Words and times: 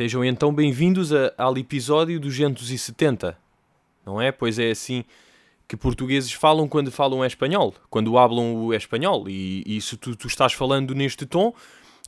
Sejam 0.00 0.24
então 0.24 0.50
bem-vindos 0.50 1.10
ao 1.36 1.58
episódio 1.58 2.18
270. 2.18 3.36
Não 4.06 4.18
é? 4.18 4.32
Pois 4.32 4.58
é 4.58 4.70
assim 4.70 5.04
que 5.68 5.76
portugueses 5.76 6.32
falam 6.32 6.66
quando 6.66 6.90
falam 6.90 7.22
espanhol, 7.22 7.74
quando 7.90 8.16
hablam 8.16 8.64
o 8.64 8.72
espanhol. 8.72 9.28
E, 9.28 9.62
e 9.66 9.78
se 9.78 9.98
tu, 9.98 10.16
tu 10.16 10.26
estás 10.26 10.54
falando 10.54 10.94
neste 10.94 11.26
tom, 11.26 11.52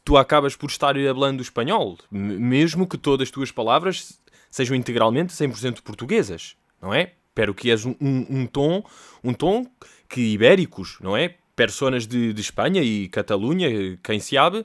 tu 0.02 0.16
acabas 0.16 0.56
por 0.56 0.70
estar 0.70 0.94
falando 0.94 1.42
espanhol, 1.42 1.98
mesmo 2.10 2.86
que 2.86 2.96
todas 2.96 3.28
as 3.28 3.30
tuas 3.30 3.52
palavras 3.52 4.18
sejam 4.50 4.74
integralmente 4.74 5.34
100% 5.34 5.82
portuguesas, 5.82 6.56
não 6.80 6.94
é? 6.94 7.12
Pero 7.34 7.52
que 7.52 7.70
és 7.70 7.84
um, 7.84 7.94
um, 8.00 8.26
um 8.30 8.46
tom, 8.46 8.82
um 9.22 9.34
tom 9.34 9.66
que 10.08 10.32
ibéricos, 10.32 10.96
não 10.98 11.14
é? 11.14 11.34
Personas 11.54 12.06
de, 12.06 12.32
de 12.32 12.40
Espanha 12.40 12.82
e 12.82 13.06
Catalunha, 13.08 13.98
quem 14.02 14.18
sabe, 14.18 14.64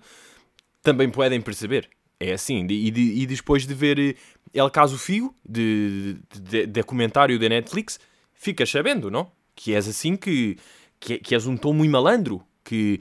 também 0.82 1.09
podem 1.09 1.41
perceber. 1.41 1.90
É 2.20 2.34
assim. 2.34 2.66
E, 2.70 2.91
de- 2.91 3.21
e 3.21 3.26
depois 3.26 3.66
de 3.67 3.73
ver 3.73 3.99
eh, 3.99 4.16
El 4.53 4.70
Caso 4.70 4.98
Figo, 4.98 5.34
de, 5.48 6.17
de, 6.41 6.66
de 6.66 6.84
comentário 6.84 7.38
da 7.40 7.48
Netflix, 7.49 7.99
ficas 8.34 8.70
sabendo, 8.70 9.12
não? 9.12 9.31
Que 9.55 9.73
és 9.73 9.88
assim 9.88 10.16
que, 10.16 10.57
que, 10.99 11.17
que 11.20 11.35
és 11.35 11.45
um 11.48 11.55
tom 11.57 11.73
muito 11.73 11.91
malandro, 11.91 12.43
que, 12.63 12.99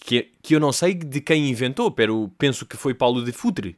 que, 0.00 0.30
que 0.42 0.54
eu 0.54 0.60
não 0.60 0.72
sei 0.72 0.94
de 0.94 1.20
quem 1.20 1.48
inventou, 1.50 1.90
pero 1.90 2.30
penso 2.38 2.64
que 2.66 2.76
foi 2.76 2.94
Paulo 2.94 3.24
de 3.24 3.32
Futre. 3.32 3.76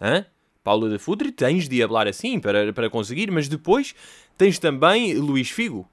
Hã? 0.00 0.24
Paulo 0.62 0.88
de 0.90 0.98
Futre, 0.98 1.30
tens 1.30 1.68
de 1.68 1.80
falar 1.86 2.08
assim 2.08 2.38
para, 2.40 2.72
para 2.72 2.88
conseguir, 2.90 3.30
mas 3.30 3.48
depois 3.48 3.94
tens 4.36 4.58
também 4.58 5.14
Luís 5.14 5.50
Figo, 5.50 5.88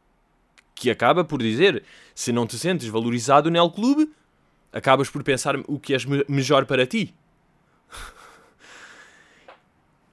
que 0.74 0.90
acaba 0.90 1.24
por 1.24 1.42
dizer, 1.42 1.84
se 2.16 2.32
não 2.32 2.48
te 2.48 2.58
sentes 2.58 2.88
valorizado 2.88 3.52
no 3.52 3.70
clube, 3.70 4.10
acabas 4.72 5.10
por 5.10 5.24
pensar 5.24 5.56
o 5.68 5.78
que 5.80 5.94
és 5.94 6.06
me- 6.06 6.26
melhor 6.28 6.66
para 6.66 6.88
ti. 6.88 7.14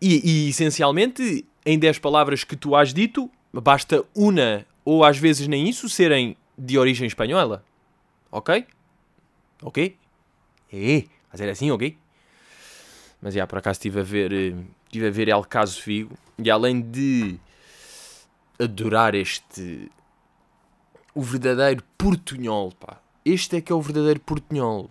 E, 0.01 0.45
e, 0.47 0.49
essencialmente, 0.51 1.45
em 1.67 1.77
10 1.77 1.99
palavras 1.99 2.45
que 2.45 2.55
tu 2.55 2.77
has 2.77 2.95
dito, 2.95 3.29
basta 3.53 4.05
uma 4.15 4.65
ou 4.85 5.05
às 5.05 5.19
vezes 5.19 5.49
nem 5.49 5.69
isso 5.69 5.89
serem 5.89 6.37
de 6.57 6.79
origem 6.79 7.09
espanhola. 7.09 7.65
Ok? 8.31 8.65
Ok? 9.61 9.97
É, 10.73 11.05
fazer 11.31 11.51
assim, 11.51 11.71
ok? 11.73 11.99
Mas 13.21 13.35
já, 13.35 13.47
por 13.47 13.59
acaso 13.59 13.79
estive 13.79 14.01
a 14.01 14.03
ver, 14.05 14.33
eh, 14.33 14.55
estive 14.85 15.09
a 15.09 15.11
ver 15.11 15.29
El 15.29 15.45
Caso 15.45 15.83
Figo 15.83 16.17
e 16.39 16.49
além 16.49 16.81
de 16.81 17.39
adorar 18.59 19.15
este 19.15 19.91
o 21.15 21.23
verdadeiro 21.23 21.83
portunhol, 21.97 22.73
pá. 22.73 23.01
Este 23.25 23.57
é 23.57 23.61
que 23.61 23.73
é 23.73 23.75
o 23.75 23.83
verdadeiro 23.83 24.21
portunhol. 24.21 24.89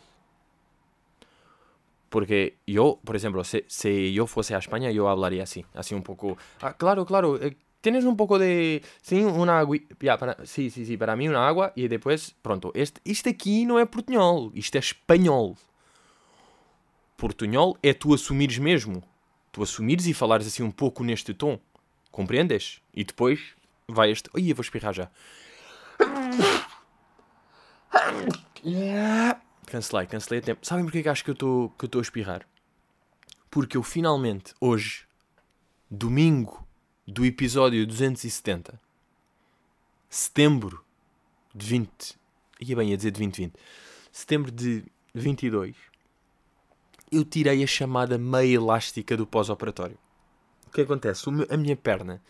Porque 2.18 2.58
yo, 2.66 3.00
por 3.06 3.16
ejemplo, 3.16 3.44
si, 3.44 3.64
si 3.68 4.12
yo 4.12 4.26
fuese 4.26 4.56
a 4.56 4.58
España, 4.58 4.90
yo 4.90 5.08
hablaría 5.08 5.44
así, 5.44 5.64
así 5.76 5.94
un 5.94 6.02
poco. 6.02 6.36
Ah, 6.62 6.74
claro, 6.74 7.06
claro, 7.06 7.40
eh, 7.40 7.56
tienes 7.80 8.06
un 8.06 8.18
poco 8.18 8.40
de. 8.40 8.82
Sí, 9.04 9.22
una 9.22 9.60
agua. 9.60 9.78
Ya, 10.00 10.18
para, 10.18 10.44
sí, 10.44 10.72
sí, 10.72 10.88
sí, 10.88 10.98
para 10.98 11.16
mí 11.16 11.28
una 11.28 11.48
agua 11.48 11.74
y 11.76 11.88
después, 11.88 12.34
pronto. 12.42 12.72
Este, 12.74 13.00
isto 13.06 13.30
aqui 13.30 13.68
não 13.68 13.78
é 13.78 13.86
portunhol, 13.86 14.52
isto 14.56 14.78
é 14.78 14.80
espanhol. 14.80 15.56
Portunhol 17.18 17.78
é 17.84 17.94
tu 17.94 18.16
assumires 18.16 18.58
mesmo. 18.58 19.04
Tu 19.52 19.62
assumires 19.62 20.08
e 20.08 20.14
falares 20.16 20.48
assim 20.48 20.64
um 20.64 20.72
pouco 20.72 21.04
neste 21.04 21.36
tom. 21.36 21.60
Compreendes? 22.10 22.82
E 22.96 23.04
depois 23.04 23.54
vai 23.88 24.10
este. 24.10 24.28
Ai, 24.36 24.50
eu 24.50 24.56
vou 24.56 24.64
espirrar 24.64 24.92
já. 24.92 25.08
Cancelei, 29.68 30.08
cancelei 30.08 30.40
a 30.40 30.42
tempo. 30.44 30.66
Sabem 30.66 30.86
porque 30.86 31.00
é 31.00 31.04
que 31.04 31.10
acho 31.10 31.24
que 31.24 31.30
eu 31.30 31.34
estou 31.34 31.70
que 31.72 31.86
eu 31.86 32.00
a 32.00 32.02
espirrar? 32.02 32.48
Porque 33.52 33.76
eu 33.78 33.84
finalmente, 33.84 34.54
hoje, 34.62 35.06
domingo 35.92 36.66
do 37.06 37.26
episódio 37.26 37.86
270, 37.86 38.80
setembro 40.10 40.84
de 41.54 41.66
20. 41.68 42.18
Ia 42.62 42.76
bem, 42.78 42.90
ia 42.90 42.98
dizer 42.98 43.12
de 43.12 43.20
2020. 43.20 43.54
Setembro 44.12 44.52
de 44.52 44.86
22, 45.14 45.76
eu 47.12 47.24
tirei 47.26 47.62
a 47.64 47.68
chamada 47.68 48.18
meia 48.18 48.56
elástica 48.56 49.16
do 49.18 49.28
pós-operatório. 49.28 49.98
O 50.68 50.72
que 50.72 50.82
acontece? 50.82 51.28
O 51.28 51.32
meu- 51.32 51.48
a 51.50 51.58
minha 51.58 51.76
perna 51.76 52.22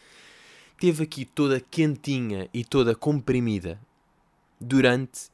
teve 0.80 1.03
aqui 1.03 1.24
toda 1.24 1.59
quentinha 1.59 2.50
e 2.53 2.66
toda 2.66 2.96
comprimida 2.96 3.80
durante 4.59 5.30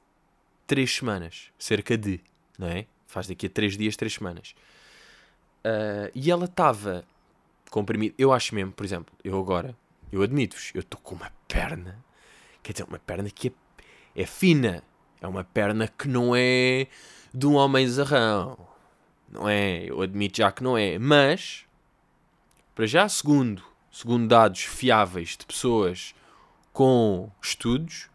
três 0.68 0.96
semanas. 0.96 1.52
Cerca 1.58 1.98
de, 1.98 2.20
não 2.58 2.68
é? 2.68 2.86
Faz 3.08 3.28
daqui 3.28 3.48
a 3.48 3.50
três 3.50 3.78
dias, 3.78 3.96
três 3.96 4.14
semanas. 4.14 4.56
Ah, 5.64 6.12
e 6.14 6.30
ela 6.30 6.46
estava 6.46 7.06
comprimida. 7.70 8.14
Eu 8.18 8.34
acho 8.34 8.54
mesmo, 8.54 8.72
por 8.72 8.86
exemplo, 8.86 9.14
eu 9.24 9.40
agora, 9.40 9.76
eu 10.12 10.22
admito-vos, 10.22 10.72
eu 10.74 10.82
estou 10.82 11.00
com 11.02 11.16
uma 11.16 11.32
perna, 11.48 12.04
quer 12.62 12.74
dizer, 12.74 12.84
uma 12.84 13.00
perna 13.00 13.30
que 13.30 13.48
é, 14.16 14.22
é 14.22 14.26
fina. 14.26 14.84
É 15.22 15.28
uma 15.28 15.46
perna 15.46 15.88
que 15.88 16.06
não 16.06 16.36
é 16.36 16.88
de 17.34 17.48
um 17.48 17.54
homem 17.56 17.88
zarrão. 17.88 18.58
Não 19.30 19.48
é? 19.48 19.86
Eu 19.86 20.02
admito 20.02 20.38
já 20.38 20.52
que 20.52 20.62
não 20.62 20.78
é. 20.78 21.00
Mas, 21.00 21.66
para 22.76 22.86
já, 22.86 23.08
segundo, 23.08 23.64
segundo 23.90 24.28
dados 24.28 24.64
fiáveis 24.64 25.38
de 25.38 25.46
pessoas 25.46 26.14
com 26.74 27.32
estudos, 27.42 28.10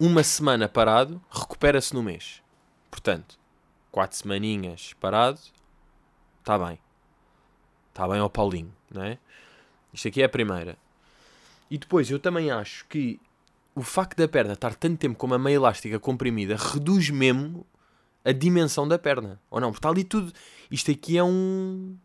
uma 0.00 0.24
semana 0.24 0.66
parado, 0.66 1.22
recupera-se 1.30 1.92
no 1.92 2.02
mês. 2.02 2.42
Portanto, 2.90 3.38
quatro 3.92 4.16
semaninhas 4.16 4.94
parado, 4.94 5.38
está 6.38 6.58
bem. 6.58 6.78
Está 7.90 8.08
bem 8.08 8.18
ao 8.18 8.30
Paulinho, 8.30 8.74
não 8.90 9.02
é? 9.02 9.18
Isto 9.92 10.08
aqui 10.08 10.22
é 10.22 10.24
a 10.24 10.28
primeira. 10.28 10.78
E 11.70 11.76
depois, 11.76 12.10
eu 12.10 12.18
também 12.18 12.50
acho 12.50 12.86
que 12.86 13.20
o 13.74 13.82
facto 13.82 14.16
da 14.16 14.26
perna 14.26 14.54
estar 14.54 14.74
tanto 14.74 14.98
tempo 14.98 15.18
com 15.18 15.26
uma 15.26 15.38
meia 15.38 15.56
elástica 15.56 16.00
comprimida 16.00 16.56
reduz 16.56 17.10
mesmo 17.10 17.66
a 18.24 18.32
dimensão 18.32 18.88
da 18.88 18.98
perna. 18.98 19.38
Ou 19.50 19.60
não? 19.60 19.70
Porque 19.70 19.80
está 19.80 19.90
ali 19.90 20.02
tudo... 20.02 20.32
Isto 20.70 20.90
aqui 20.90 21.18
é 21.18 21.24
um... 21.24 21.96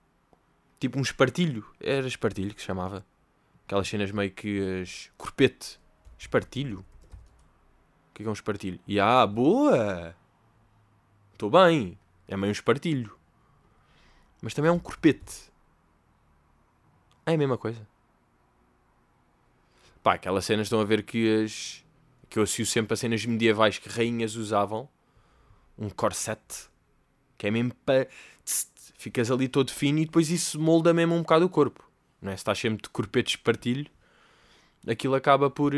Tipo 0.80 1.00
um 1.00 1.02
espartilho. 1.02 1.66
Era 1.80 2.08
espartilho 2.08 2.54
que 2.54 2.60
se 2.60 2.68
chamava. 2.68 3.06
Aquelas 3.66 3.88
cenas 3.88 4.12
meio 4.12 4.32
que... 4.32 4.82
As... 4.82 5.10
Corpete. 5.18 5.80
Espartilho. 6.18 6.86
Que 8.16 8.24
é 8.24 8.30
um 8.30 8.34
espartilho? 8.34 8.80
E 8.88 8.98
ah, 8.98 9.28
boa! 9.28 10.16
Estou 11.34 11.50
bem. 11.50 12.00
É 12.30 12.38
meio 12.38 12.48
um 12.48 12.52
espartilho. 12.52 13.14
Mas 14.42 14.54
também 14.54 14.70
é 14.70 14.72
um 14.72 14.80
corpete. 14.80 15.52
É 17.26 17.34
a 17.34 17.38
mesma 17.38 17.58
coisa. 17.58 17.86
Pá, 20.02 20.14
aquelas 20.14 20.46
cenas 20.46 20.68
estão 20.68 20.80
a 20.80 20.86
ver 20.86 21.04
que 21.04 21.44
as. 21.44 21.84
que 22.30 22.40
eu 22.40 22.44
associo 22.44 22.66
sempre 22.66 22.94
a 22.94 22.98
cenas 22.98 23.26
medievais 23.26 23.78
que 23.78 23.90
rainhas 23.90 24.36
usavam. 24.36 24.88
Um 25.78 25.90
corset. 25.90 26.70
Que 27.38 27.48
é 27.48 27.52
mesmo 27.52 27.76
para. 27.86 28.08
Ficas 28.98 29.30
ali 29.30 29.50
todo 29.50 29.74
fino 29.74 30.00
e 30.00 30.06
depois 30.06 30.30
isso 30.30 30.58
molda 30.58 30.94
mesmo 30.94 31.16
um 31.16 31.22
bocado 31.22 31.46
o 31.46 31.50
corpo. 31.50 31.84
Não 32.22 32.32
é? 32.32 32.36
Se 32.38 32.42
estás 32.42 32.58
sempre 32.58 32.82
de 32.82 32.90
corpete 32.90 33.32
de 33.32 33.38
espartilho, 33.38 33.92
aquilo 34.88 35.16
acaba 35.16 35.50
por. 35.50 35.74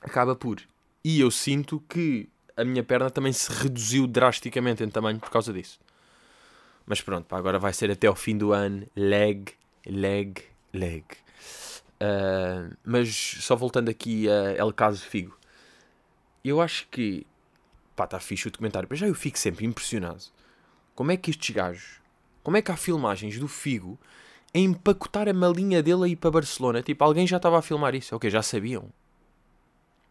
Acaba 0.00 0.34
por. 0.34 0.60
E 1.04 1.20
eu 1.20 1.30
sinto 1.30 1.82
que 1.88 2.28
a 2.56 2.64
minha 2.64 2.82
perna 2.82 3.10
também 3.10 3.32
se 3.32 3.50
reduziu 3.52 4.06
drasticamente 4.06 4.82
em 4.82 4.88
tamanho 4.88 5.18
por 5.18 5.30
causa 5.30 5.52
disso. 5.52 5.78
Mas 6.86 7.00
pronto, 7.00 7.26
pá, 7.26 7.38
agora 7.38 7.58
vai 7.58 7.72
ser 7.72 7.90
até 7.90 8.06
ao 8.06 8.14
fim 8.14 8.36
do 8.36 8.52
ano 8.52 8.86
leg, 8.96 9.52
leg, 9.86 10.42
leg. 10.72 11.04
Ah, 12.00 12.70
mas 12.84 13.36
só 13.40 13.54
voltando 13.54 13.90
aqui 13.90 14.28
a 14.28 14.52
El 14.56 14.72
Caso 14.72 15.04
Figo, 15.04 15.36
eu 16.42 16.60
acho 16.60 16.88
que 16.90 17.26
pá, 17.94 18.04
está 18.04 18.18
fixe 18.18 18.48
o 18.48 18.50
documentário, 18.50 18.88
mas 18.90 18.98
já 18.98 19.06
eu 19.06 19.14
fico 19.14 19.38
sempre 19.38 19.66
impressionado. 19.66 20.24
Como 20.94 21.12
é 21.12 21.16
que 21.16 21.30
estes 21.30 21.54
gajos, 21.54 22.00
como 22.42 22.56
é 22.56 22.62
que 22.62 22.70
há 22.70 22.76
filmagens 22.76 23.38
do 23.38 23.46
Figo 23.48 23.98
a 24.54 24.58
empacotar 24.58 25.28
a 25.28 25.32
malinha 25.32 25.82
dele 25.82 26.04
a 26.04 26.08
ir 26.08 26.16
para 26.16 26.30
Barcelona? 26.30 26.82
Tipo, 26.82 27.04
alguém 27.04 27.26
já 27.26 27.36
estava 27.36 27.58
a 27.58 27.62
filmar 27.62 27.94
isso, 27.94 28.16
ok, 28.16 28.30
já 28.30 28.42
sabiam. 28.42 28.90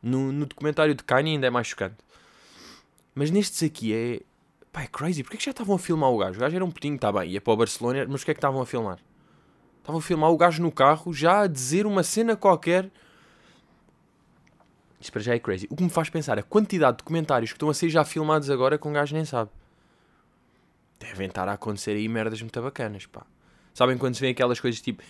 No, 0.02 0.32
no 0.32 0.46
documentário 0.46 0.96
de 0.96 1.04
Kanye 1.04 1.32
ainda 1.32 1.48
é 1.48 1.50
mais 1.50 1.68
chocante. 1.68 1.98
Mas 3.14 3.32
nestes 3.32 3.64
aqui 3.64 3.94
é. 3.94 4.22
Pá, 4.72 4.84
é 4.84 4.88
crazy. 4.88 5.24
Porquê 5.24 5.38
que 5.38 5.44
já 5.46 5.52
estavam 5.52 5.76
a 5.76 5.80
filmar 5.80 6.10
o 6.10 6.18
gajo? 6.18 6.38
O 6.38 6.40
gajo 6.40 6.56
era 6.56 6.64
um 6.64 6.72
putinho, 6.72 6.96
está 6.96 7.12
bem, 7.12 7.32
ia 7.32 7.42
para 7.42 7.54
o 7.54 7.58
Barcelona, 7.58 8.06
mas 8.08 8.22
porquê 8.22 8.32
é 8.32 8.34
que 8.34 8.38
estavam 8.38 8.62
a 8.62 8.66
filmar? 8.66 9.00
Estavam 9.80 10.00
a 10.00 10.02
filmar 10.02 10.30
o 10.32 10.38
gajo 10.38 10.62
no 10.62 10.72
carro, 10.72 11.12
já 11.12 11.42
a 11.42 11.48
dizer 11.48 11.86
uma 11.86 12.04
cena 12.04 12.36
qualquer. 12.36 12.90
Isto 15.02 15.12
para 15.12 15.22
já 15.22 15.34
é 15.34 15.40
crazy. 15.40 15.68
O 15.70 15.76
que 15.76 15.84
me 15.84 15.90
faz 15.90 16.10
pensar 16.10 16.38
a 16.38 16.44
quantidade 16.44 16.98
de 16.98 16.98
documentários 17.00 17.52
que 17.52 17.56
estão 17.56 17.70
a 17.70 17.74
ser 17.74 17.90
já 17.90 18.04
filmados 18.04 18.50
agora 18.50 18.78
que 18.78 18.88
um 18.88 18.94
gajo 18.94 19.16
nem 19.16 19.26
sabe. 19.26 19.50
Devem 21.00 21.28
estar 21.28 21.48
a 21.48 21.54
acontecer 21.54 21.92
aí 21.92 22.08
merdas 22.08 22.42
muito 22.42 22.62
bacanas, 22.62 23.06
pá. 23.06 23.26
Sabem 23.74 23.98
quando 23.98 24.16
se 24.16 24.22
vê 24.22 24.30
aquelas 24.30 24.60
coisas 24.60 24.82
tipo 24.82 25.02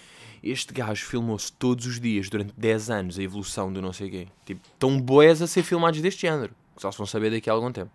este 0.41 0.73
gajo 0.73 1.05
filmou-se 1.05 1.51
todos 1.51 1.85
os 1.85 1.99
dias 1.99 2.29
durante 2.29 2.53
10 2.57 2.89
anos 2.89 3.19
a 3.19 3.23
evolução 3.23 3.71
do 3.71 3.81
não 3.81 3.93
sei 3.93 4.09
quê. 4.09 4.27
Tipo, 4.45 4.61
tão 4.77 4.99
boés 4.99 5.41
a 5.41 5.47
ser 5.47 5.63
filmados 5.63 6.01
deste 6.01 6.21
género. 6.21 6.53
Que 6.75 6.81
só 6.81 6.91
se 6.91 6.97
vão 6.97 7.07
saber 7.07 7.31
daqui 7.31 7.49
a 7.49 7.53
algum 7.53 7.71
tempo. 7.71 7.91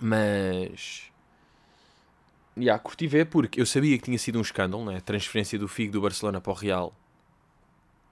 Mas. 0.00 1.10
Já, 2.56 2.62
yeah, 2.62 2.82
curti 2.82 3.06
ver 3.06 3.26
porque 3.26 3.60
eu 3.60 3.66
sabia 3.66 3.98
que 3.98 4.04
tinha 4.04 4.18
sido 4.18 4.38
um 4.38 4.42
escândalo, 4.42 4.84
né? 4.84 4.98
A 4.98 5.00
transferência 5.00 5.58
do 5.58 5.68
Figo 5.68 5.92
do 5.92 6.00
Barcelona 6.00 6.40
para 6.40 6.52
o 6.52 6.54
Real 6.54 6.94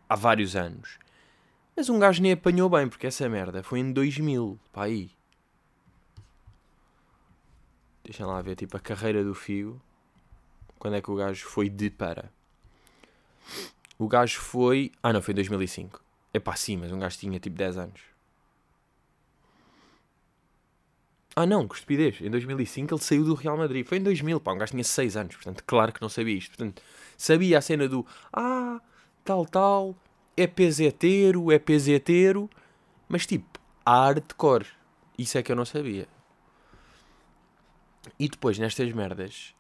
há 0.09 0.17
vários 0.17 0.55
anos. 0.55 0.99
Mas 1.77 1.89
um 1.89 1.99
gajo 1.99 2.23
nem 2.23 2.33
apanhou 2.33 2.69
bem, 2.69 2.89
porque 2.89 3.07
essa 3.07 3.29
merda 3.29 3.63
foi 3.63 3.81
em 3.81 3.93
2000, 3.93 4.59
pá 4.73 4.85
aí. 4.85 5.11
Deixa 8.05 8.27
lá 8.27 8.41
ver, 8.43 8.55
tipo, 8.55 8.77
a 8.77 8.81
carreira 8.81 9.25
do 9.25 9.35
Figo. 9.35 9.81
Quando 10.79 10.97
é 10.97 11.03
que 11.03 11.11
o 11.11 11.17
gajo 11.17 11.47
foi 11.47 11.69
de 11.69 11.91
para? 11.91 12.31
O 13.99 14.09
gajo 14.09 14.41
foi. 14.41 14.93
Ah, 15.03 15.13
não, 15.13 15.23
foi 15.23 15.33
em 15.33 15.37
2005. 15.37 16.03
É 16.33 16.39
pá, 16.39 16.57
sim, 16.57 16.77
mas 16.77 16.93
um 16.93 16.99
gajo 16.99 17.17
tinha 17.17 17.39
tipo 17.39 17.57
10 17.57 17.79
anos. 17.79 18.01
Ah, 21.37 21.47
não, 21.47 21.67
que 21.67 21.75
estupidez. 21.75 22.21
Em 22.21 22.31
2005 22.31 22.95
ele 22.95 23.03
saiu 23.03 23.25
do 23.25 23.35
Real 23.35 23.57
Madrid. 23.57 23.87
Foi 23.87 23.99
em 23.99 24.03
2000, 24.03 24.41
pá, 24.41 24.53
um 24.53 24.59
gajo 24.59 24.73
tinha 24.73 24.85
6 24.85 25.17
anos. 25.17 25.35
Portanto, 25.37 25.65
claro 25.67 25.93
que 25.93 26.01
não 26.01 26.09
sabia 26.09 26.35
isto. 26.37 26.57
Portanto, 26.57 26.83
sabia 27.17 27.59
a 27.59 27.61
cena 27.61 27.89
do. 27.89 28.07
Ah, 28.33 28.81
tal, 29.25 29.45
tal. 29.47 29.97
É 30.37 30.47
peseteiro, 30.47 31.51
é 31.53 31.59
peseteiro. 31.59 32.49
Mas 33.09 33.27
tipo, 33.27 33.59
hardcore. 33.87 34.67
Isso 35.19 35.39
é 35.39 35.43
que 35.43 35.53
eu 35.53 35.57
não 35.57 35.65
sabia. 35.65 36.09
E 38.19 38.29
depois, 38.29 38.59
nestas 38.59 38.93
merdas, 38.93 39.55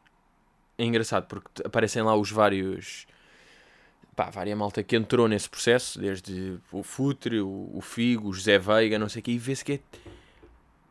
é 0.78 0.84
engraçado 0.84 1.26
porque 1.26 1.62
aparecem 1.64 2.02
lá 2.02 2.16
os 2.16 2.30
vários. 2.30 3.06
Pá, 4.14 4.30
várias 4.30 4.56
malta 4.56 4.82
que 4.82 4.94
entrou 4.94 5.26
nesse 5.26 5.48
processo, 5.48 5.98
desde 5.98 6.58
o 6.70 6.82
Futre, 6.82 7.40
o, 7.40 7.70
o 7.74 7.80
Figo, 7.80 8.28
o 8.28 8.32
José 8.32 8.58
Veiga, 8.58 8.98
não 8.98 9.08
sei 9.08 9.20
o 9.20 9.22
quê, 9.22 9.32
e 9.32 9.38
vê-se 9.38 9.64
que 9.64 9.72
é. 9.72 9.80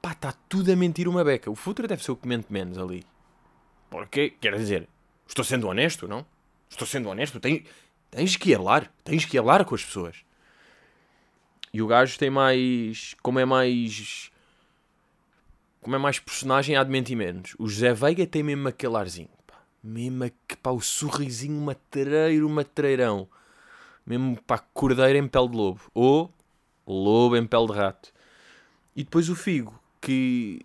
Pá, 0.01 0.11
está 0.11 0.33
tudo 0.49 0.71
a 0.71 0.75
mentir 0.75 1.07
uma 1.07 1.23
beca. 1.23 1.49
O 1.49 1.55
Futre 1.55 1.87
deve 1.87 2.03
ser 2.03 2.11
o 2.11 2.17
que 2.17 2.27
mente 2.27 2.51
menos 2.51 2.77
ali. 2.77 3.03
Porque, 3.89 4.31
quer 4.31 4.57
dizer, 4.57 4.89
estou 5.25 5.45
sendo 5.45 5.67
honesto, 5.67 6.07
não? 6.07 6.25
Estou 6.69 6.85
sendo 6.85 7.07
honesto, 7.07 7.39
tens, 7.39 7.63
tens 8.11 8.35
que 8.35 8.55
lá, 8.57 8.85
tens 9.03 9.23
que 9.23 9.39
lá 9.39 9.63
com 9.63 9.75
as 9.75 9.85
pessoas. 9.85 10.17
E 11.71 11.81
o 11.81 11.87
gajo 11.87 12.17
tem 12.17 12.29
mais. 12.29 13.15
Como 13.21 13.39
é 13.39 13.45
mais 13.45 14.31
como 15.83 15.97
é 15.97 15.99
mais 15.99 16.17
personagem, 16.17 16.77
há 16.77 16.83
de 16.83 16.89
mentir 16.89 17.15
menos. 17.15 17.55
O 17.59 17.67
José 17.67 17.93
Veiga 17.93 18.25
tem 18.25 18.41
mesmo 18.41 18.67
aquele 18.69 18.95
arzinho. 18.95 19.29
Mesmo 19.83 20.31
que, 20.47 20.55
pá, 20.55 20.71
o 20.71 20.79
sorrisinho 20.79 21.59
matreiro, 21.59 22.49
matreirão. 22.49 23.27
Mesmo 24.05 24.41
pá, 24.43 24.57
cordeiro 24.57 25.17
em 25.17 25.27
pele 25.27 25.49
de 25.49 25.57
lobo. 25.57 25.81
Ou 25.93 26.33
lobo 26.87 27.35
em 27.35 27.45
pele 27.45 27.67
de 27.67 27.73
rato. 27.73 28.13
E 28.95 29.03
depois 29.03 29.29
o 29.29 29.35
Figo, 29.35 29.77
que... 29.99 30.61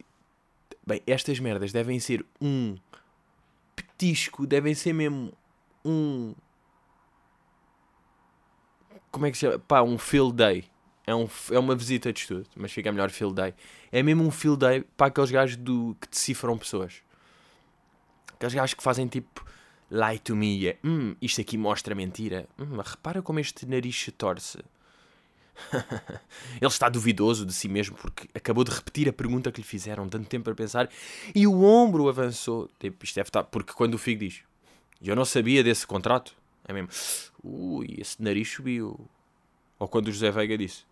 Bem, 0.87 1.03
estas 1.06 1.38
merdas 1.41 1.73
devem 1.73 1.99
ser 1.99 2.25
um 2.41 2.76
petisco, 3.75 4.47
devem 4.47 4.75
ser 4.75 4.93
mesmo 4.93 5.32
um... 5.85 6.35
Como 9.11 9.26
é 9.26 9.31
que 9.31 9.37
se 9.37 9.47
chama? 9.47 9.59
Pá, 9.59 9.82
um 9.82 9.99
field 9.99 10.35
day 10.35 10.64
é, 11.09 11.14
um, 11.14 11.26
é 11.50 11.59
uma 11.59 11.75
visita 11.75 12.12
de 12.12 12.21
estudo, 12.21 12.47
mas 12.55 12.71
fica 12.71 12.93
melhor 12.93 13.11
field 13.11 13.35
day. 13.35 13.55
É 13.91 14.03
mesmo 14.03 14.23
um 14.23 14.31
field 14.31 14.59
day 14.59 14.85
para 14.94 15.06
aqueles 15.06 15.31
gajos 15.31 15.56
do, 15.56 15.97
que 15.99 16.06
decifram 16.06 16.59
pessoas. 16.59 17.03
Aqueles 18.38 18.55
gajos 18.55 18.75
que 18.75 18.82
fazem 18.82 19.08
tipo 19.08 19.44
lie 19.90 20.19
to 20.20 20.37
me. 20.37 20.69
É, 20.69 20.79
hum, 20.85 21.17
isto 21.20 21.40
aqui 21.40 21.58
mostra 21.58 21.93
mentira. 21.93 22.49
Hum, 22.56 22.81
repara 22.81 23.20
como 23.20 23.40
este 23.40 23.67
nariz 23.67 24.00
se 24.00 24.12
torce. 24.12 24.58
Ele 26.61 26.67
está 26.67 26.88
duvidoso 26.88 27.44
de 27.44 27.52
si 27.52 27.69
mesmo 27.69 27.96
porque 27.96 28.29
acabou 28.32 28.62
de 28.62 28.70
repetir 28.70 29.08
a 29.08 29.12
pergunta 29.12 29.50
que 29.50 29.61
lhe 29.61 29.67
fizeram, 29.67 30.06
dando 30.06 30.26
tempo 30.26 30.44
para 30.44 30.55
pensar, 30.55 30.88
e 31.35 31.49
o 31.49 31.64
ombro 31.64 32.08
avançou. 32.08 32.70
Tipo, 32.79 33.05
isto 33.05 33.17
deve 33.17 33.29
estar. 33.29 33.43
Porque 33.43 33.73
quando 33.73 33.94
o 33.94 33.99
Figo 33.99 34.20
diz, 34.20 34.43
eu 35.02 35.17
não 35.17 35.25
sabia 35.25 35.64
desse 35.64 35.85
contrato, 35.85 36.32
é 36.64 36.73
mesmo, 36.73 36.88
ui, 37.43 37.96
esse 37.99 38.23
nariz 38.23 38.49
subiu. 38.49 38.99
Ou 39.81 39.88
quando 39.88 40.08
o 40.08 40.12
José 40.12 40.31
Veiga 40.31 40.56
disse, 40.56 40.85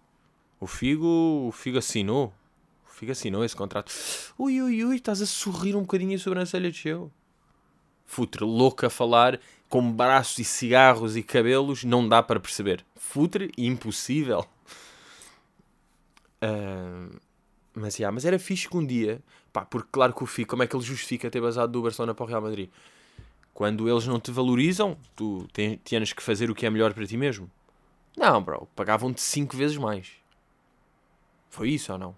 o 0.59 0.67
Figo, 0.67 1.47
o 1.47 1.53
Figo 1.53 1.79
assinou. 1.79 2.35
O 2.85 2.93
Figo 2.93 3.13
assinou 3.13 3.45
esse 3.45 3.55
contrato. 3.55 3.93
Ui, 4.37 4.61
ui, 4.61 4.85
ui, 4.85 4.97
estás 4.97 5.23
a 5.23 5.27
sorrir 5.27 5.77
um 5.77 5.83
bocadinho 5.83 6.17
a 6.17 6.19
sobrancelha 6.19 6.73
desceu. 6.73 7.13
Futre, 8.07 8.45
louco 8.45 8.87
a 8.87 8.91
falar, 8.91 9.41
com 9.69 9.93
braços 9.93 10.39
e 10.39 10.45
cigarros 10.45 11.17
e 11.17 11.23
cabelos, 11.23 11.85
não 11.85 12.09
dá 12.09 12.23
para 12.23 12.41
perceber. 12.41 12.85
Futre, 12.95 13.51
impossível. 13.59 14.47
Uh, 16.43 17.19
mas, 17.75 17.99
yeah, 17.99 18.13
mas 18.15 18.25
era 18.25 18.39
fixe 18.39 18.69
que 18.69 18.77
um 18.77 18.87
dia, 18.87 19.21
pá, 19.53 19.65
porque 19.65 19.89
claro 19.93 20.15
que 20.15 20.23
o 20.23 20.27
Figo, 20.27 20.49
como 20.49 20.63
é 20.63 20.67
que 20.67 20.75
ele 20.75 20.85
justifica 20.85 21.31
ter 21.31 21.41
basado 21.41 21.73
do 21.73 21.83
Barcelona 21.83 22.15
para 22.15 22.25
o 22.25 22.27
Real 22.27 22.41
Madrid? 22.41 22.71
Quando 23.53 23.89
eles 23.89 24.07
não 24.07 24.21
te 24.21 24.31
valorizam, 24.31 24.97
tu 25.15 25.47
tens 25.83 26.13
que 26.13 26.23
fazer 26.23 26.51
o 26.51 26.55
que 26.55 26.67
é 26.67 26.71
melhor 26.71 26.95
para 26.95 27.07
ti 27.07 27.17
mesmo. 27.17 27.51
Não, 28.17 28.43
bro, 28.43 28.69
pagavam-te 28.75 29.21
5 29.21 29.57
vezes 29.57 29.77
mais. 29.77 30.13
Foi 31.51 31.71
isso 31.71 31.93
ou 31.93 31.99
não? 31.99 32.17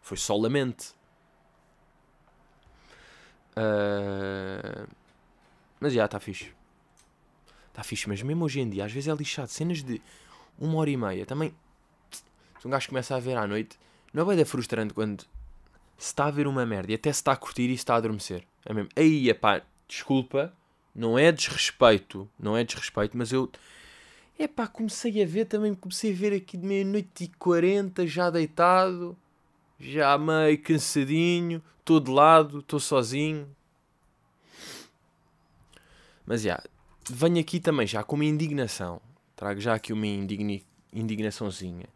Foi 0.00 0.16
solamente. 0.16 0.94
Uh... 3.58 4.88
Mas 5.80 5.92
já, 5.92 6.04
está 6.04 6.20
fixe. 6.20 6.52
Está 7.68 7.82
fixe, 7.82 8.08
mas 8.08 8.22
mesmo 8.22 8.44
hoje 8.44 8.60
em 8.60 8.68
dia, 8.68 8.84
às 8.84 8.92
vezes 8.92 9.08
é 9.08 9.14
lixado. 9.14 9.48
Cenas 9.48 9.82
de 9.82 10.00
uma 10.58 10.76
hora 10.78 10.90
e 10.90 10.96
meia. 10.96 11.26
Também, 11.26 11.54
se 12.60 12.66
um 12.66 12.70
gajo 12.70 12.88
começa 12.88 13.14
a 13.14 13.20
ver 13.20 13.36
à 13.36 13.46
noite, 13.46 13.78
não 14.12 14.30
é 14.30 14.36
bem 14.36 14.44
frustrante 14.44 14.94
quando 14.94 15.22
se 15.96 16.06
está 16.06 16.26
a 16.26 16.30
ver 16.30 16.46
uma 16.46 16.64
merda 16.64 16.92
e 16.92 16.94
até 16.94 17.12
se 17.12 17.20
está 17.20 17.32
a 17.32 17.36
curtir 17.36 17.64
e 17.64 17.68
se 17.68 17.74
está 17.74 17.94
a 17.94 17.98
adormecer. 17.98 18.44
É 18.64 18.72
mesmo. 18.72 18.90
Aí, 18.96 19.32
pá, 19.34 19.62
desculpa, 19.86 20.52
não 20.94 21.18
é 21.18 21.30
desrespeito, 21.30 22.28
não 22.38 22.56
é 22.56 22.64
desrespeito, 22.64 23.16
mas 23.16 23.32
eu 23.32 23.50
é 24.38 24.46
pá, 24.46 24.68
comecei 24.68 25.20
a 25.22 25.26
ver 25.26 25.46
também, 25.46 25.74
comecei 25.74 26.12
a 26.12 26.16
ver 26.16 26.32
aqui 26.32 26.56
de 26.56 26.64
meia-noite 26.64 27.24
e 27.24 27.28
quarenta, 27.28 28.06
já 28.06 28.30
deitado, 28.30 29.16
já 29.78 30.16
meio 30.18 30.60
cansadinho, 30.62 31.62
estou 31.78 32.00
de 32.00 32.10
lado, 32.10 32.60
estou 32.60 32.80
sozinho. 32.80 33.48
Mas 36.26 36.42
já, 36.42 36.62
venho 37.08 37.40
aqui 37.40 37.58
também 37.58 37.86
já 37.86 38.02
com 38.02 38.16
uma 38.16 38.24
indignação, 38.24 39.00
trago 39.34 39.60
já 39.60 39.74
aqui 39.74 39.92
uma 39.92 40.06
indigni, 40.06 40.64
indignaçãozinha, 40.92 41.86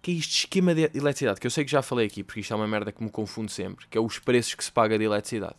que 0.00 0.10
é 0.10 0.14
este 0.14 0.40
esquema 0.40 0.74
de 0.74 0.90
eletricidade, 0.94 1.40
que 1.40 1.46
eu 1.46 1.50
sei 1.50 1.64
que 1.64 1.70
já 1.70 1.80
falei 1.80 2.06
aqui, 2.06 2.24
porque 2.24 2.40
isto 2.40 2.52
é 2.52 2.56
uma 2.56 2.66
merda 2.66 2.90
que 2.90 3.02
me 3.02 3.10
confunde 3.10 3.52
sempre, 3.52 3.86
que 3.86 3.96
é 3.96 4.00
os 4.00 4.18
preços 4.18 4.54
que 4.54 4.64
se 4.64 4.72
paga 4.72 4.98
de 4.98 5.04
eletricidade. 5.04 5.56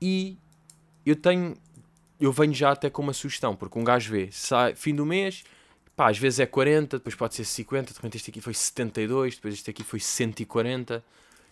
E 0.00 0.36
eu 1.06 1.14
tenho 1.14 1.56
eu 2.20 2.32
venho 2.32 2.52
já 2.52 2.72
até 2.72 2.90
com 2.90 3.02
uma 3.02 3.12
sugestão, 3.12 3.54
porque 3.54 3.78
um 3.78 3.84
gajo 3.84 4.10
vê, 4.10 4.28
sai, 4.32 4.74
fim 4.74 4.94
do 4.94 5.06
mês, 5.06 5.44
pá, 5.98 6.10
às 6.10 6.16
vezes 6.16 6.38
é 6.38 6.46
40, 6.46 6.98
depois 6.98 7.16
pode 7.16 7.34
ser 7.34 7.44
50, 7.44 7.90
de 7.90 7.96
repente 7.96 8.16
este 8.16 8.30
aqui 8.30 8.40
foi 8.40 8.54
72, 8.54 9.34
depois 9.34 9.54
este 9.54 9.68
aqui 9.68 9.82
foi 9.82 9.98
140, 9.98 11.04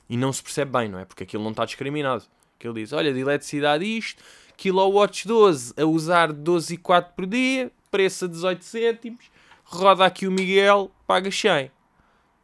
e 0.09 0.17
não 0.17 0.33
se 0.33 0.41
percebe 0.41 0.71
bem, 0.71 0.89
não 0.89 1.01
é? 1.01 1.05
Porque 1.05 1.25
aquilo 1.25 1.43
não 1.43 1.51
está 1.51 1.65
discriminado. 1.65 2.23
Que 2.57 2.69
ele 2.69 2.81
diz, 2.81 2.93
olha, 2.93 3.13
de 3.13 3.19
eletricidade 3.19 3.85
isto, 3.85 4.23
kilowatts 4.57 5.27
12, 5.27 5.75
a 5.77 5.85
usar 5.85 6.33
12,4 6.33 7.09
por 7.17 7.27
dia, 7.27 7.73
preço 7.91 8.27
a 8.27 8.29
18 8.29 8.65
cêntimos, 8.65 9.25
roda 9.65 10.07
aqui 10.07 10.29
o 10.29 10.31
Miguel, 10.31 10.93
paga 11.09 11.29
100. 11.29 11.69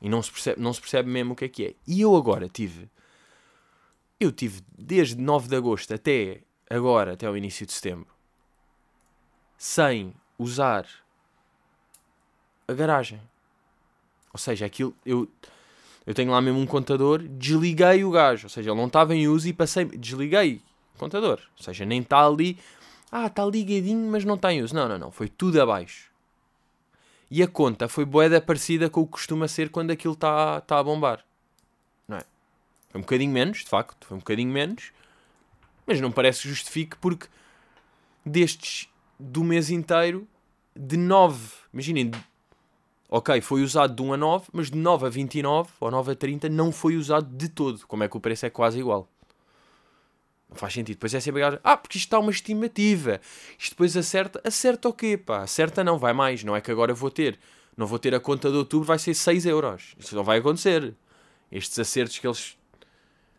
E 0.00 0.09
não 0.09 0.21
se 0.21 0.32
percebe, 0.32 0.61
não 0.61 0.73
se 0.73 0.80
percebe 0.80 1.09
mesmo 1.09 1.35
o 1.35 1.37
que 1.37 1.44
é 1.44 1.49
que 1.49 1.66
é. 1.66 1.75
E 1.87 2.00
eu 2.00 2.16
agora 2.16 2.49
tive, 2.49 2.90
eu 4.18 4.32
tive 4.32 4.61
desde 4.76 5.23
9 5.23 5.47
de 5.47 5.54
agosto 5.54 5.94
até 5.94 6.40
agora, 6.68 7.12
até 7.12 7.30
o 7.30 7.37
início 7.37 7.64
de 7.64 7.73
setembro, 7.73 8.12
sem 9.56 10.12
usar 10.37 10.85
a 12.73 12.76
garagem. 12.76 13.21
Ou 14.33 14.38
seja, 14.38 14.67
aquilo 14.67 14.95
eu, 15.05 15.29
eu 16.07 16.14
tenho 16.14 16.33
lá 16.33 16.41
mesmo 16.41 16.59
um 16.59 16.67
contador, 16.67 17.23
desliguei 17.23 18.05
o 18.05 18.11
gajo, 18.11 18.47
ou 18.47 18.50
seja, 18.50 18.71
ele 18.71 18.79
não 18.79 18.87
estava 18.87 19.14
em 19.14 19.29
uso 19.29 19.49
e 19.49 19.52
passei, 19.52 19.85
desliguei 19.85 20.61
o 20.95 20.99
contador. 20.99 21.41
Ou 21.59 21.62
seja, 21.62 21.85
nem 21.85 22.00
está 22.00 22.26
ali, 22.26 22.59
ah, 23.11 23.26
está 23.26 23.45
ligadinho, 23.45 24.11
mas 24.11 24.25
não 24.25 24.35
está 24.35 24.52
em 24.52 24.62
uso. 24.62 24.75
Não, 24.75 24.88
não, 24.88 24.99
não, 24.99 25.11
foi 25.11 25.29
tudo 25.29 25.61
abaixo. 25.61 26.11
E 27.31 27.43
a 27.43 27.49
conta 27.49 27.88
foi 27.88 28.05
boeda 28.05 28.41
parecida 28.41 28.91
com 28.91 29.00
o 29.02 29.07
que 29.07 29.12
costuma 29.12 29.49
ser 29.49 29.71
quando 29.71 29.91
aquilo 29.91 30.14
está 30.14 30.61
tá 30.61 30.79
a 30.79 30.83
bombar. 30.83 31.25
Não 32.07 32.19
é? 32.19 32.25
Foi 32.91 32.99
um 32.99 33.02
bocadinho 33.02 33.33
menos, 33.33 33.59
de 33.59 33.69
facto, 33.69 34.07
foi 34.07 34.17
um 34.17 34.21
bocadinho 34.21 34.50
menos, 34.52 34.93
mas 35.87 36.00
não 36.00 36.12
parece 36.12 36.43
que 36.43 36.49
justifique 36.49 36.97
porque 36.99 37.26
destes 38.25 38.88
do 39.19 39.45
mês 39.45 39.71
inteiro, 39.71 40.26
de 40.75 40.97
9, 40.97 41.38
imaginem, 41.73 42.11
ok, 43.12 43.42
foi 43.42 43.62
usado 43.62 43.95
de 43.95 44.00
1 44.00 44.14
a 44.14 44.16
9, 44.16 44.47
mas 44.54 44.71
de 44.71 44.78
9 44.78 45.07
a 45.07 45.11
29 45.11 45.71
ou 45.78 45.90
9 45.90 46.12
a 46.12 46.14
30 46.16 46.49
não 46.49 46.73
foi 46.73 46.97
usado 46.97 47.28
de 47.37 47.47
todo. 47.47 47.87
Como 47.87 48.02
é 48.02 48.09
que 48.09 48.16
o 48.16 48.21
preço 48.21 48.47
é 48.47 48.50
quase 48.50 48.78
igual? 48.78 49.07
Não 50.49 50.57
faz 50.57 50.73
sentido. 50.73 50.97
Depois 50.97 51.12
é 51.12 51.21
sempre 51.21 51.42
ah, 51.45 51.76
porque 51.76 51.99
isto 51.99 52.07
está 52.07 52.19
uma 52.19 52.31
estimativa. 52.31 53.21
Isto 53.59 53.73
depois 53.73 53.95
acerta. 53.99 54.40
Acerta 54.42 54.88
o 54.88 54.95
quê, 54.95 55.19
pá? 55.19 55.42
Acerta 55.42 55.85
não, 55.85 55.99
vai 55.99 56.14
mais. 56.14 56.42
Não 56.42 56.57
é 56.57 56.62
que 56.62 56.71
agora 56.71 56.95
vou 56.95 57.11
ter. 57.11 57.38
Não 57.76 57.87
vou 57.87 57.99
ter 57.99 58.14
a 58.14 58.21
conta 58.21 58.50
de 58.50 58.57
outubro, 58.57 58.87
vai 58.87 58.99
ser 58.99 59.12
6 59.12 59.45
euros. 59.45 59.95
Isso 59.99 60.16
não 60.16 60.25
vai 60.25 60.38
acontecer. 60.38 60.95
Estes 61.50 61.78
acertos 61.78 62.19
que 62.19 62.26
eles. 62.26 62.57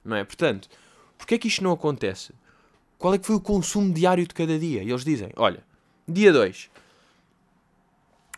Não 0.06 0.15
é? 0.15 0.24
Portanto, 0.24 0.70
porque 1.18 1.34
é 1.34 1.38
que 1.39 1.48
isto 1.48 1.63
não 1.63 1.72
acontece? 1.72 2.32
Qual 3.00 3.12
é 3.15 3.18
que 3.18 3.25
foi 3.25 3.38
o 3.38 3.42
consumo 3.42 3.92
diário 3.92 4.27
de 4.27 4.36
cada 4.36 4.60
dia? 4.60 4.84
E 4.84 4.89
eles 4.89 5.03
dizem: 5.03 5.32
olha, 5.36 5.63
dia 6.08 6.32
2, 6.32 6.70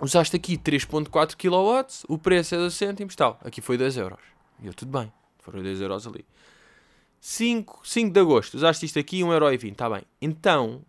usaste 0.02 0.36
aqui 0.36 0.58
3.4 0.58 1.36
kW, 1.36 2.06
o 2.08 2.18
preço 2.18 2.56
é 2.56 2.58
2 2.58 2.74
cêntimos, 2.74 3.16
tal. 3.16 3.40
Aqui 3.44 3.62
foi 3.62 3.78
2 3.78 3.98
euros. 3.98 4.20
E 4.62 4.68
eu, 4.68 4.74
tudo 4.74 4.98
bem, 4.98 5.12
foram 5.40 5.62
2 5.62 5.82
euros 5.82 6.08
ali. 6.08 6.25
5, 7.20 7.82
5 7.84 8.14
de 8.14 8.20
agosto, 8.20 8.56
usaste 8.56 8.86
isto 8.86 9.00
aqui, 9.00 9.22
1,20€, 9.22 9.72
está 9.72 9.90
bem. 9.90 10.04
Então, 10.22 10.82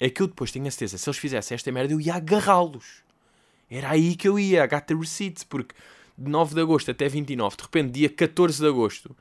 é 0.00 0.10
que 0.10 0.20
eu 0.20 0.26
depois 0.26 0.50
tenho 0.50 0.66
a 0.66 0.70
certeza, 0.70 0.98
se 0.98 1.08
eles 1.08 1.18
fizessem 1.18 1.54
esta 1.54 1.70
merda, 1.70 1.92
eu 1.92 2.00
ia 2.00 2.14
agarrá-los. 2.14 3.04
Era 3.70 3.90
aí 3.90 4.16
que 4.16 4.28
eu 4.28 4.38
ia, 4.38 4.66
got 4.66 4.82
the 4.86 4.94
receipts, 4.94 5.44
porque 5.44 5.74
de 6.16 6.30
9 6.30 6.54
de 6.54 6.60
agosto 6.60 6.90
até 6.90 7.08
29, 7.08 7.56
de 7.56 7.62
repente, 7.62 7.92
dia 7.92 8.08
14 8.08 8.60
de 8.60 8.66
agosto, 8.66 9.16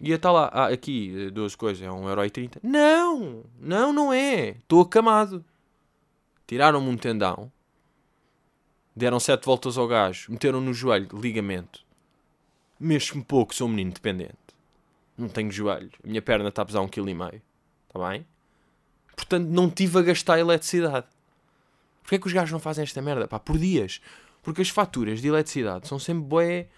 ia 0.00 0.16
estar 0.16 0.30
lá, 0.30 0.50
ah, 0.52 0.66
aqui, 0.68 1.30
duas 1.30 1.54
coisas, 1.54 1.82
é 1.82 1.88
1,30€. 1.88 2.58
Não, 2.62 3.44
não, 3.58 3.92
não 3.92 4.12
é. 4.12 4.50
Estou 4.50 4.82
acamado. 4.82 5.44
Tiraram-me 6.46 6.88
um 6.88 6.96
tendão, 6.96 7.50
deram 8.96 9.20
7 9.20 9.44
voltas 9.44 9.76
ao 9.76 9.86
gajo, 9.86 10.32
meteram 10.32 10.60
no 10.60 10.72
joelho 10.72 11.08
ligamento. 11.12 11.84
Mexo-me 12.80 13.22
pouco, 13.22 13.54
sou 13.54 13.68
um 13.68 13.70
menino 13.70 13.92
dependente. 13.92 14.34
Não 15.16 15.28
tenho 15.28 15.50
joelho, 15.50 15.90
a 16.02 16.06
minha 16.06 16.22
perna 16.22 16.48
está 16.48 16.62
a 16.62 16.64
pesar 16.64 16.80
um 16.80 16.88
quilo 16.88 17.08
e 17.08 17.14
meio. 17.14 17.42
Está 17.88 18.08
bem? 18.08 18.26
Portanto, 19.14 19.46
não 19.48 19.70
tive 19.70 19.98
a 19.98 20.02
gastar 20.02 20.38
eletricidade. 20.38 21.06
Porquê 22.02 22.16
é 22.16 22.18
que 22.18 22.26
os 22.26 22.32
gajos 22.32 22.52
não 22.52 22.60
fazem 22.60 22.82
esta 22.82 23.00
merda? 23.02 23.26
Pá, 23.26 23.38
por 23.38 23.58
dias. 23.58 24.00
Porque 24.42 24.62
as 24.62 24.68
faturas 24.68 25.20
de 25.20 25.28
eletricidade 25.28 25.88
são 25.88 25.98
sempre 25.98 26.24
boé. 26.24 26.68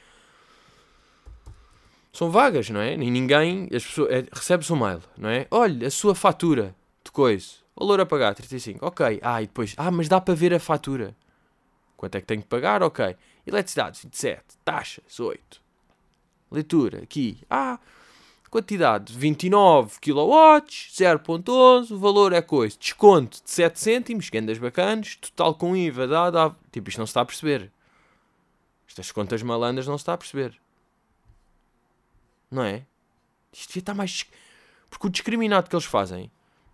São 2.13 2.31
vagas, 2.31 2.71
não 2.71 2.81
é? 2.81 2.97
Nem 2.97 3.11
ninguém. 3.11 3.69
As 3.75 3.85
pessoas, 3.85 4.11
é, 4.11 4.27
recebe-se 4.33 4.73
um 4.73 4.77
mail, 4.77 5.03
não 5.17 5.29
é? 5.29 5.47
Olha, 5.51 5.87
a 5.87 5.91
sua 5.91 6.15
fatura 6.15 6.75
de 7.05 7.11
coisa. 7.11 7.49
Valor 7.77 8.01
a 8.01 8.07
pagar, 8.07 8.35
35. 8.35 8.85
Ok. 8.87 9.21
Ah, 9.23 9.43
e 9.43 9.47
depois. 9.47 9.75
Ah, 9.77 9.91
mas 9.91 10.09
dá 10.09 10.21
para 10.21 10.35
ver 10.35 10.55
a 10.55 10.61
fatura. 10.61 11.15
Quanto 11.99 12.14
é 12.14 12.21
que 12.21 12.26
tenho 12.26 12.40
que 12.40 12.49
pagar? 12.49 12.83
Ok. 12.83 13.17
Eletricidade, 13.45 13.99
27. 14.00 14.43
Taxas, 14.64 15.19
8. 15.19 15.61
Leitura, 16.50 17.02
aqui. 17.02 17.38
Ah, 17.50 17.78
Quantidade 18.50 19.12
29 19.12 19.99
kW, 20.00 20.62
0.11, 20.71 21.90
o 21.90 21.99
valor 21.99 22.33
é 22.33 22.40
coisa. 22.40 22.78
Desconto 22.78 23.43
de 23.45 23.50
7 23.50 23.78
cêntimos, 23.78 24.31
gandas 24.31 24.57
bacanas, 24.57 25.17
total 25.17 25.55
com 25.55 25.76
IVA, 25.76 26.07
dá, 26.07 26.31
dá. 26.31 26.57
Tipo, 26.73 26.88
isto 26.88 26.99
não 26.99 27.07
se 27.07 27.11
está 27.11 27.21
a 27.21 27.26
perceber. 27.26 27.71
Estas 28.88 29.12
contas 29.12 29.43
malandras 29.43 29.87
não 29.87 29.99
se 29.99 30.02
está 30.02 30.14
a 30.14 30.19
perceber. 30.19 30.59
Não 32.50 32.62
é? 32.62 32.87
Isto 33.52 33.69
devia 33.69 33.81
estar 33.81 33.95
mais. 33.95 34.25
Porque 34.88 35.07
o 35.07 35.11
discriminado 35.11 35.69
que 35.69 35.76
eles 35.76 35.85
fazem, 35.85 36.31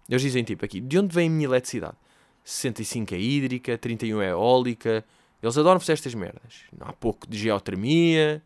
eles 0.08 0.22
dizem 0.22 0.44
tipo 0.44 0.64
aqui, 0.64 0.80
de 0.80 0.98
onde 0.98 1.12
vem 1.12 1.26
a 1.26 1.30
minha 1.30 1.46
eletricidade? 1.46 1.96
65 2.44 3.14
é 3.14 3.18
hídrica, 3.18 3.78
31 3.78 4.20
é 4.20 4.30
eólica. 4.30 5.04
Eles 5.42 5.58
adoram 5.58 5.80
fazer 5.80 5.94
estas 5.94 6.14
merdas. 6.14 6.62
Há 6.78 6.92
pouco 6.92 7.26
de 7.26 7.38
geotermia, 7.38 8.42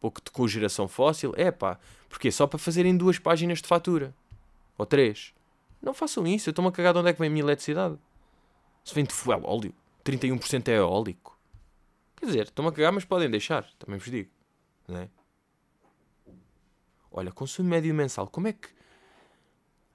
pouco 0.00 0.20
de 0.24 0.30
cogeração 0.30 0.88
fóssil. 0.88 1.32
É 1.36 1.50
pá, 1.50 1.78
Porquê? 2.12 2.30
Só 2.30 2.46
para 2.46 2.58
fazerem 2.58 2.94
duas 2.94 3.18
páginas 3.18 3.62
de 3.62 3.66
fatura. 3.66 4.14
Ou 4.76 4.84
três. 4.84 5.32
Não 5.80 5.94
façam 5.94 6.26
isso. 6.26 6.50
Eu 6.50 6.52
estou-me 6.52 6.68
a 6.68 6.72
cagar 6.72 6.92
de 6.92 6.98
onde 6.98 7.08
é 7.08 7.12
que 7.14 7.18
vem 7.18 7.28
a 7.28 7.30
minha 7.30 7.42
eletricidade. 7.42 7.98
Se 8.84 8.94
vem 8.94 9.02
de 9.02 9.14
fuel 9.14 9.40
óleo. 9.44 9.74
31% 10.04 10.68
é 10.68 10.76
eólico. 10.76 11.38
Quer 12.14 12.26
dizer, 12.26 12.42
estão-me 12.44 12.68
a 12.68 12.72
cagar, 12.72 12.92
mas 12.92 13.06
podem 13.06 13.30
deixar. 13.30 13.64
Também 13.78 13.98
vos 13.98 14.10
digo. 14.10 14.30
Não 14.86 14.98
é? 14.98 15.08
Olha, 17.10 17.32
consumo 17.32 17.70
médio 17.70 17.94
mensal. 17.94 18.26
Como 18.26 18.48
é 18.48 18.52
que... 18.52 18.68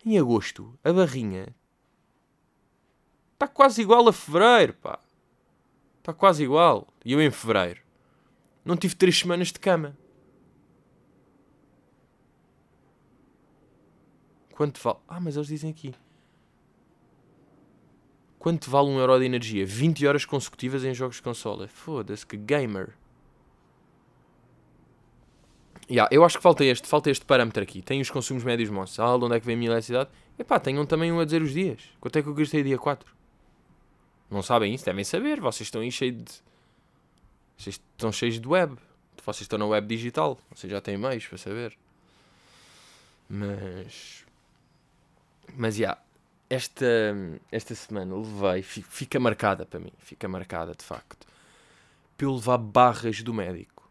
Em 0.03 0.17
agosto, 0.17 0.77
a 0.83 0.91
barrinha... 0.91 1.55
Está 3.37 3.47
quase 3.47 3.83
igual 3.83 4.09
a 4.09 4.11
fevereiro, 4.11 4.73
pá. 4.73 4.97
Está 5.99 6.11
quase 6.11 6.43
igual. 6.43 6.87
E 7.05 7.13
eu 7.13 7.21
em 7.21 7.29
fevereiro. 7.29 7.81
Não 8.65 8.75
tive 8.75 8.95
três 8.95 9.19
semanas 9.19 9.49
de 9.49 9.59
cama. 9.59 9.95
Quanto 14.49 14.81
vale. 14.81 14.97
Ah, 15.07 15.19
mas 15.19 15.35
eles 15.35 15.49
dizem 15.49 15.69
aqui. 15.69 15.93
Quanto 18.39 18.71
vale 18.71 18.89
um 18.89 18.97
euro 18.97 19.19
de 19.19 19.25
energia? 19.25 19.63
20 19.67 20.07
horas 20.07 20.25
consecutivas 20.25 20.83
em 20.83 20.95
jogos 20.95 21.17
de 21.17 21.21
consola. 21.21 21.67
Foda-se, 21.67 22.25
que 22.25 22.37
gamer. 22.37 22.95
Yeah, 25.87 26.09
eu 26.11 26.25
acho 26.25 26.37
que 26.37 26.43
falta 26.43 26.65
este, 26.65 26.87
falta 26.87 27.11
este 27.11 27.23
parâmetro 27.23 27.61
aqui. 27.61 27.83
Tem 27.83 28.01
os 28.01 28.09
consumos 28.09 28.43
médios 28.43 28.71
monstros. 28.71 28.99
Ah, 28.99 29.15
de 29.15 29.23
onde 29.25 29.35
é 29.35 29.39
que 29.39 29.45
vem 29.45 29.53
a 29.53 29.57
minha 29.59 29.69
eletricidade? 29.69 30.09
Epá, 30.39 30.59
tenham 30.59 30.87
também 30.87 31.11
um 31.11 31.19
a 31.19 31.25
dizer 31.25 31.43
os 31.43 31.51
dias. 31.51 31.81
Quanto 32.01 32.17
é 32.17 32.23
que 32.23 32.29
eu 32.29 32.33
gastei 32.33 32.63
dia 32.63 32.79
4? 32.79 33.16
Não 34.29 34.41
sabem 34.41 34.73
isso? 34.73 34.85
Devem 34.85 35.03
saber. 35.03 35.39
Vocês 35.39 35.67
estão 35.67 35.81
aí 35.81 35.91
cheios 35.91 36.23
de... 36.23 36.31
Vocês 37.57 37.75
estão 37.75 38.11
cheios 38.11 38.39
de 38.39 38.47
web. 38.47 38.77
Vocês 39.25 39.41
estão 39.41 39.59
na 39.59 39.65
web 39.65 39.87
digital. 39.87 40.39
Vocês 40.53 40.71
já 40.71 40.81
têm 40.81 40.97
meios 40.97 41.25
para 41.25 41.37
saber. 41.37 41.77
Mas... 43.29 44.25
Mas 45.55 45.75
já, 45.75 45.81
yeah, 45.81 46.01
esta, 46.49 46.85
esta 47.51 47.75
semana 47.75 48.15
levei, 48.15 48.61
fica 48.63 49.19
marcada 49.19 49.65
para 49.65 49.79
mim, 49.79 49.91
fica 49.99 50.27
marcada 50.27 50.73
de 50.73 50.83
facto, 50.83 51.27
pelo 52.17 52.35
levar 52.35 52.57
barras 52.57 53.21
do 53.21 53.33
médico. 53.33 53.89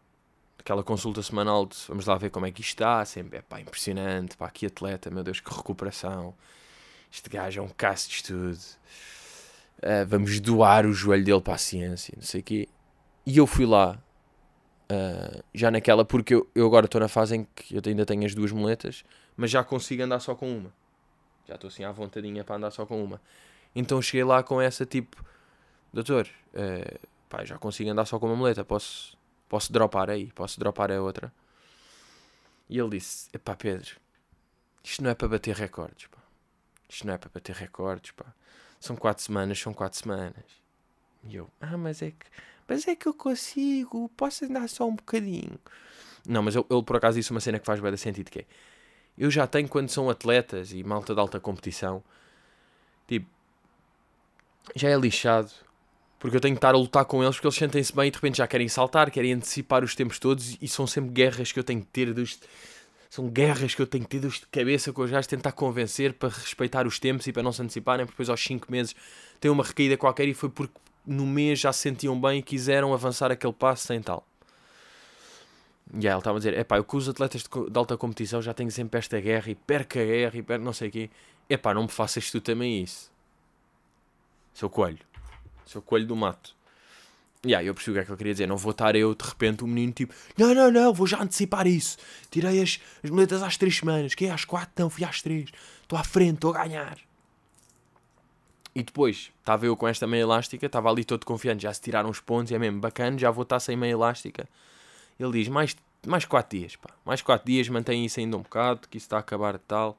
Aquela 0.59 0.83
consulta 0.83 1.21
semanal 1.23 1.65
de 1.65 1.77
vamos 1.87 2.05
lá 2.05 2.17
ver 2.17 2.29
como 2.29 2.45
é 2.45 2.51
que 2.51 2.61
isto 2.61 2.71
está, 2.71 3.05
sempre 3.05 3.37
é 3.37 3.41
pá, 3.41 3.61
impressionante, 3.61 4.35
pá, 4.35 4.49
que 4.49 4.65
atleta, 4.65 5.09
meu 5.09 5.23
Deus, 5.23 5.39
que 5.39 5.53
recuperação. 5.53 6.33
Este 7.11 7.29
gajo 7.29 7.61
é 7.61 7.63
um 7.63 7.69
caso 7.69 8.09
de 8.09 8.15
estudo. 8.15 8.59
Uh, 9.79 10.05
vamos 10.07 10.39
doar 10.39 10.85
o 10.85 10.93
joelho 10.93 11.23
dele 11.23 11.41
para 11.41 11.53
a 11.53 11.57
ciência, 11.57 12.13
não 12.15 12.23
sei 12.23 12.41
o 12.41 12.43
quê. 12.43 12.67
E 13.25 13.37
eu 13.37 13.45
fui 13.45 13.65
lá, 13.65 14.01
uh, 14.91 15.43
já 15.53 15.69
naquela, 15.69 16.03
porque 16.03 16.33
eu, 16.33 16.49
eu 16.55 16.65
agora 16.65 16.85
estou 16.85 16.99
na 16.99 17.07
fase 17.07 17.35
em 17.35 17.47
que 17.55 17.75
eu 17.75 17.81
ainda 17.85 18.05
tenho 18.05 18.25
as 18.25 18.33
duas 18.33 18.51
moletas, 18.51 19.03
mas 19.35 19.51
já 19.51 19.63
consigo 19.63 20.01
andar 20.01 20.19
só 20.19 20.33
com 20.33 20.49
uma. 20.49 20.73
Já 21.47 21.55
estou 21.55 21.67
assim 21.67 21.83
à 21.83 21.91
vontadinha 21.91 22.43
para 22.43 22.55
andar 22.55 22.71
só 22.71 22.85
com 22.85 23.03
uma. 23.03 23.21
Então 23.75 24.01
cheguei 24.01 24.23
lá 24.23 24.41
com 24.41 24.59
essa 24.59 24.85
tipo, 24.85 25.23
doutor, 25.93 26.27
uh, 26.53 27.07
pá, 27.29 27.45
já 27.45 27.57
consigo 27.57 27.89
andar 27.89 28.05
só 28.05 28.17
com 28.19 28.25
uma 28.25 28.35
muleta, 28.35 28.65
posso, 28.65 29.17
posso 29.47 29.71
dropar 29.71 30.09
aí, 30.09 30.31
posso 30.31 30.59
dropar 30.59 30.91
a 30.91 31.01
outra. 31.01 31.31
E 32.69 32.77
ele 32.77 32.89
disse, 32.89 33.29
epá 33.33 33.55
Pedro, 33.55 33.95
isto 34.83 35.03
não 35.03 35.09
é 35.11 35.15
para 35.15 35.27
bater 35.27 35.55
recordes, 35.55 36.07
pá. 36.07 36.17
Isto 36.89 37.05
não 37.05 37.13
é 37.13 37.17
para 37.17 37.29
bater 37.33 37.55
recordes, 37.55 38.11
pá. 38.11 38.33
São 38.79 38.95
quatro 38.95 39.23
semanas, 39.23 39.59
são 39.59 39.73
quatro 39.73 39.97
semanas. 39.99 40.45
E 41.23 41.35
eu, 41.35 41.49
ah, 41.59 41.77
mas 41.77 42.01
é 42.01 42.11
que, 42.11 42.25
mas 42.67 42.87
é 42.87 42.95
que 42.95 43.07
eu 43.07 43.13
consigo, 43.13 44.09
posso 44.15 44.45
andar 44.45 44.67
só 44.69 44.87
um 44.87 44.95
bocadinho. 44.95 45.59
Não, 46.27 46.43
mas 46.43 46.55
ele, 46.55 46.65
por 46.85 46.95
acaso 46.95 47.17
disse 47.17 47.31
uma 47.31 47.39
cena 47.39 47.59
que 47.59 47.65
faz 47.65 47.79
bem 47.79 47.95
sentido, 47.97 48.29
que 48.29 48.39
é, 48.39 48.45
eu 49.17 49.31
já 49.31 49.47
tenho 49.47 49.67
quando 49.67 49.89
são 49.89 50.09
atletas 50.09 50.71
e 50.71 50.83
malta 50.83 51.13
de 51.13 51.19
alta 51.19 51.39
competição. 51.39 52.03
Tipo, 53.07 53.27
já 54.75 54.89
é 54.89 54.95
lixado. 54.97 55.51
Porque 56.19 56.35
eu 56.35 56.41
tenho 56.41 56.55
que 56.55 56.57
estar 56.57 56.73
a 56.73 56.77
lutar 56.77 57.05
com 57.05 57.23
eles 57.23 57.35
porque 57.35 57.47
eles 57.47 57.55
sentem-se 57.55 57.95
bem 57.95 58.07
e 58.07 58.11
de 58.11 58.17
repente 58.17 58.37
já 58.37 58.47
querem 58.47 58.67
saltar, 58.67 59.11
querem 59.11 59.33
antecipar 59.33 59.83
os 59.83 59.93
tempos 59.93 60.17
todos 60.17 60.57
e 60.59 60.67
são 60.67 60.87
sempre 60.87 61.11
guerras 61.11 61.51
que 61.51 61.59
eu 61.59 61.63
tenho 61.63 61.81
que 61.81 61.87
ter 61.87 62.13
dos. 62.13 62.39
São 63.09 63.29
guerras 63.29 63.73
que 63.73 63.81
eu 63.81 63.87
tenho 63.87 64.05
dos 64.05 64.39
de 64.39 64.47
cabeça 64.47 64.91
com 64.91 65.01
os 65.01 65.11
gajos 65.11 65.27
tentar 65.27 65.53
convencer 65.53 66.13
para 66.13 66.29
respeitar 66.29 66.85
os 66.85 66.99
tempos 66.99 67.25
e 67.27 67.33
para 67.33 67.43
não 67.43 67.51
se 67.51 67.61
anteciparem, 67.61 68.05
porque 68.05 68.15
depois 68.15 68.29
aos 68.29 68.43
5 68.43 68.71
meses 68.71 68.95
tem 69.39 69.49
uma 69.49 69.63
recaída 69.63 69.97
qualquer 69.97 70.27
e 70.27 70.33
foi 70.33 70.49
porque 70.49 70.73
no 71.05 71.25
mês 71.25 71.59
já 71.59 71.71
se 71.71 71.79
sentiam 71.79 72.19
bem 72.19 72.39
e 72.39 72.43
quiseram 72.43 72.93
avançar 72.93 73.31
aquele 73.31 73.53
passo 73.53 73.87
sem 73.87 74.01
tal. 74.01 74.27
E 75.93 75.99
yeah, 75.99 76.11
ele 76.13 76.19
estava 76.19 76.37
a 76.37 76.39
dizer: 76.39 76.53
é 76.53 76.63
pá, 76.65 76.77
eu 76.77 76.83
com 76.83 76.97
os 76.97 77.07
atletas 77.07 77.43
de, 77.43 77.69
de, 77.69 77.77
alta 77.77 77.95
competição 77.97 78.41
já 78.41 78.53
tenho 78.53 78.69
sempre 78.69 78.99
esta 78.99 79.19
guerra 79.21 79.49
e 79.49 79.55
perca 79.55 80.01
a 80.01 80.05
guerra 80.05 80.37
e 80.37 80.43
perca 80.43 80.63
não 80.63 80.73
sei 80.73 80.89
o 80.89 80.91
quê. 80.91 81.09
É 81.49 81.55
pá, 81.55 81.73
não 81.73 81.83
me 81.83 81.89
faças 81.89 82.29
tu 82.29 82.41
também 82.41 82.83
isso. 82.83 83.09
Seu 84.53 84.69
coelho. 84.69 84.99
Seu 85.65 85.81
coelho 85.81 86.05
do 86.05 86.15
mato. 86.15 86.56
E 87.43 87.49
yeah, 87.49 87.65
eu 87.65 87.73
percebi 87.73 87.91
o 87.91 87.93
que 87.95 87.99
é 88.01 88.05
que 88.05 88.11
ele 88.11 88.17
queria 88.17 88.33
dizer. 88.33 88.47
Não 88.47 88.57
vou 88.57 88.71
estar 88.71 88.95
eu, 88.95 89.13
de 89.13 89.23
repente, 89.23 89.63
o 89.63 89.65
um 89.65 89.69
menino 89.69 89.93
tipo: 89.93 90.13
Não, 90.37 90.53
não, 90.53 90.71
não, 90.71 90.93
vou 90.93 91.07
já 91.07 91.21
antecipar 91.21 91.67
isso. 91.67 91.97
Tirei 92.29 92.61
as, 92.61 92.79
as 93.03 93.09
moletas 93.09 93.43
às 93.43 93.57
3 93.57 93.77
semanas. 93.77 94.15
Que 94.15 94.25
é 94.25 94.31
às 94.31 94.43
4? 94.43 94.71
Não, 94.77 94.89
fui 94.89 95.03
às 95.03 95.21
3. 95.21 95.49
Estou 95.81 95.97
à 95.97 96.03
frente, 96.03 96.35
estou 96.35 96.55
a 96.55 96.63
ganhar. 96.63 96.97
E 98.75 98.83
depois, 98.83 99.31
estava 99.39 99.65
eu 99.65 99.75
com 99.75 99.87
esta 99.87 100.05
meia 100.05 100.21
elástica, 100.21 100.65
estava 100.65 100.89
ali 100.89 101.03
todo 101.03 101.25
confiante. 101.25 101.63
Já 101.63 101.73
se 101.73 101.81
tiraram 101.81 102.09
os 102.09 102.19
pontos, 102.19 102.51
é 102.51 102.59
mesmo 102.59 102.79
bacana, 102.79 103.17
já 103.17 103.31
vou 103.31 103.43
estar 103.43 103.59
sem 103.59 103.75
meia 103.75 103.93
elástica 103.93 104.47
ele 105.19 105.31
diz: 105.31 105.47
mais, 105.47 105.75
mais 106.05 106.25
4 106.25 106.57
dias, 106.57 106.75
pá. 106.75 106.89
Mais 107.05 107.21
4 107.21 107.45
dias, 107.45 107.67
mantém 107.69 108.05
isso 108.05 108.19
ainda 108.19 108.37
um 108.37 108.41
bocado, 108.41 108.87
que 108.87 108.97
isso 108.97 109.05
está 109.05 109.17
a 109.17 109.19
acabar 109.19 109.53
de 109.53 109.63
tal. 109.67 109.97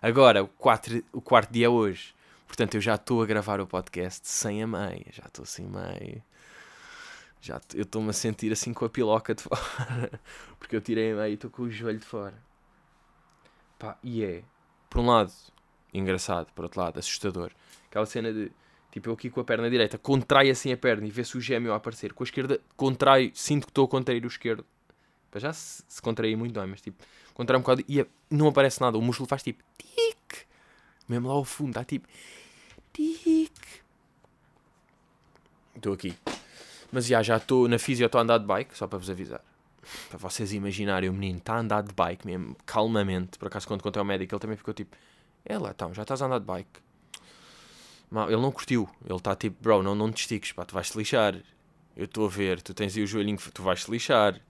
Agora, 0.00 0.42
o, 0.42 0.48
quatro, 0.48 1.02
o 1.12 1.20
quarto 1.20 1.50
dia 1.50 1.66
é 1.66 1.68
hoje. 1.68 2.14
Portanto, 2.46 2.74
eu 2.74 2.80
já 2.80 2.94
estou 2.94 3.22
a 3.22 3.26
gravar 3.26 3.60
o 3.60 3.66
podcast 3.66 4.28
sem 4.28 4.62
a 4.62 4.66
meia. 4.66 5.06
Já 5.10 5.24
estou 5.26 5.46
sem 5.46 5.66
meia. 5.66 6.22
Já 7.44 7.60
eu 7.74 7.82
estou-me 7.82 8.08
a 8.08 8.12
sentir 8.14 8.50
assim 8.50 8.72
com 8.72 8.86
a 8.86 8.88
piloca 8.88 9.34
de 9.34 9.42
fora. 9.44 10.20
Porque 10.58 10.74
eu 10.74 10.80
tirei 10.80 11.12
a 11.12 11.16
meia 11.16 11.28
e 11.28 11.34
estou 11.34 11.50
com 11.50 11.64
o 11.64 11.70
joelho 11.70 11.98
de 11.98 12.06
fora. 12.06 12.42
Pá, 13.78 13.98
e 14.02 14.24
é, 14.24 14.42
por 14.88 15.00
um 15.00 15.06
lado, 15.06 15.30
engraçado, 15.92 16.50
por 16.54 16.64
outro 16.64 16.80
lado, 16.80 16.98
assustador. 16.98 17.52
Aquela 17.86 18.06
cena 18.06 18.32
de, 18.32 18.50
tipo, 18.90 19.10
eu 19.10 19.12
aqui 19.12 19.28
com 19.28 19.40
a 19.40 19.44
perna 19.44 19.68
direita, 19.68 19.98
contrai 19.98 20.48
assim 20.48 20.72
a 20.72 20.76
perna 20.76 21.06
e 21.06 21.10
vê-se 21.10 21.36
o 21.36 21.40
gêmeo 21.40 21.74
a 21.74 21.76
aparecer. 21.76 22.14
Com 22.14 22.24
a 22.24 22.26
esquerda, 22.26 22.58
contrai, 22.78 23.30
sinto 23.34 23.66
que 23.66 23.72
estou 23.72 23.84
a 23.84 23.88
contrair 23.88 24.24
o 24.24 24.28
esquerdo. 24.28 24.64
Para 25.30 25.40
já 25.40 25.52
se, 25.52 25.84
se 25.86 26.00
contrair 26.00 26.34
muito, 26.38 26.54
não 26.56 26.62
é? 26.62 26.66
Mas 26.66 26.80
tipo, 26.80 27.04
contrai 27.34 27.58
um 27.58 27.62
bocado 27.62 27.84
e 27.86 28.06
não 28.30 28.48
aparece 28.48 28.80
nada. 28.80 28.96
O 28.96 29.02
músculo 29.02 29.28
faz 29.28 29.42
tipo, 29.42 29.62
tic. 29.76 30.46
Mesmo 31.06 31.28
lá 31.28 31.34
ao 31.34 31.44
fundo, 31.44 31.70
está 31.72 31.84
tipo, 31.84 32.08
tic. 32.90 33.52
Estou 35.76 35.92
aqui. 35.92 36.16
Mas 36.94 37.06
já, 37.06 37.20
já 37.24 37.38
estou 37.38 37.66
na 37.66 37.76
fisio, 37.76 38.06
estou 38.06 38.20
a 38.20 38.22
andar 38.22 38.38
de 38.38 38.46
bike, 38.46 38.78
só 38.78 38.86
para 38.86 39.00
vos 39.00 39.10
avisar. 39.10 39.40
Para 40.08 40.16
vocês 40.16 40.52
imaginarem, 40.52 41.10
o 41.10 41.12
menino 41.12 41.38
está 41.38 41.54
a 41.54 41.58
andar 41.58 41.82
de 41.82 41.92
bike 41.92 42.24
mesmo, 42.24 42.56
calmamente. 42.64 43.36
Por 43.36 43.48
acaso, 43.48 43.66
quando 43.66 43.82
contei 43.82 43.98
ao 43.98 44.04
médico, 44.04 44.32
ele 44.32 44.40
também 44.40 44.56
ficou 44.56 44.72
tipo: 44.72 44.96
É 45.44 45.58
lá, 45.58 45.70
então, 45.70 45.92
já 45.92 46.02
estás 46.02 46.22
a 46.22 46.26
andar 46.26 46.38
de 46.38 46.44
bike. 46.44 46.80
Ele 48.28 48.40
não 48.40 48.52
curtiu. 48.52 48.88
Ele 49.04 49.16
está 49.16 49.34
tipo: 49.34 49.60
Bro, 49.60 49.82
não, 49.82 49.96
não 49.96 50.12
te 50.12 50.20
estiques, 50.20 50.52
pá, 50.52 50.64
tu 50.64 50.72
vais-te 50.72 50.96
lixar. 50.96 51.34
Eu 51.96 52.04
estou 52.04 52.26
a 52.26 52.28
ver, 52.28 52.62
tu 52.62 52.72
tens 52.72 52.96
aí 52.96 53.02
o 53.02 53.08
joelhinho, 53.08 53.38
tu 53.52 53.64
vais-te 53.64 53.90
lixar. 53.90 54.40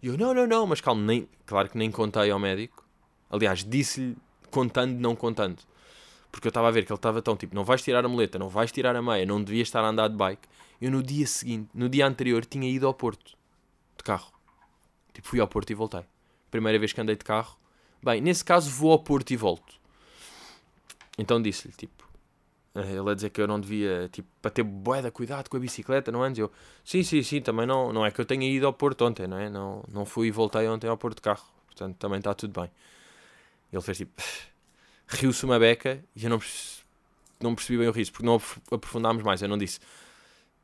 E 0.00 0.06
eu: 0.06 0.16
Não, 0.16 0.32
não, 0.32 0.46
não, 0.46 0.68
mas 0.68 0.80
calma, 0.80 1.02
nem, 1.02 1.28
claro 1.46 1.68
que 1.68 1.76
nem 1.76 1.90
contei 1.90 2.30
ao 2.30 2.38
médico. 2.38 2.86
Aliás, 3.28 3.64
disse-lhe 3.64 4.16
contando, 4.52 5.00
não 5.00 5.16
contando. 5.16 5.58
Porque 6.30 6.46
eu 6.46 6.50
estava 6.50 6.68
a 6.68 6.70
ver 6.70 6.84
que 6.84 6.92
ele 6.92 6.98
estava 6.98 7.20
tão 7.20 7.36
tipo: 7.36 7.54
Não 7.54 7.64
vais 7.64 7.82
tirar 7.82 8.04
a 8.04 8.08
muleta, 8.08 8.38
não 8.38 8.48
vais 8.48 8.70
tirar 8.70 8.94
a 8.94 9.02
meia, 9.02 9.26
não 9.26 9.42
devias 9.42 9.68
estar 9.68 9.82
a 9.82 9.88
andar 9.88 10.08
de 10.08 10.16
bike. 10.16 10.48
Eu 10.80 10.90
no 10.90 11.02
dia 11.02 11.26
seguinte, 11.26 11.68
no 11.74 11.88
dia 11.88 12.06
anterior, 12.06 12.44
tinha 12.44 12.68
ido 12.68 12.86
ao 12.86 12.94
Porto 12.94 13.36
de 13.96 14.04
carro. 14.04 14.32
Tipo, 15.12 15.28
fui 15.28 15.40
ao 15.40 15.48
Porto 15.48 15.70
e 15.70 15.74
voltei. 15.74 16.04
Primeira 16.50 16.78
vez 16.78 16.92
que 16.92 17.00
andei 17.00 17.16
de 17.16 17.24
carro. 17.24 17.56
Bem, 18.02 18.20
nesse 18.20 18.44
caso 18.44 18.70
vou 18.70 18.92
ao 18.92 18.98
Porto 18.98 19.30
e 19.30 19.36
volto. 19.36 19.74
Então 21.18 21.40
disse-lhe, 21.42 21.74
tipo, 21.74 22.08
eh, 22.74 22.92
ele 22.92 23.10
a 23.10 23.14
dizer 23.14 23.30
que 23.30 23.40
eu 23.40 23.46
não 23.46 23.60
devia, 23.60 24.08
tipo, 24.10 24.28
para 24.40 24.50
ter 24.50 24.64
de 24.64 25.10
cuidado 25.10 25.48
com 25.48 25.56
a 25.56 25.60
bicicleta, 25.60 26.10
não 26.10 26.22
antes? 26.22 26.38
Eu, 26.38 26.50
sim, 26.84 27.02
sim, 27.02 27.22
sim, 27.22 27.40
também 27.40 27.66
não, 27.66 27.92
não 27.92 28.06
é 28.06 28.10
que 28.10 28.20
eu 28.20 28.24
tenha 28.24 28.48
ido 28.48 28.66
ao 28.66 28.72
Porto 28.72 29.04
ontem, 29.04 29.26
não 29.26 29.38
é? 29.38 29.50
Não, 29.50 29.84
não 29.92 30.06
fui 30.06 30.28
e 30.28 30.30
voltei 30.30 30.66
ontem 30.68 30.88
ao 30.88 30.96
Porto 30.96 31.16
de 31.16 31.22
carro. 31.22 31.44
Portanto, 31.66 31.96
também 31.98 32.18
está 32.18 32.32
tudo 32.34 32.58
bem. 32.58 32.70
Ele 33.72 33.82
fez 33.82 33.98
tipo, 33.98 34.12
riu-se 35.10 35.44
uma 35.44 35.58
beca 35.58 36.02
e 36.14 36.24
eu 36.24 36.30
não, 36.30 36.40
não 37.40 37.54
percebi 37.54 37.78
bem 37.78 37.88
o 37.88 37.92
riso, 37.92 38.12
porque 38.12 38.26
não 38.26 38.40
aprofundámos 38.70 39.22
mais. 39.22 39.42
Eu 39.42 39.48
não 39.48 39.58
disse, 39.58 39.80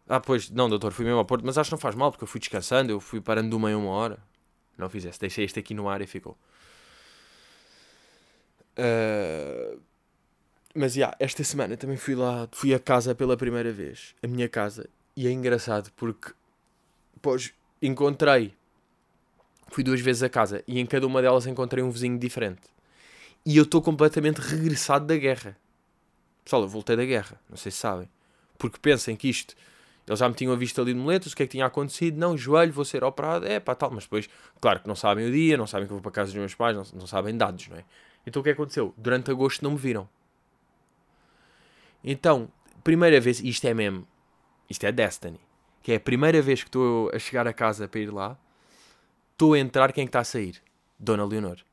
ah, 0.08 0.20
pois, 0.20 0.48
não, 0.50 0.68
doutor, 0.68 0.92
fui 0.92 1.04
mesmo 1.04 1.18
ao 1.18 1.24
Porto, 1.24 1.44
mas 1.44 1.58
acho 1.58 1.68
que 1.68 1.74
não 1.74 1.80
faz 1.80 1.94
mal, 1.94 2.10
porque 2.10 2.24
eu 2.24 2.28
fui 2.28 2.40
descansando, 2.40 2.92
eu 2.92 3.00
fui 3.00 3.20
parando 3.20 3.50
de 3.50 3.56
uma 3.56 3.70
em 3.70 3.74
uma 3.74 3.90
hora. 3.90 4.18
Não 4.78 4.88
fizesse, 4.88 5.18
deixei 5.18 5.44
este 5.44 5.58
aqui 5.58 5.74
no 5.74 5.88
ar 5.88 6.00
e 6.00 6.06
ficou. 6.06 6.36
Ah, 8.76 9.76
mas, 10.74 10.92
já, 10.92 11.16
esta 11.18 11.42
semana 11.42 11.76
também 11.76 11.96
fui 11.96 12.14
lá, 12.14 12.46
fui 12.52 12.74
a 12.74 12.78
casa 12.78 13.14
pela 13.14 13.34
primeira 13.36 13.72
vez, 13.72 14.14
a 14.22 14.26
minha 14.26 14.46
casa, 14.46 14.88
e 15.16 15.26
é 15.26 15.30
engraçado 15.30 15.90
porque, 15.96 16.32
pois, 17.22 17.54
encontrei, 17.80 18.54
fui 19.68 19.82
duas 19.82 20.00
vezes 20.02 20.22
a 20.22 20.28
casa, 20.28 20.62
e 20.68 20.78
em 20.78 20.84
cada 20.84 21.06
uma 21.06 21.22
delas 21.22 21.46
encontrei 21.46 21.82
um 21.82 21.90
vizinho 21.90 22.18
diferente. 22.18 22.75
E 23.46 23.56
eu 23.56 23.62
estou 23.62 23.80
completamente 23.80 24.38
regressado 24.38 25.06
da 25.06 25.16
guerra. 25.16 25.56
Pessoal, 26.44 26.62
eu 26.62 26.68
voltei 26.68 26.96
da 26.96 27.04
guerra, 27.04 27.40
não 27.48 27.56
sei 27.56 27.72
se 27.72 27.78
sabem. 27.78 28.08
Porque 28.58 28.78
pensem 28.78 29.14
que 29.16 29.28
isto 29.28 29.54
eles 30.06 30.20
já 30.20 30.28
me 30.28 30.34
tinham 30.34 30.56
visto 30.56 30.80
ali 30.80 30.94
de 30.94 31.00
moletas, 31.00 31.32
o 31.32 31.36
que 31.36 31.42
é 31.42 31.46
que 31.46 31.52
tinha 31.52 31.66
acontecido? 31.66 32.16
Não, 32.16 32.36
joelho, 32.36 32.72
vou 32.72 32.84
ser 32.84 33.02
operado, 33.02 33.44
é 33.44 33.58
pá, 33.58 33.74
tal. 33.74 33.90
Mas 33.90 34.04
depois, 34.04 34.28
claro 34.60 34.80
que 34.80 34.86
não 34.86 34.94
sabem 34.94 35.26
o 35.26 35.32
dia, 35.32 35.56
não 35.56 35.66
sabem 35.66 35.86
que 35.86 35.92
eu 35.92 35.96
vou 35.96 36.02
para 36.02 36.12
casa 36.12 36.30
dos 36.30 36.38
meus 36.38 36.54
pais, 36.54 36.76
não, 36.76 36.84
não 37.00 37.06
sabem 37.08 37.36
dados, 37.36 37.66
não 37.68 37.76
é? 37.76 37.84
Então 38.24 38.40
o 38.40 38.44
que 38.44 38.50
aconteceu? 38.50 38.94
Durante 38.96 39.30
agosto 39.30 39.62
não 39.62 39.72
me 39.72 39.76
viram. 39.76 40.08
Então, 42.04 42.48
primeira 42.84 43.20
vez, 43.20 43.40
isto 43.40 43.66
é 43.66 43.74
mesmo, 43.74 44.06
isto 44.70 44.84
é 44.84 44.92
Destiny, 44.92 45.40
que 45.82 45.90
é 45.90 45.96
a 45.96 46.00
primeira 46.00 46.40
vez 46.40 46.62
que 46.62 46.68
estou 46.68 47.10
a 47.12 47.18
chegar 47.18 47.48
a 47.48 47.52
casa 47.52 47.88
para 47.88 48.00
ir 48.00 48.12
lá, 48.12 48.38
estou 49.32 49.54
a 49.54 49.58
entrar, 49.58 49.92
quem 49.92 50.02
é 50.02 50.06
está 50.06 50.20
a 50.20 50.24
sair? 50.24 50.62
Dona 51.00 51.24
Leonor. 51.24 51.65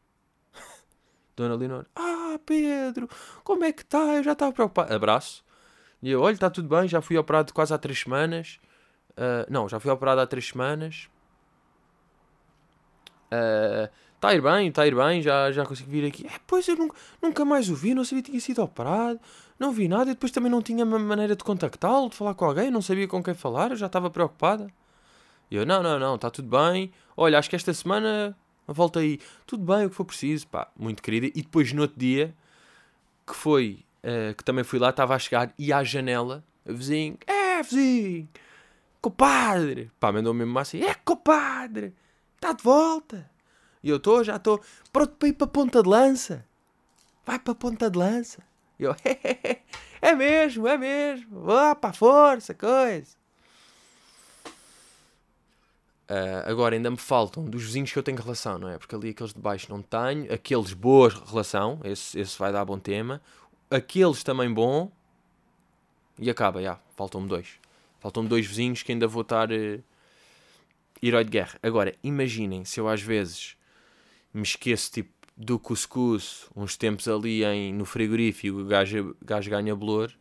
Dona 1.35 1.55
Leonor, 1.55 1.85
ah, 1.95 2.39
Pedro, 2.45 3.09
como 3.43 3.63
é 3.63 3.71
que 3.71 3.81
está? 3.81 4.15
Eu 4.15 4.23
já 4.23 4.33
estava 4.33 4.51
preocupado. 4.51 4.93
Abraço. 4.93 5.43
E 6.01 6.11
eu, 6.11 6.21
olha, 6.21 6.33
está 6.33 6.49
tudo 6.49 6.67
bem, 6.67 6.87
já 6.87 7.01
fui 7.01 7.17
operado 7.17 7.53
quase 7.53 7.73
há 7.73 7.77
três 7.77 7.99
semanas. 7.99 8.59
Ah, 9.17 9.45
não, 9.49 9.67
já 9.69 9.79
fui 9.79 9.91
operado 9.91 10.21
há 10.21 10.27
três 10.27 10.47
semanas. 10.47 11.09
Está 14.15 14.29
a 14.29 14.35
ir 14.35 14.41
bem, 14.41 14.67
está 14.67 14.83
a 14.83 14.87
ir 14.87 14.95
bem, 14.95 15.21
já, 15.21 15.51
já 15.51 15.65
consigo 15.65 15.89
vir 15.89 16.05
aqui. 16.05 16.25
É, 16.27 16.39
pois 16.45 16.67
eu 16.67 16.75
nunca, 16.75 16.95
nunca 17.21 17.43
mais 17.43 17.69
o 17.69 17.75
vi, 17.75 17.93
não 17.93 18.05
sabia 18.05 18.23
que 18.23 18.29
tinha 18.29 18.39
sido 18.39 18.61
operado, 18.61 19.19
não 19.59 19.71
vi 19.71 19.87
nada 19.87 20.11
e 20.11 20.13
depois 20.13 20.31
também 20.31 20.51
não 20.51 20.61
tinha 20.61 20.85
ma- 20.85 20.99
maneira 20.99 21.35
de 21.35 21.43
contactá-lo, 21.43 22.09
de 22.09 22.15
falar 22.15 22.33
com 22.35 22.45
alguém, 22.45 22.69
não 22.71 22.81
sabia 22.81 23.07
com 23.07 23.21
quem 23.23 23.33
falar, 23.33 23.71
eu 23.71 23.75
já 23.75 23.87
estava 23.87 24.09
preocupada. 24.09 24.67
E 25.51 25.55
eu, 25.55 25.65
não, 25.65 25.83
não, 25.83 25.99
não, 25.99 26.15
está 26.15 26.29
tudo 26.29 26.47
bem. 26.47 26.91
Olha, 27.17 27.37
acho 27.37 27.49
que 27.49 27.55
esta 27.55 27.73
semana 27.73 28.37
volta 28.71 28.99
aí. 28.99 29.19
Tudo 29.45 29.65
bem, 29.65 29.85
o 29.85 29.89
que 29.89 29.95
for 29.95 30.05
preciso, 30.05 30.47
pá, 30.47 30.71
muito 30.77 31.01
querida. 31.01 31.27
E 31.27 31.41
depois 31.41 31.73
no 31.73 31.81
outro 31.81 31.99
dia, 31.99 32.33
que 33.27 33.35
foi, 33.35 33.83
eh, 34.01 34.33
que 34.37 34.43
também 34.43 34.63
fui 34.63 34.79
lá, 34.79 34.91
estava 34.91 35.15
a 35.15 35.19
chegar 35.19 35.53
e 35.57 35.73
à 35.73 35.83
janela, 35.83 36.43
o 36.65 36.73
vizinho, 36.73 37.17
é 37.27 37.61
vizinho, 37.61 38.29
compadre, 39.01 39.91
pá, 39.99 40.11
mandou 40.11 40.33
mesmo 40.33 40.57
assim, 40.59 40.81
é 40.81 40.93
compadre, 40.93 41.93
está 42.35 42.53
de 42.53 42.63
volta. 42.63 43.29
E 43.83 43.89
eu 43.89 43.97
estou, 43.97 44.23
já 44.23 44.37
estou 44.37 44.61
pronto 44.93 45.15
para 45.17 45.27
ir 45.27 45.33
para 45.33 45.45
a 45.45 45.49
ponta 45.49 45.83
de 45.83 45.89
lança. 45.89 46.45
Vai 47.25 47.37
para 47.37 47.51
a 47.51 47.55
ponta 47.55 47.91
de 47.91 47.97
lança. 47.97 48.41
E 48.79 48.83
eu, 48.83 48.95
é 50.01 50.15
mesmo, 50.15 50.67
é 50.67 50.77
mesmo. 50.77 51.41
Vá 51.41 51.75
para 51.75 51.89
a 51.89 51.93
força, 51.93 52.53
coisa. 52.53 53.22
Ah, 56.07 56.43
agora 56.49 56.75
ainda 56.75 56.91
me 56.91 56.97
faltam 56.97 57.45
dos 57.45 57.63
vizinhos 57.63 57.91
que 57.91 57.97
eu 57.97 58.03
tenho 58.03 58.21
relação, 58.21 58.57
não 58.57 58.69
é? 58.69 58.77
Porque 58.77 58.95
ali 58.95 59.09
aqueles 59.09 59.33
de 59.33 59.39
baixo 59.39 59.67
não 59.69 59.81
tenho. 59.81 60.31
Aqueles 60.33 60.73
boa 60.73 61.09
relação, 61.09 61.79
esse, 61.83 62.19
esse 62.19 62.37
vai 62.37 62.51
dar 62.51 62.65
bom 62.65 62.79
tema. 62.79 63.21
Aqueles 63.69 64.23
também 64.23 64.53
bom. 64.53 64.91
E 66.19 66.29
acaba, 66.29 66.61
já. 66.61 66.79
Faltam-me 66.95 67.27
dois. 67.27 67.59
Faltam-me 67.99 68.29
dois 68.29 68.45
vizinhos 68.45 68.83
que 68.83 68.91
ainda 68.91 69.07
vou 69.07 69.21
estar 69.21 69.51
eh, 69.51 69.79
herói 71.01 71.23
de 71.23 71.31
guerra. 71.31 71.57
Agora, 71.63 71.95
imaginem 72.03 72.65
se 72.65 72.79
eu 72.79 72.87
às 72.87 73.01
vezes 73.01 73.55
me 74.33 74.43
esqueço 74.43 74.91
tipo 74.91 75.11
do 75.35 75.57
cuscuz, 75.57 76.47
uns 76.55 76.77
tempos 76.77 77.07
ali 77.07 77.43
em, 77.43 77.73
no 77.73 77.85
frigorífico, 77.85 78.59
o 78.59 78.65
gajo, 78.65 79.15
gajo 79.23 79.49
ganha 79.49 79.75
bolor. 79.75 80.13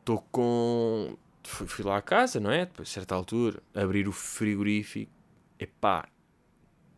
Estou 0.00 0.24
com. 0.32 1.16
Fui, 1.50 1.66
fui 1.66 1.84
lá 1.84 1.96
à 1.96 2.02
casa, 2.02 2.38
não 2.38 2.50
é? 2.50 2.64
Depois, 2.64 2.88
a 2.88 2.92
certa 2.92 3.14
altura, 3.14 3.60
abrir 3.74 4.06
o 4.06 4.12
frigorífico. 4.12 5.10
Epá, 5.58 6.08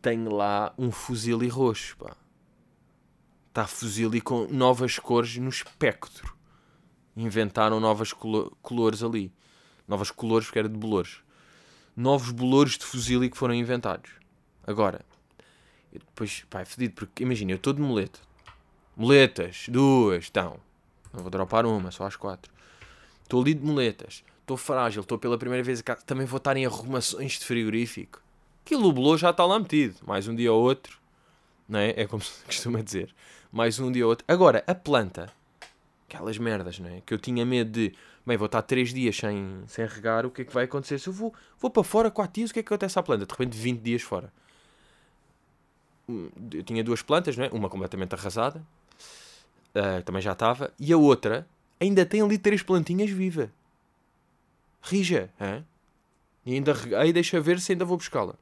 tenho 0.01 0.31
lá 0.31 0.73
um 0.77 0.91
fuzil 0.91 1.41
e 1.43 1.47
roxo, 1.47 1.97
pá. 1.97 2.15
Está 3.49 3.67
fuzil 3.67 4.13
e 4.15 4.21
com 4.21 4.47
novas 4.47 4.97
cores 4.99 5.37
no 5.37 5.49
espectro. 5.49 6.35
Inventaram 7.15 7.79
novas 7.79 8.13
colo- 8.13 8.55
ali. 9.05 9.31
Novas 9.87 10.11
colores 10.11 10.47
porque 10.47 10.59
era 10.59 10.69
de 10.69 10.77
bolores. 10.77 11.21
Novos 11.95 12.31
bolores 12.31 12.77
de 12.77 12.85
fuzil 12.85 13.23
que 13.29 13.37
foram 13.37 13.53
inventados. 13.53 14.11
Agora, 14.65 15.01
depois, 15.91 16.43
pá, 16.49 16.61
é 16.61 16.65
fedido 16.65 16.93
porque, 16.95 17.23
imagina, 17.23 17.51
eu 17.51 17.57
estou 17.57 17.73
de 17.73 17.81
muleta. 17.81 18.19
Muletas, 18.95 19.65
duas, 19.67 20.23
estão. 20.23 20.59
Não 21.11 21.21
vou 21.21 21.29
dropar 21.29 21.65
uma, 21.65 21.91
só 21.91 22.05
às 22.05 22.15
quatro. 22.15 22.51
Estou 23.23 23.41
ali 23.41 23.53
de 23.53 23.63
muletas. 23.63 24.23
Estou 24.43 24.57
frágil, 24.57 25.01
estou 25.01 25.17
pela 25.17 25.37
primeira 25.37 25.63
vez 25.63 25.81
a. 25.81 25.95
Também 25.95 26.25
vou 26.25 26.37
estar 26.37 26.55
em 26.57 26.65
arrumações 26.65 27.39
de 27.39 27.45
frigorífico. 27.45 28.21
Aquilo 28.65 28.89
o 28.89 29.17
já 29.17 29.29
está 29.29 29.45
lá 29.45 29.57
metido. 29.57 29.95
Mais 30.05 30.27
um 30.27 30.35
dia 30.35 30.51
ou 30.51 30.61
outro. 30.61 30.97
Não 31.67 31.79
é? 31.79 31.93
É 31.95 32.05
como 32.05 32.21
se 32.23 32.43
costuma 32.45 32.81
dizer. 32.81 33.13
Mais 33.51 33.79
um 33.79 33.89
dia 33.91 34.03
ou 34.05 34.09
outro. 34.09 34.25
Agora, 34.27 34.61
a 34.67 34.75
planta. 34.75 35.31
Aquelas 36.09 36.37
merdas, 36.37 36.77
não 36.77 36.89
é? 36.89 37.01
Que 37.05 37.13
eu 37.13 37.17
tinha 37.17 37.45
medo 37.45 37.71
de. 37.71 37.93
Bem, 38.25 38.35
vou 38.37 38.45
estar 38.47 38.61
três 38.61 38.93
dias 38.93 39.15
sem, 39.15 39.63
sem 39.67 39.85
regar. 39.85 40.25
O 40.25 40.29
que 40.31 40.41
é 40.41 40.45
que 40.45 40.53
vai 40.53 40.65
acontecer? 40.65 40.99
Se 40.99 41.07
eu 41.07 41.13
vou, 41.13 41.33
vou 41.59 41.71
para 41.71 41.83
fora 41.83 42.11
quatro 42.11 42.33
dias, 42.35 42.49
o 42.49 42.53
que 42.53 42.59
é 42.59 42.63
que 42.63 42.67
acontece 42.67 42.99
à 42.99 43.03
planta? 43.03 43.25
De 43.25 43.31
repente, 43.31 43.57
20 43.57 43.79
dias 43.81 44.01
fora. 44.01 44.31
Hum, 46.07 46.29
Eu 46.53 46.63
tinha 46.63 46.83
duas 46.83 47.01
plantas, 47.01 47.37
não 47.37 47.45
é? 47.45 47.49
Uma 47.49 47.69
completamente 47.69 48.13
arrasada. 48.13 48.61
ah, 49.73 50.01
também 50.03 50.21
já 50.21 50.33
estava. 50.33 50.73
E 50.79 50.91
a 50.91 50.97
outra 50.97 51.47
ainda 51.79 52.05
tem 52.05 52.21
ali 52.21 52.37
três 52.37 52.61
plantinhas 52.61 53.09
viva. 53.09 53.49
Rija, 54.83 55.33
hã? 55.39 55.65
E 56.45 56.53
ainda 56.53 56.73
reguei, 56.73 57.13
deixa 57.13 57.39
ver 57.39 57.59
se 57.59 57.71
ainda 57.71 57.85
vou 57.85 57.97
buscá-la. 57.97 58.35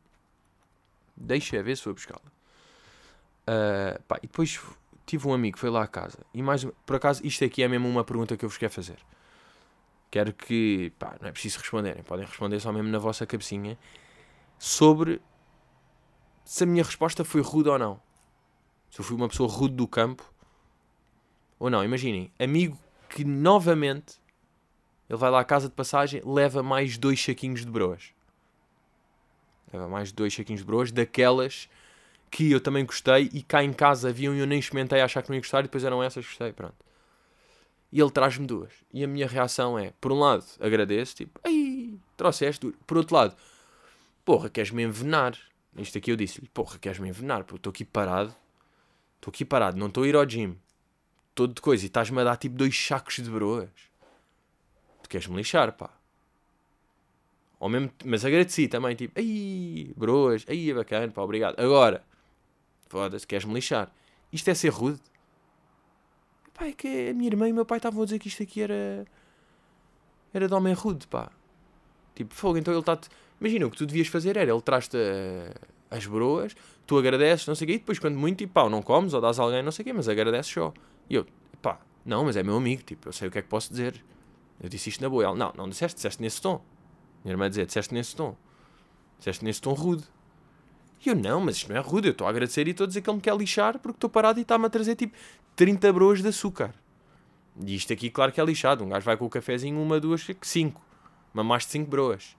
Deixa 1.15 1.61
ver 1.61 1.77
se 1.77 1.85
vou 1.85 1.93
buscá-la. 1.93 2.31
Ah, 3.45 3.99
pá, 4.07 4.17
e 4.17 4.27
depois 4.27 4.59
tive 5.05 5.27
um 5.27 5.33
amigo 5.33 5.55
que 5.55 5.59
foi 5.59 5.69
lá 5.69 5.83
à 5.83 5.87
casa. 5.87 6.19
E 6.33 6.41
mais, 6.41 6.65
por 6.85 6.95
acaso, 6.95 7.25
isto 7.25 7.45
aqui 7.45 7.61
é 7.63 7.67
mesmo 7.67 7.87
uma 7.87 8.03
pergunta 8.03 8.35
que 8.35 8.43
eu 8.45 8.49
vos 8.49 8.57
quero 8.57 8.73
fazer. 8.73 8.97
quero 10.09 10.33
que, 10.33 10.91
pá, 10.99 11.15
não 11.21 11.29
é 11.29 11.31
preciso 11.31 11.59
responderem, 11.59 12.03
podem 12.03 12.25
responder 12.25 12.59
só 12.59 12.71
mesmo 12.73 12.89
na 12.89 12.99
vossa 12.99 13.25
cabecinha, 13.25 13.77
sobre 14.59 15.21
se 16.43 16.63
a 16.63 16.67
minha 16.67 16.83
resposta 16.83 17.23
foi 17.23 17.41
rude 17.41 17.69
ou 17.69 17.79
não. 17.79 18.01
Se 18.89 18.99
eu 18.99 19.05
fui 19.05 19.15
uma 19.15 19.29
pessoa 19.29 19.49
rude 19.49 19.75
do 19.75 19.87
campo 19.87 20.23
ou 21.57 21.69
não. 21.69 21.83
Imaginem, 21.83 22.31
amigo 22.37 22.77
que 23.09 23.23
novamente 23.23 24.20
ele 25.11 25.17
vai 25.17 25.29
lá 25.29 25.41
à 25.41 25.43
casa 25.43 25.67
de 25.67 25.75
passagem, 25.75 26.21
leva 26.23 26.63
mais 26.63 26.97
dois 26.97 27.21
saquinhos 27.21 27.65
de 27.65 27.69
broas. 27.69 28.13
Leva 29.73 29.85
mais 29.85 30.09
dois 30.09 30.33
saquinhos 30.33 30.61
de 30.61 30.65
broas, 30.65 30.89
daquelas 30.89 31.67
que 32.29 32.49
eu 32.49 32.61
também 32.61 32.85
gostei 32.85 33.29
e 33.33 33.43
cá 33.43 33.61
em 33.61 33.73
casa 33.73 34.07
haviam 34.07 34.33
e 34.33 34.39
eu 34.39 34.47
nem 34.47 34.57
experimentei 34.57 35.01
a 35.01 35.03
achar 35.03 35.21
que 35.21 35.27
não 35.27 35.35
ia 35.35 35.41
gostar 35.41 35.59
e 35.59 35.63
depois 35.63 35.83
eram 35.83 36.01
essas 36.01 36.23
que 36.23 36.31
gostei, 36.31 36.53
pronto. 36.53 36.77
E 37.91 37.99
ele 37.99 38.09
traz-me 38.09 38.47
duas. 38.47 38.71
E 38.93 39.03
a 39.03 39.07
minha 39.07 39.27
reação 39.27 39.77
é, 39.77 39.91
por 39.99 40.13
um 40.13 40.19
lado, 40.19 40.45
agradeço, 40.61 41.13
tipo, 41.13 41.41
ai, 41.43 41.93
trouxeste. 42.15 42.73
Por 42.87 42.95
outro 42.95 43.13
lado, 43.13 43.35
porra, 44.23 44.49
queres-me 44.49 44.81
envenenar. 44.83 45.37
Isto 45.75 45.97
aqui 45.97 46.13
eu 46.13 46.15
disse-lhe, 46.15 46.47
porra, 46.53 46.79
queres-me 46.79 47.09
envenenar, 47.09 47.43
porque 47.43 47.57
estou 47.57 47.71
aqui 47.71 47.83
parado, 47.83 48.33
estou 49.17 49.29
aqui 49.29 49.43
parado, 49.43 49.77
não 49.77 49.87
estou 49.87 50.03
a 50.03 50.07
ir 50.07 50.15
ao 50.15 50.25
gym, 50.25 50.57
todo 51.35 51.53
de 51.53 51.59
coisa, 51.59 51.83
e 51.83 51.87
estás-me 51.87 52.21
a 52.21 52.23
dar 52.23 52.37
tipo 52.37 52.55
dois 52.55 52.73
sacos 52.79 53.15
de 53.15 53.29
broas. 53.29 53.90
Queres-me 55.11 55.35
lixar, 55.35 55.73
pá. 55.73 55.89
Ou 57.59 57.67
mesmo, 57.67 57.91
mas 58.05 58.23
agradeci 58.23 58.69
também, 58.69 58.95
tipo, 58.95 59.19
ai, 59.19 59.91
broas, 59.97 60.45
ai, 60.47 60.71
é 60.71 60.73
bacana, 60.73 61.11
pá, 61.11 61.21
obrigado. 61.21 61.59
Agora, 61.59 62.01
foda-se, 62.87 63.27
queres-me 63.27 63.53
lixar. 63.53 63.93
Isto 64.31 64.49
é 64.51 64.53
ser 64.53 64.69
rude? 64.69 65.01
Pá, 66.53 66.67
é 66.67 66.71
que 66.71 67.09
a 67.09 67.13
minha 67.13 67.27
irmã 67.27 67.49
e 67.49 67.51
o 67.51 67.55
meu 67.55 67.65
pai 67.65 67.77
estavam 67.77 68.01
a 68.01 68.05
dizer 68.05 68.19
que 68.19 68.29
isto 68.29 68.41
aqui 68.41 68.61
era. 68.61 69.05
Era 70.33 70.47
de 70.47 70.53
homem 70.53 70.73
rude, 70.73 71.05
pá. 71.07 71.29
Tipo, 72.15 72.33
fogo, 72.33 72.57
então 72.57 72.73
ele 72.73 72.79
está-te. 72.79 73.09
Imagina, 73.41 73.67
o 73.67 73.69
que 73.69 73.77
tu 73.77 73.85
devias 73.85 74.07
fazer 74.07 74.37
era 74.37 74.49
ele 74.49 74.61
traz-te 74.61 74.95
uh, 74.95 75.67
as 75.89 76.05
broas, 76.05 76.55
tu 76.87 76.97
agradeces, 76.97 77.45
não 77.47 77.55
sei 77.55 77.65
o 77.65 77.67
quê, 77.67 77.73
e 77.73 77.79
depois, 77.79 77.99
quando 77.99 78.15
muito, 78.15 78.37
tipo, 78.37 78.53
pá, 78.53 78.69
não 78.69 78.81
comes 78.81 79.13
ou 79.13 79.19
dás 79.19 79.41
a 79.41 79.43
alguém, 79.43 79.61
não 79.61 79.73
sei 79.73 79.83
o 79.83 79.85
quê, 79.87 79.91
mas 79.91 80.07
agradeces 80.07 80.53
só. 80.53 80.73
E 81.09 81.15
eu, 81.15 81.27
pá, 81.61 81.81
não, 82.05 82.23
mas 82.23 82.37
é 82.37 82.43
meu 82.43 82.55
amigo, 82.55 82.81
tipo, 82.83 83.09
eu 83.09 83.11
sei 83.11 83.27
o 83.27 83.31
que 83.31 83.39
é 83.39 83.41
que 83.41 83.49
posso 83.49 83.69
dizer. 83.71 84.01
Eu 84.61 84.69
disse 84.69 84.89
isto 84.89 85.01
na 85.01 85.09
boa. 85.09 85.25
Ele, 85.25 85.37
não, 85.37 85.51
não 85.57 85.67
disseste, 85.67 85.95
disseste 85.95 86.21
nesse 86.21 86.39
tom. 86.39 86.63
Minha 87.23 87.33
irmã 87.33 87.49
dizia, 87.49 87.65
disseste 87.65 87.93
nesse 87.93 88.15
tom. 88.15 88.37
Disseste 89.17 89.43
nesse 89.43 89.61
tom 89.61 89.73
rude. 89.73 90.03
E 91.03 91.09
eu, 91.09 91.15
não, 91.15 91.41
mas 91.41 91.57
isto 91.57 91.69
não 91.69 91.75
é 91.75 91.79
rude, 91.79 92.09
eu 92.09 92.11
estou 92.11 92.27
a 92.27 92.29
agradecer 92.29 92.67
e 92.67 92.71
estou 92.71 92.83
a 92.83 92.87
dizer 92.87 93.01
que 93.01 93.09
ele 93.09 93.17
me 93.17 93.21
quer 93.21 93.35
lixar 93.35 93.79
porque 93.79 93.97
estou 93.97 94.09
parado 94.09 94.39
e 94.39 94.43
está-me 94.43 94.67
a 94.67 94.69
trazer 94.69 94.95
tipo 94.95 95.17
30 95.55 95.91
broas 95.91 96.21
de 96.21 96.27
açúcar. 96.27 96.75
E 97.65 97.75
isto 97.75 97.91
aqui, 97.91 98.09
claro 98.11 98.31
que 98.31 98.39
é 98.39 98.45
lixado. 98.45 98.83
Um 98.83 98.89
gajo 98.89 99.05
vai 99.05 99.17
com 99.17 99.25
o 99.25 99.29
cafezinho, 99.29 99.81
uma, 99.81 99.99
duas, 99.99 100.25
cinco. 100.43 100.81
Uma 101.33 101.43
mais 101.43 101.63
de 101.63 101.71
cinco 101.71 101.89
broas. 101.89 102.37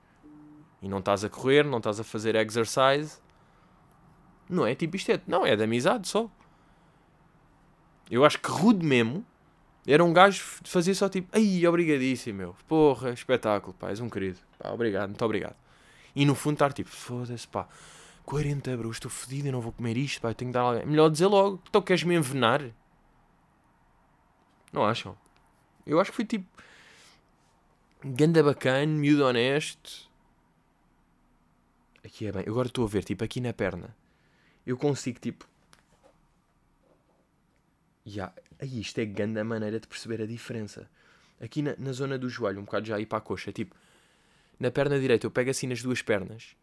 E 0.80 0.88
não 0.88 0.98
estás 0.98 1.24
a 1.24 1.28
correr, 1.28 1.64
não 1.64 1.78
estás 1.78 1.98
a 1.98 2.04
fazer 2.04 2.36
exercise. 2.36 3.20
Não 4.48 4.66
é 4.66 4.74
tipo 4.74 4.96
isto 4.96 5.10
é. 5.10 5.20
Não, 5.26 5.44
é 5.44 5.56
de 5.56 5.64
amizade 5.64 6.06
só. 6.06 6.30
Eu 8.10 8.24
acho 8.24 8.38
que 8.38 8.48
rude 8.48 8.84
mesmo 8.84 9.24
era 9.86 10.04
um 10.04 10.12
gajo 10.12 10.42
fazer 10.64 10.94
só 10.94 11.08
tipo, 11.08 11.28
ai, 11.32 11.66
obrigadíssimo, 11.66 12.38
meu. 12.38 12.56
Porra, 12.68 13.10
espetáculo, 13.10 13.74
pá, 13.74 13.90
és 13.90 14.00
um 14.00 14.08
querido. 14.08 14.38
Pá, 14.58 14.70
obrigado, 14.70 15.08
muito 15.08 15.24
obrigado. 15.24 15.56
E 16.14 16.24
no 16.24 16.34
fundo 16.34 16.54
estar 16.54 16.72
tipo, 16.72 16.90
foda-se, 16.90 17.48
pá, 17.48 17.68
40 18.24 18.70
euros, 18.70 18.96
estou 18.96 19.10
fodido, 19.10 19.48
eu 19.48 19.52
não 19.52 19.60
vou 19.60 19.72
comer 19.72 19.96
isto, 19.96 20.20
pá, 20.20 20.32
tenho 20.34 20.50
que 20.50 20.54
dar 20.54 20.60
alguém. 20.62 20.86
Melhor 20.86 21.08
dizer 21.10 21.26
logo, 21.26 21.60
então 21.68 21.82
queres 21.82 22.04
me 22.04 22.14
envenenar? 22.14 22.62
Não 24.72 24.84
acham? 24.84 25.16
Eu 25.86 26.00
acho 26.00 26.10
que 26.10 26.16
foi 26.16 26.24
tipo, 26.24 26.46
ganda 28.04 28.42
bacana, 28.42 28.86
miúdo 28.86 29.24
honesto. 29.24 30.08
Aqui 32.04 32.26
é 32.26 32.32
bem, 32.32 32.44
agora 32.46 32.68
estou 32.68 32.84
a 32.84 32.88
ver, 32.88 33.04
tipo, 33.04 33.24
aqui 33.24 33.40
na 33.40 33.52
perna. 33.52 33.96
Eu 34.64 34.76
consigo, 34.76 35.18
tipo, 35.18 35.46
Yeah. 38.04 38.32
Aí, 38.62 38.78
isto 38.78 38.96
é 39.00 39.04
grande 39.04 39.40
a 39.40 39.44
maneira 39.44 39.80
de 39.80 39.88
perceber 39.88 40.22
a 40.22 40.26
diferença. 40.26 40.88
Aqui 41.40 41.62
na, 41.62 41.74
na 41.76 41.92
zona 41.92 42.16
do 42.16 42.28
joelho, 42.28 42.60
um 42.60 42.64
bocado 42.64 42.86
já 42.86 42.94
aí 42.94 43.04
para 43.04 43.18
a 43.18 43.20
coxa, 43.20 43.50
tipo, 43.50 43.74
na 44.56 44.70
perna 44.70 45.00
direita 45.00 45.26
eu 45.26 45.32
pego 45.32 45.50
assim 45.50 45.66
nas 45.66 45.82
duas 45.82 46.00
pernas 46.00 46.54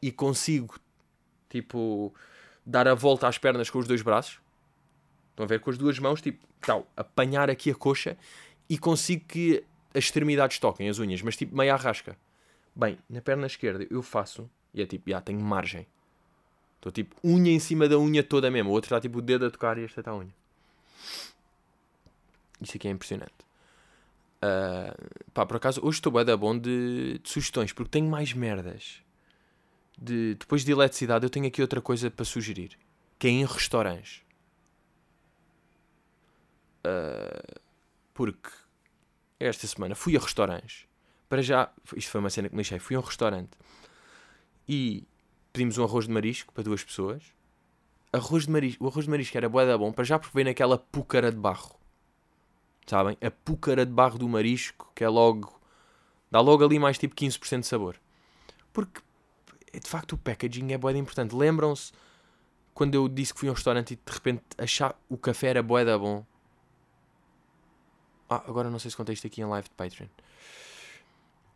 e 0.00 0.10
consigo, 0.10 0.80
tipo, 1.50 2.14
dar 2.64 2.88
a 2.88 2.94
volta 2.94 3.28
às 3.28 3.36
pernas 3.36 3.68
com 3.68 3.78
os 3.78 3.86
dois 3.86 4.00
braços. 4.00 4.40
Estão 5.32 5.44
a 5.44 5.46
ver? 5.46 5.60
Com 5.60 5.68
as 5.68 5.76
duas 5.76 5.98
mãos, 5.98 6.22
tipo, 6.22 6.42
tal, 6.62 6.90
apanhar 6.96 7.50
aqui 7.50 7.70
a 7.70 7.74
coxa 7.74 8.16
e 8.66 8.78
consigo 8.78 9.26
que 9.26 9.62
as 9.92 10.04
extremidades 10.04 10.58
toquem, 10.58 10.88
as 10.88 10.98
unhas, 10.98 11.20
mas 11.20 11.36
tipo, 11.36 11.54
meia 11.54 11.74
arrasca. 11.74 12.16
Bem, 12.74 12.96
na 13.06 13.20
perna 13.20 13.46
esquerda 13.46 13.86
eu 13.90 14.00
faço 14.02 14.48
e 14.72 14.80
é 14.80 14.86
tipo, 14.86 15.10
já 15.10 15.20
tenho 15.20 15.40
margem. 15.40 15.86
Estou 16.76 16.90
tipo 16.90 17.14
unha 17.22 17.52
em 17.52 17.60
cima 17.60 17.86
da 17.86 17.98
unha 17.98 18.22
toda 18.22 18.50
mesmo. 18.50 18.70
O 18.70 18.72
outro 18.72 18.86
está 18.86 18.98
tipo 18.98 19.18
o 19.18 19.22
dedo 19.22 19.44
a 19.44 19.50
tocar 19.50 19.76
e 19.76 19.84
esta 19.84 20.00
está 20.00 20.12
a 20.12 20.16
unha. 20.16 20.45
Isto 22.60 22.76
aqui 22.76 22.88
é 22.88 22.90
impressionante. 22.90 23.34
Uh, 24.36 25.30
pá, 25.32 25.46
por 25.46 25.56
acaso, 25.56 25.80
hoje 25.82 25.98
estou 25.98 26.12
bem 26.12 26.36
bom 26.36 26.56
de, 26.58 27.18
de, 27.18 27.28
sugestões, 27.28 27.72
porque 27.72 27.90
tenho 27.90 28.08
mais 28.08 28.32
merdas. 28.32 29.02
De, 29.98 30.34
depois 30.34 30.64
de 30.64 30.72
eletricidade, 30.72 31.24
eu 31.24 31.30
tenho 31.30 31.46
aqui 31.46 31.62
outra 31.62 31.80
coisa 31.80 32.10
para 32.10 32.24
sugerir. 32.24 32.78
Que 33.18 33.28
é 33.28 33.30
em 33.30 33.44
restaurantes. 33.44 34.22
Uh, 36.84 37.60
porque 38.12 38.50
esta 39.40 39.66
semana 39.66 39.94
fui 39.94 40.16
a 40.16 40.20
restaurantes. 40.20 40.86
Para 41.28 41.42
já, 41.42 41.72
isto 41.96 42.10
foi 42.10 42.20
uma 42.20 42.30
cena 42.30 42.48
que 42.48 42.54
me 42.54 42.58
deixei. 42.62 42.78
Fui 42.78 42.94
a 42.94 43.00
um 43.00 43.02
restaurante 43.02 43.50
e 44.68 45.04
pedimos 45.52 45.78
um 45.78 45.84
arroz 45.84 46.06
de 46.06 46.12
marisco 46.12 46.52
para 46.52 46.62
duas 46.62 46.84
pessoas. 46.84 47.22
Arroz 48.12 48.44
de 48.44 48.50
marisco, 48.50 48.84
o 48.84 48.88
arroz 48.88 49.04
de 49.04 49.10
marisco 49.10 49.36
era 49.36 49.48
boeda 49.48 49.76
bom, 49.76 49.92
para 49.92 50.04
já 50.04 50.18
porque 50.18 50.34
veio 50.34 50.46
naquela 50.46 50.78
púcara 50.78 51.30
de 51.30 51.36
barro. 51.36 51.76
Sabem? 52.86 53.16
A 53.20 53.30
púcara 53.30 53.84
de 53.84 53.92
barro 53.92 54.18
do 54.18 54.28
marisco, 54.28 54.90
que 54.94 55.02
é 55.02 55.08
logo. 55.08 55.60
dá 56.30 56.40
logo 56.40 56.64
ali 56.64 56.78
mais 56.78 56.98
tipo 56.98 57.14
15% 57.14 57.60
de 57.60 57.66
sabor. 57.66 57.96
Porque, 58.72 59.00
de 59.72 59.88
facto, 59.88 60.12
o 60.12 60.18
packaging 60.18 60.72
é 60.72 60.78
boeda 60.78 60.98
importante. 60.98 61.34
Lembram-se 61.34 61.92
quando 62.72 62.94
eu 62.94 63.08
disse 63.08 63.34
que 63.34 63.40
fui 63.40 63.48
a 63.48 63.52
um 63.52 63.54
restaurante 63.54 63.92
e 63.92 63.96
de 63.96 64.12
repente 64.12 64.42
achar 64.58 64.94
o 65.08 65.16
café 65.16 65.48
era 65.48 65.62
boeda 65.62 65.98
bom? 65.98 66.24
Ah, 68.28 68.42
agora 68.46 68.70
não 68.70 68.78
sei 68.78 68.90
se 68.90 68.96
contei 68.96 69.14
isto 69.14 69.26
aqui 69.26 69.40
em 69.40 69.44
live 69.44 69.68
de 69.68 69.74
Patreon. 69.74 70.08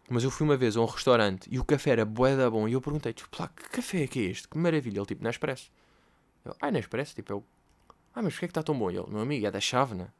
Mas 0.08 0.24
eu 0.24 0.30
fui 0.30 0.44
uma 0.44 0.56
vez 0.56 0.76
a 0.76 0.80
um 0.80 0.86
restaurante 0.86 1.48
e 1.50 1.58
o 1.58 1.64
café 1.64 1.90
era 1.90 2.04
bué 2.04 2.36
da 2.36 2.50
bom. 2.50 2.66
E 2.66 2.72
eu 2.72 2.80
perguntei, 2.80 3.12
tipo, 3.12 3.28
lá, 3.38 3.48
que 3.48 3.68
café 3.68 4.02
é 4.02 4.06
que 4.08 4.18
é 4.18 4.22
este? 4.24 4.48
Que 4.48 4.58
maravilha. 4.58 4.98
Ele, 4.98 5.06
tipo, 5.06 5.22
Nespresso. 5.22 5.70
Eu, 6.44 6.56
ah, 6.60 6.70
Nespresso? 6.70 7.14
Tipo, 7.14 7.32
eu, 7.32 7.44
ah, 8.14 8.22
mas 8.22 8.34
porquê 8.34 8.46
é 8.46 8.48
que 8.48 8.52
está 8.52 8.62
tão 8.62 8.78
bom? 8.78 8.90
E 8.90 8.96
ele, 8.96 9.08
meu 9.08 9.20
amigo, 9.20 9.46
é 9.46 9.50
da 9.50 9.60
Chávena. 9.60 10.12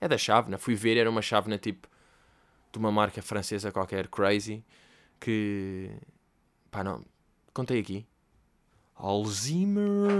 É 0.00 0.08
da 0.08 0.18
Chávena. 0.18 0.58
Fui 0.58 0.74
ver, 0.74 0.96
era 0.96 1.08
uma 1.08 1.22
Chávena, 1.22 1.58
tipo, 1.58 1.88
de 2.72 2.78
uma 2.78 2.90
marca 2.90 3.20
francesa 3.22 3.70
qualquer, 3.72 4.08
crazy, 4.08 4.64
que, 5.18 5.90
pá, 6.70 6.82
não, 6.82 7.04
contei 7.52 7.80
aqui. 7.80 8.06
Alzheimer. 8.94 10.18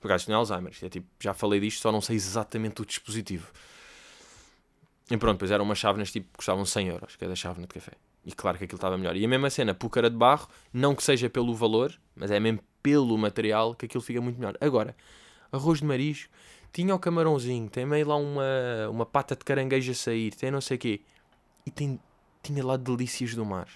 Por 0.00 0.10
acaso 0.10 0.28
não 0.28 0.36
é 0.36 0.38
Alzheimer, 0.38 0.72
é 0.82 0.88
tipo, 0.88 1.06
já 1.20 1.32
falei 1.32 1.60
disto, 1.60 1.80
só 1.80 1.92
não 1.92 2.00
sei 2.00 2.16
exatamente 2.16 2.82
o 2.82 2.86
dispositivo. 2.86 3.52
E 5.10 5.16
pronto, 5.16 5.34
depois 5.34 5.50
eram 5.50 5.64
umas 5.64 5.78
chávenas 5.78 6.10
tipo, 6.10 6.28
custavam 6.36 6.64
100 6.64 6.88
euros, 6.88 7.16
que 7.16 7.24
é 7.24 7.28
da 7.28 7.36
chávena 7.36 7.66
de 7.66 7.74
café. 7.74 7.92
E 8.24 8.32
claro 8.32 8.56
que 8.56 8.64
aquilo 8.64 8.78
estava 8.78 8.96
melhor. 8.96 9.16
E 9.16 9.24
a 9.24 9.28
mesma 9.28 9.50
cena, 9.50 9.74
púcara 9.74 10.08
de 10.08 10.16
barro, 10.16 10.48
não 10.72 10.94
que 10.94 11.02
seja 11.02 11.28
pelo 11.28 11.54
valor, 11.54 11.92
mas 12.14 12.30
é 12.30 12.40
mesmo 12.40 12.60
pelo 12.82 13.16
material 13.16 13.74
que 13.74 13.86
aquilo 13.86 14.02
fica 14.02 14.20
muito 14.20 14.38
melhor. 14.38 14.56
Agora, 14.60 14.96
arroz 15.50 15.80
de 15.80 15.84
marisco, 15.84 16.32
tinha 16.72 16.94
o 16.94 16.98
camarãozinho, 16.98 17.68
tem 17.68 17.86
meio 17.86 18.08
lá 18.08 18.16
uma, 18.16 18.88
uma 18.90 19.06
pata 19.06 19.36
de 19.36 19.44
caranguejo 19.44 19.92
a 19.92 19.94
sair, 19.94 20.34
tem 20.34 20.50
não 20.50 20.60
sei 20.60 20.76
o 20.76 20.80
quê. 20.80 21.00
E 21.66 21.70
tem, 21.70 22.00
tinha 22.42 22.64
lá 22.64 22.76
delícias 22.76 23.34
do 23.34 23.44
mar. 23.44 23.68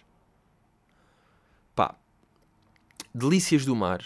Pá, 1.75 1.95
delícias 3.15 3.65
do 3.65 3.77
mar 3.77 4.03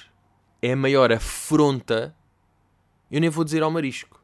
é 0.61 0.73
a 0.73 0.77
maior 0.77 1.13
afronta, 1.13 2.15
eu 3.11 3.21
nem 3.21 3.31
vou 3.31 3.45
dizer 3.45 3.63
ao 3.63 3.71
marisco, 3.71 4.21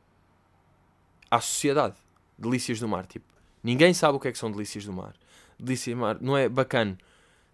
à 1.31 1.41
sociedade. 1.41 1.97
Delícias 2.39 2.79
do 2.79 2.89
mar, 2.89 3.07
tipo, 3.07 3.25
ninguém 3.65 3.95
sabe 3.95 4.17
o 4.17 4.21
que 4.21 4.29
é 4.29 4.33
que 4.33 4.37
são 4.37 4.51
delícias 4.51 4.85
do 4.85 4.93
mar 4.93 5.15
delícia 5.59 5.95
não 6.21 6.37
é 6.37 6.49
bacana? 6.49 6.97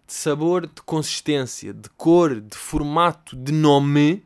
De 0.05 0.13
sabor, 0.13 0.67
de 0.67 0.81
consistência, 0.81 1.73
de 1.73 1.89
cor, 1.91 2.39
de 2.39 2.57
formato, 2.57 3.35
de 3.35 3.51
nome. 3.51 4.23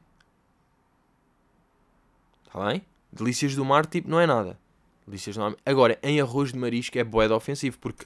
Está 2.45 2.67
bem? 2.67 2.83
Delícias 3.11 3.55
do 3.55 3.63
mar, 3.63 3.85
tipo, 3.85 4.09
não 4.09 4.19
é 4.19 4.25
nada. 4.25 4.59
Delícias 5.05 5.35
do 5.35 5.41
mar. 5.41 5.55
Agora, 5.65 5.97
em 6.01 6.19
arroz 6.19 6.51
de 6.51 6.59
marisco 6.59 6.97
é 6.97 7.03
boeda 7.03 7.35
ofensivo, 7.35 7.77
porque 7.79 8.05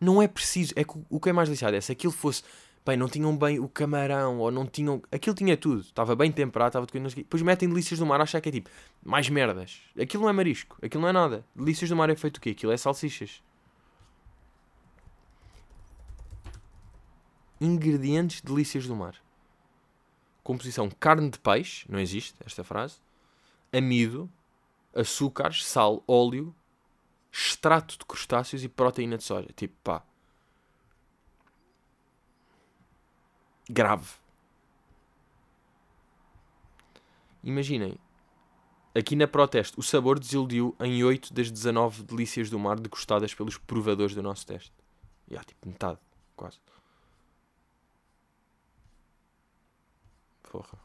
não 0.00 0.22
é 0.22 0.28
preciso. 0.28 0.72
É 0.76 0.84
que 0.84 0.94
o 1.08 1.20
que 1.20 1.30
é 1.30 1.32
mais 1.32 1.48
lixado 1.48 1.76
é 1.76 1.80
se 1.80 1.92
aquilo 1.92 2.12
fosse. 2.12 2.42
Bem, 2.84 2.96
não 2.96 3.08
tinham 3.08 3.36
bem 3.36 3.60
o 3.60 3.68
camarão, 3.68 4.38
ou 4.38 4.50
não 4.50 4.66
tinham. 4.66 5.00
Aquilo 5.12 5.36
tinha 5.36 5.56
tudo. 5.56 5.82
Estava 5.82 6.16
bem 6.16 6.32
temperado, 6.32 6.68
estava 6.68 6.86
de. 6.86 7.14
Depois 7.16 7.42
metem 7.42 7.68
delícias 7.68 8.00
do 8.00 8.06
mar, 8.06 8.20
achar 8.20 8.40
que 8.40 8.48
é 8.48 8.52
tipo. 8.52 8.70
Mais 9.04 9.28
merdas. 9.28 9.80
Aquilo 10.00 10.24
não 10.24 10.30
é 10.30 10.32
marisco. 10.32 10.76
Aquilo 10.82 11.02
não 11.02 11.08
é 11.08 11.12
nada. 11.12 11.44
Delícias 11.54 11.88
do 11.90 11.96
mar 11.96 12.10
é 12.10 12.16
feito 12.16 12.38
o 12.38 12.40
quê? 12.40 12.50
Aquilo 12.50 12.72
é 12.72 12.76
salsichas. 12.76 13.40
Ingredientes 17.64 18.40
delícias 18.40 18.88
do 18.88 18.96
mar. 18.96 19.14
Composição 20.42 20.90
carne 20.90 21.30
de 21.30 21.38
peixe, 21.38 21.86
não 21.88 22.00
existe 22.00 22.34
esta 22.44 22.64
frase. 22.64 22.96
Amido, 23.72 24.28
açúcares, 24.92 25.64
sal, 25.64 26.02
óleo, 26.08 26.52
extrato 27.30 27.96
de 27.96 28.04
crustáceos 28.04 28.64
e 28.64 28.68
proteína 28.68 29.16
de 29.16 29.22
soja. 29.22 29.48
Tipo, 29.54 29.76
pá. 29.84 30.02
Grave. 33.70 34.10
Imaginem, 37.44 37.96
aqui 38.92 39.14
na 39.14 39.28
Proteste, 39.28 39.78
o 39.78 39.84
sabor 39.84 40.18
desiludiu 40.18 40.74
em 40.80 41.04
8 41.04 41.32
das 41.32 41.48
19 41.48 42.02
delícias 42.02 42.50
do 42.50 42.58
mar 42.58 42.80
degustadas 42.80 43.32
pelos 43.32 43.56
provadores 43.56 44.16
do 44.16 44.22
nosso 44.22 44.44
teste. 44.44 44.72
Há 45.32 45.44
tipo 45.44 45.68
metade, 45.68 46.00
quase. 46.34 46.58
Porra. 50.52 50.78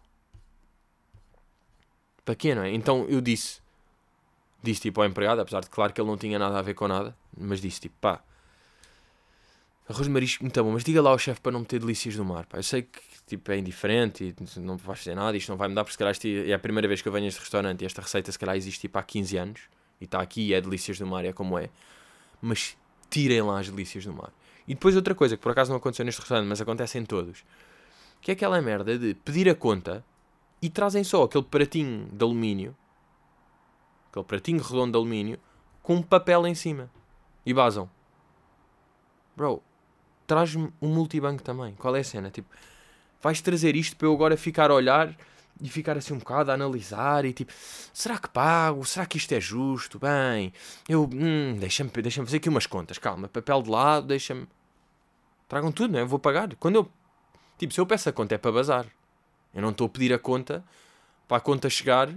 Para 2.24 2.36
quê, 2.36 2.56
não 2.56 2.64
é? 2.64 2.72
Então 2.74 3.06
eu 3.10 3.20
disse, 3.20 3.60
disse 4.64 4.80
tipo 4.80 5.02
ao 5.02 5.08
empregado, 5.08 5.42
apesar 5.42 5.60
de 5.60 5.70
claro 5.70 5.92
que 5.92 6.00
ele 6.00 6.08
não 6.10 6.18
tinha 6.18 6.40
nada 6.40 6.58
a 6.58 6.62
ver 6.62 6.74
com 6.74 6.88
nada, 6.88 7.14
mas 7.38 7.60
disse 7.60 7.82
tipo, 7.82 7.96
pá, 8.00 8.22
arroz 9.90 10.06
de 10.06 10.10
marisco 10.10 10.44
muito 10.46 10.64
bom, 10.64 10.72
mas 10.72 10.86
diga 10.86 11.02
lá 11.02 11.10
ao 11.10 11.20
chefe 11.20 11.42
para 11.42 11.52
não 11.52 11.60
meter 11.60 11.82
delícias 11.82 12.16
do 12.16 12.24
mar, 12.24 12.46
pá. 12.46 12.58
Eu 12.60 12.64
sei 12.64 12.84
que 12.84 13.02
tipo, 13.28 13.52
é 13.52 13.58
indiferente 13.58 14.34
e 14.56 14.60
não 14.60 14.78
vai 14.78 14.96
fazer 14.96 15.16
nada, 15.16 15.36
isto 15.36 15.50
não 15.50 15.58
vai 15.58 15.68
mudar, 15.68 15.84
porque 15.84 15.92
se 15.94 15.98
calhar 15.98 16.14
isto 16.14 16.26
é 16.26 16.54
a 16.54 16.60
primeira 16.60 16.88
vez 16.88 17.02
que 17.02 17.10
eu 17.10 17.12
venho 17.12 17.26
a 17.26 17.28
este 17.28 17.42
restaurante 17.42 17.82
e 17.82 17.86
esta 17.86 18.02
receita 18.02 18.32
se 18.32 18.40
calhar 18.40 18.56
existe 18.56 18.80
tipo 18.80 18.98
há 18.98 19.04
15 19.04 19.38
anos 19.38 19.62
e 20.00 20.06
está 20.06 20.22
aqui 20.22 20.48
e 20.48 20.54
é 20.54 20.62
delícias 20.62 20.98
do 20.98 21.06
mar, 21.06 21.26
é 21.26 21.34
como 21.34 21.60
é. 21.60 21.70
Mas 22.42 22.78
tirem 23.10 23.42
lá 23.42 23.60
as 23.60 23.70
delícias 23.70 24.06
do 24.06 24.14
mar. 24.14 24.32
E 24.66 24.74
depois 24.74 24.96
outra 24.96 25.14
coisa 25.14 25.36
que 25.36 25.44
por 25.44 25.52
acaso 25.52 25.72
não 25.72 25.78
aconteceu 25.78 26.06
neste 26.06 26.20
restaurante, 26.20 26.48
mas 26.48 26.62
acontece 26.62 26.98
em 26.98 27.04
todos, 27.06 27.44
que 28.22 28.32
é 28.32 28.34
aquela 28.34 28.62
merda 28.62 28.98
de 28.98 29.14
pedir 29.14 29.50
a 29.50 29.56
conta 29.56 30.04
e 30.62 30.70
trazem 30.70 31.04
só 31.04 31.24
aquele 31.24 31.44
pratinho 31.44 32.08
de 32.12 32.24
alumínio, 32.24 32.76
aquele 34.10 34.26
pratinho 34.26 34.62
redondo 34.62 34.92
de 34.92 34.98
alumínio, 34.98 35.40
com 35.84 35.96
um 35.96 36.02
papel 36.02 36.46
em 36.48 36.56
cima. 36.56 36.90
E 37.46 37.54
basam. 37.54 37.90
Bro, 39.36 39.64
traz-me 40.26 40.72
um 40.82 40.94
multibanco 40.94 41.42
também. 41.42 41.74
Qual 41.76 41.96
é 41.96 42.02
a 42.02 42.04
cena? 42.04 42.30
Tipo, 42.30 42.50
vais 43.22 43.40
trazer 43.40 43.76
isto 43.76 43.96
para 43.96 44.08
eu 44.08 44.14
agora 44.14 44.36
ficar 44.36 44.70
a 44.70 44.74
olhar 44.74 45.16
e 45.62 45.70
ficar 45.70 45.98
assim 45.98 46.14
um 46.14 46.20
bocado 46.20 46.52
a 46.52 46.54
analisar 46.54 47.26
e 47.26 47.34
tipo, 47.34 47.52
será 47.94 48.18
que 48.18 48.30
pago? 48.30 48.86
Será 48.86 49.06
que 49.06 49.18
isto 49.18 49.32
é 49.32 49.40
justo? 49.40 50.00
Bem, 50.00 50.54
eu, 50.88 51.10
hum, 51.12 51.56
deixa-me 51.60 51.90
deixa 51.90 52.24
fazer 52.24 52.38
aqui 52.38 52.50
umas 52.50 52.68
contas, 52.68 52.98
calma, 52.98 53.28
papel 53.28 53.62
de 53.62 53.70
lado, 53.70 54.08
deixa-me. 54.08 54.48
Tragam 55.48 55.72
tudo, 55.72 55.94
não 55.94 56.00
é? 56.00 56.02
Eu 56.02 56.08
vou 56.08 56.20
pagar. 56.20 56.54
Quando 56.56 56.76
eu, 56.76 56.92
tipo, 57.58 57.74
se 57.74 57.80
eu 57.80 57.86
peço 57.86 58.10
a 58.10 58.13
conta 58.13 58.36
é 58.36 58.38
para 58.38 58.52
bazar. 58.52 58.86
Eu 59.54 59.62
não 59.62 59.70
estou 59.70 59.88
a 59.88 59.89
pedir 59.89 60.13
a 60.13 60.20
conta 60.20 60.63
para 61.28 61.38
a 61.38 61.39
conta 61.39 61.70
chegar. 61.70 62.10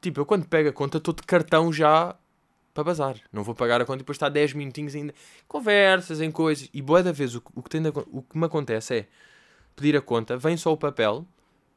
Tipo, 0.00 0.20
eu 0.20 0.26
quando 0.26 0.46
pego 0.46 0.68
a 0.68 0.72
conta 0.72 0.98
estou 0.98 1.12
de 1.12 1.22
cartão 1.22 1.72
já 1.72 2.16
para 2.72 2.84
bazar. 2.84 3.16
Não 3.32 3.42
vou 3.42 3.54
pagar 3.54 3.80
a 3.80 3.84
conta 3.84 3.98
e 3.98 4.02
depois 4.02 4.16
está 4.16 4.28
10 4.28 4.54
minutinhos 4.54 4.94
ainda. 4.94 5.14
Conversas 5.46 6.20
em 6.20 6.30
coisas. 6.30 6.68
E 6.72 6.80
boa 6.80 7.02
da 7.02 7.12
vez 7.12 7.34
o, 7.34 7.42
o, 7.54 7.62
que 7.62 7.70
tem 7.70 7.82
de, 7.82 7.88
o 7.88 8.22
que 8.22 8.38
me 8.38 8.46
acontece 8.46 8.94
é 8.94 9.08
pedir 9.76 9.96
a 9.96 10.00
conta, 10.00 10.36
vem 10.36 10.56
só 10.56 10.72
o 10.72 10.76
papel. 10.76 11.26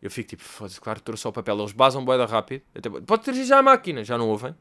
Eu 0.02 0.12
fico 0.12 0.30
tipo, 0.30 0.44
foda-se, 0.44 0.80
claro, 0.80 1.00
trouxe 1.00 1.24
só 1.24 1.30
o 1.30 1.34
papel. 1.34 1.58
Eles 1.58 1.72
basam 1.72 2.04
boeda 2.04 2.26
rápido. 2.26 2.62
Até, 2.76 2.90
pode 2.90 3.24
trazer 3.24 3.46
já 3.46 3.60
a 3.60 3.64
máquina, 3.64 4.04
já 4.04 4.18
não 4.18 4.30
ouvem. 4.30 4.54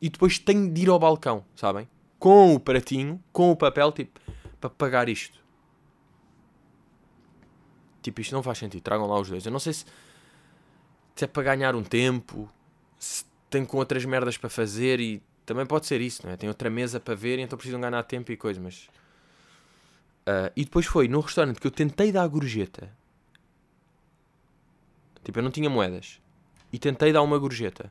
E 0.00 0.08
depois 0.08 0.38
tenho 0.38 0.72
de 0.72 0.82
ir 0.82 0.88
ao 0.88 0.98
balcão, 0.98 1.44
sabem? 1.56 1.88
Com 2.18 2.54
o 2.54 2.60
pratinho, 2.60 3.22
com 3.32 3.50
o 3.50 3.56
papel, 3.56 3.90
tipo, 3.92 4.20
para 4.60 4.70
pagar 4.70 5.08
isto. 5.08 5.43
Tipo, 8.04 8.20
isto 8.20 8.34
não 8.34 8.42
faz 8.42 8.58
sentido. 8.58 8.82
Tragam 8.82 9.06
lá 9.06 9.18
os 9.18 9.30
dois. 9.30 9.46
Eu 9.46 9.50
não 9.50 9.58
sei 9.58 9.72
se, 9.72 9.86
se 11.16 11.24
é 11.24 11.26
para 11.26 11.42
ganhar 11.42 11.74
um 11.74 11.82
tempo, 11.82 12.50
se 12.98 13.24
tem 13.48 13.64
com 13.64 13.78
outras 13.78 14.04
merdas 14.04 14.36
para 14.36 14.50
fazer 14.50 15.00
e 15.00 15.22
também 15.46 15.64
pode 15.64 15.86
ser 15.86 16.02
isso, 16.02 16.26
não 16.26 16.30
é? 16.30 16.36
Tem 16.36 16.46
outra 16.46 16.68
mesa 16.68 17.00
para 17.00 17.14
ver, 17.14 17.38
então 17.38 17.56
precisam 17.56 17.80
ganhar 17.80 18.02
tempo 18.02 18.30
e 18.30 18.36
coisa, 18.36 18.60
mas. 18.60 18.90
Uh, 20.26 20.52
e 20.54 20.64
depois 20.66 20.84
foi 20.84 21.08
no 21.08 21.20
restaurante 21.20 21.58
que 21.58 21.66
eu 21.66 21.70
tentei 21.70 22.12
dar 22.12 22.24
a 22.24 22.28
gorjeta. 22.28 22.92
Tipo, 25.24 25.38
eu 25.38 25.42
não 25.42 25.50
tinha 25.50 25.70
moedas. 25.70 26.20
E 26.70 26.78
tentei 26.78 27.10
dar 27.10 27.22
uma 27.22 27.38
gorjeta. 27.38 27.90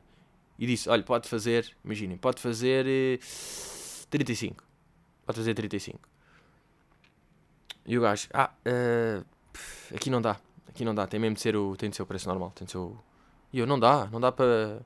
E 0.56 0.64
disse: 0.64 0.88
Olha, 0.88 1.02
pode 1.02 1.28
fazer, 1.28 1.74
imaginem, 1.84 2.16
pode 2.16 2.40
fazer 2.40 2.86
eh, 2.86 3.18
35. 4.10 4.62
Pode 5.26 5.38
fazer 5.38 5.54
35. 5.54 6.08
E 7.84 7.98
o 7.98 8.00
gajo: 8.00 8.28
Ah, 8.32 8.52
uh, 8.64 9.33
aqui 9.94 10.10
não 10.10 10.20
dá. 10.20 10.38
Aqui 10.68 10.84
não 10.84 10.94
dá. 10.94 11.06
Tem 11.06 11.20
mesmo 11.20 11.34
de 11.34 11.40
ser 11.40 11.56
o, 11.56 11.76
tem 11.76 11.90
de 11.90 11.96
ser 11.96 12.02
o 12.02 12.06
preço 12.06 12.28
normal. 12.28 12.52
Tem 12.54 12.64
de 12.64 12.72
ser 12.72 12.78
o... 12.78 12.96
E 13.52 13.58
eu: 13.58 13.66
Não 13.66 13.78
dá, 13.78 14.08
não 14.10 14.20
dá 14.20 14.32
para. 14.32 14.80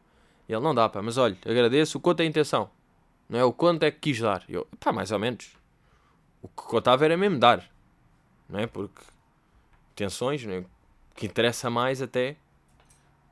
Ele: 0.49 0.61
Não 0.61 0.75
dá, 0.75 0.89
pá, 0.89 1.03
mas 1.03 1.17
olha, 1.17 1.37
agradeço. 1.45 1.99
O 1.99 2.01
quanto 2.01 2.21
é 2.21 2.25
a 2.25 2.27
intenção. 2.27 2.71
Não 3.29 3.39
é 3.39 3.45
o 3.45 3.53
quanto 3.53 3.83
é 3.83 3.91
que 3.91 3.99
quis 3.99 4.21
dar. 4.21 4.45
Eu: 4.49 4.67
Pá, 4.79 4.93
mais 4.93 5.11
ou 5.11 5.19
menos. 5.19 5.57
O 6.43 6.49
que 6.49 6.63
contava 6.63 7.05
era 7.05 7.17
mesmo 7.17 7.39
dar. 7.39 7.69
Não 8.49 8.59
é? 8.59 8.67
Porque 8.67 9.03
tensões, 9.95 10.45
não 10.45 10.55
é? 10.55 10.59
o 10.61 10.67
que 11.17 11.27
interessa 11.27 11.69
mais 11.69 12.01
até 12.01 12.37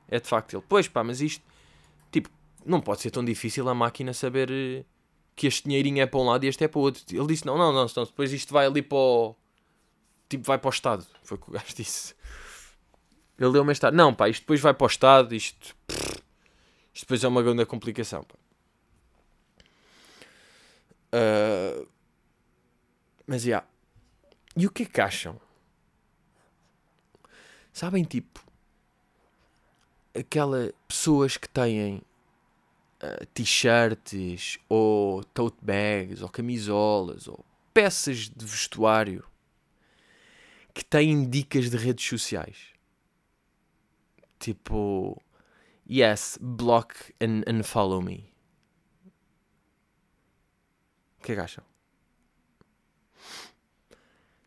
é 0.09 0.19
de 0.19 0.27
facto 0.27 0.55
ele. 0.55 0.63
Pois 0.67 0.87
pá, 0.87 1.03
mas 1.03 1.21
isto, 1.21 1.43
tipo, 2.11 2.29
não 2.65 2.81
pode 2.81 3.01
ser 3.01 3.11
tão 3.11 3.23
difícil 3.23 3.67
a 3.69 3.73
máquina 3.73 4.13
saber 4.13 4.49
eh, 4.51 4.83
que 5.35 5.47
este 5.47 5.63
dinheirinho 5.63 6.01
é 6.01 6.05
para 6.05 6.19
um 6.19 6.25
lado 6.25 6.43
e 6.43 6.47
este 6.47 6.63
é 6.63 6.67
para 6.67 6.79
o 6.79 6.81
outro. 6.81 7.03
Ele 7.09 7.27
disse: 7.27 7.45
não, 7.45 7.57
não, 7.57 7.71
não, 7.71 7.85
então, 7.85 8.03
depois 8.03 8.33
isto 8.33 8.53
vai 8.53 8.65
ali 8.65 8.81
para 8.81 8.97
o. 8.97 9.35
Tipo, 10.29 10.43
vai 10.45 10.57
para 10.57 10.67
o 10.67 10.71
Estado. 10.71 11.05
Foi 11.23 11.37
o 11.37 11.41
que 11.41 11.49
o 11.49 11.53
gajo 11.53 11.73
disse. 11.75 12.15
Ele 13.37 13.51
deu-me 13.51 13.71
esta. 13.71 13.91
Não, 13.91 14.13
pá, 14.13 14.29
isto 14.29 14.41
depois 14.41 14.59
vai 14.59 14.73
para 14.73 14.85
o 14.85 14.87
Estado. 14.87 15.35
Isto. 15.35 15.75
Isto 16.93 17.05
depois 17.05 17.23
é 17.23 17.27
uma 17.27 17.43
grande 17.43 17.65
complicação, 17.65 18.23
pá. 18.23 18.35
Uh, 21.13 21.87
mas, 23.25 23.43
já. 23.43 23.47
Yeah. 23.47 23.67
E 24.55 24.65
o 24.65 24.71
que 24.71 24.83
é 24.83 24.85
que 24.85 24.99
acham? 24.99 25.39
Sabem, 27.71 28.03
tipo, 28.03 28.43
aquela 30.17 30.73
pessoas 30.87 31.37
que 31.37 31.47
têm 31.47 32.01
uh, 33.03 33.25
t-shirts 33.33 34.57
ou 34.67 35.23
tote 35.23 35.57
bags 35.61 36.23
ou 36.23 36.29
camisolas 36.29 37.27
ou 37.27 37.45
peças 37.73 38.29
de 38.29 38.45
vestuário 38.45 39.23
que 40.77 40.85
têm 40.85 41.27
dicas 41.27 41.71
de 41.71 41.75
redes 41.75 42.07
sociais. 42.07 42.67
Tipo, 44.37 45.19
yes, 45.89 46.37
block 46.39 46.93
and, 47.19 47.41
and 47.47 47.63
follow 47.63 47.99
me. 47.99 48.31
O 51.17 51.23
que 51.23 51.31
é 51.31 51.35
que 51.35 51.41
acham? 51.41 51.63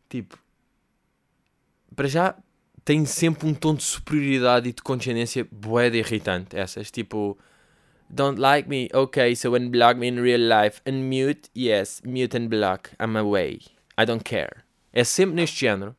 Tipo, 0.07 0.39
para 1.93 2.07
já 2.07 2.37
tem 2.85 3.05
sempre 3.05 3.45
um 3.45 3.53
tom 3.53 3.75
de 3.75 3.83
superioridade 3.83 4.69
e 4.69 4.73
de 4.73 4.81
condescendência 4.81 5.45
boeda 5.51 5.97
irritante. 5.97 6.55
Essas, 6.55 6.89
tipo, 6.89 7.37
don't 8.09 8.39
like 8.39 8.69
me, 8.69 8.87
ok, 8.93 9.35
so 9.35 9.51
when 9.51 9.69
block 9.69 9.99
me 9.99 10.07
in 10.07 10.21
real 10.21 10.39
life, 10.39 10.81
unmute, 10.85 11.49
yes, 11.53 12.01
mute 12.05 12.37
and 12.37 12.47
block, 12.47 12.91
I'm 13.01 13.17
away, 13.17 13.59
I 13.97 14.05
don't 14.05 14.23
care. 14.23 14.63
É 14.93 15.03
sempre 15.03 15.35
neste 15.35 15.59
género. 15.59 15.93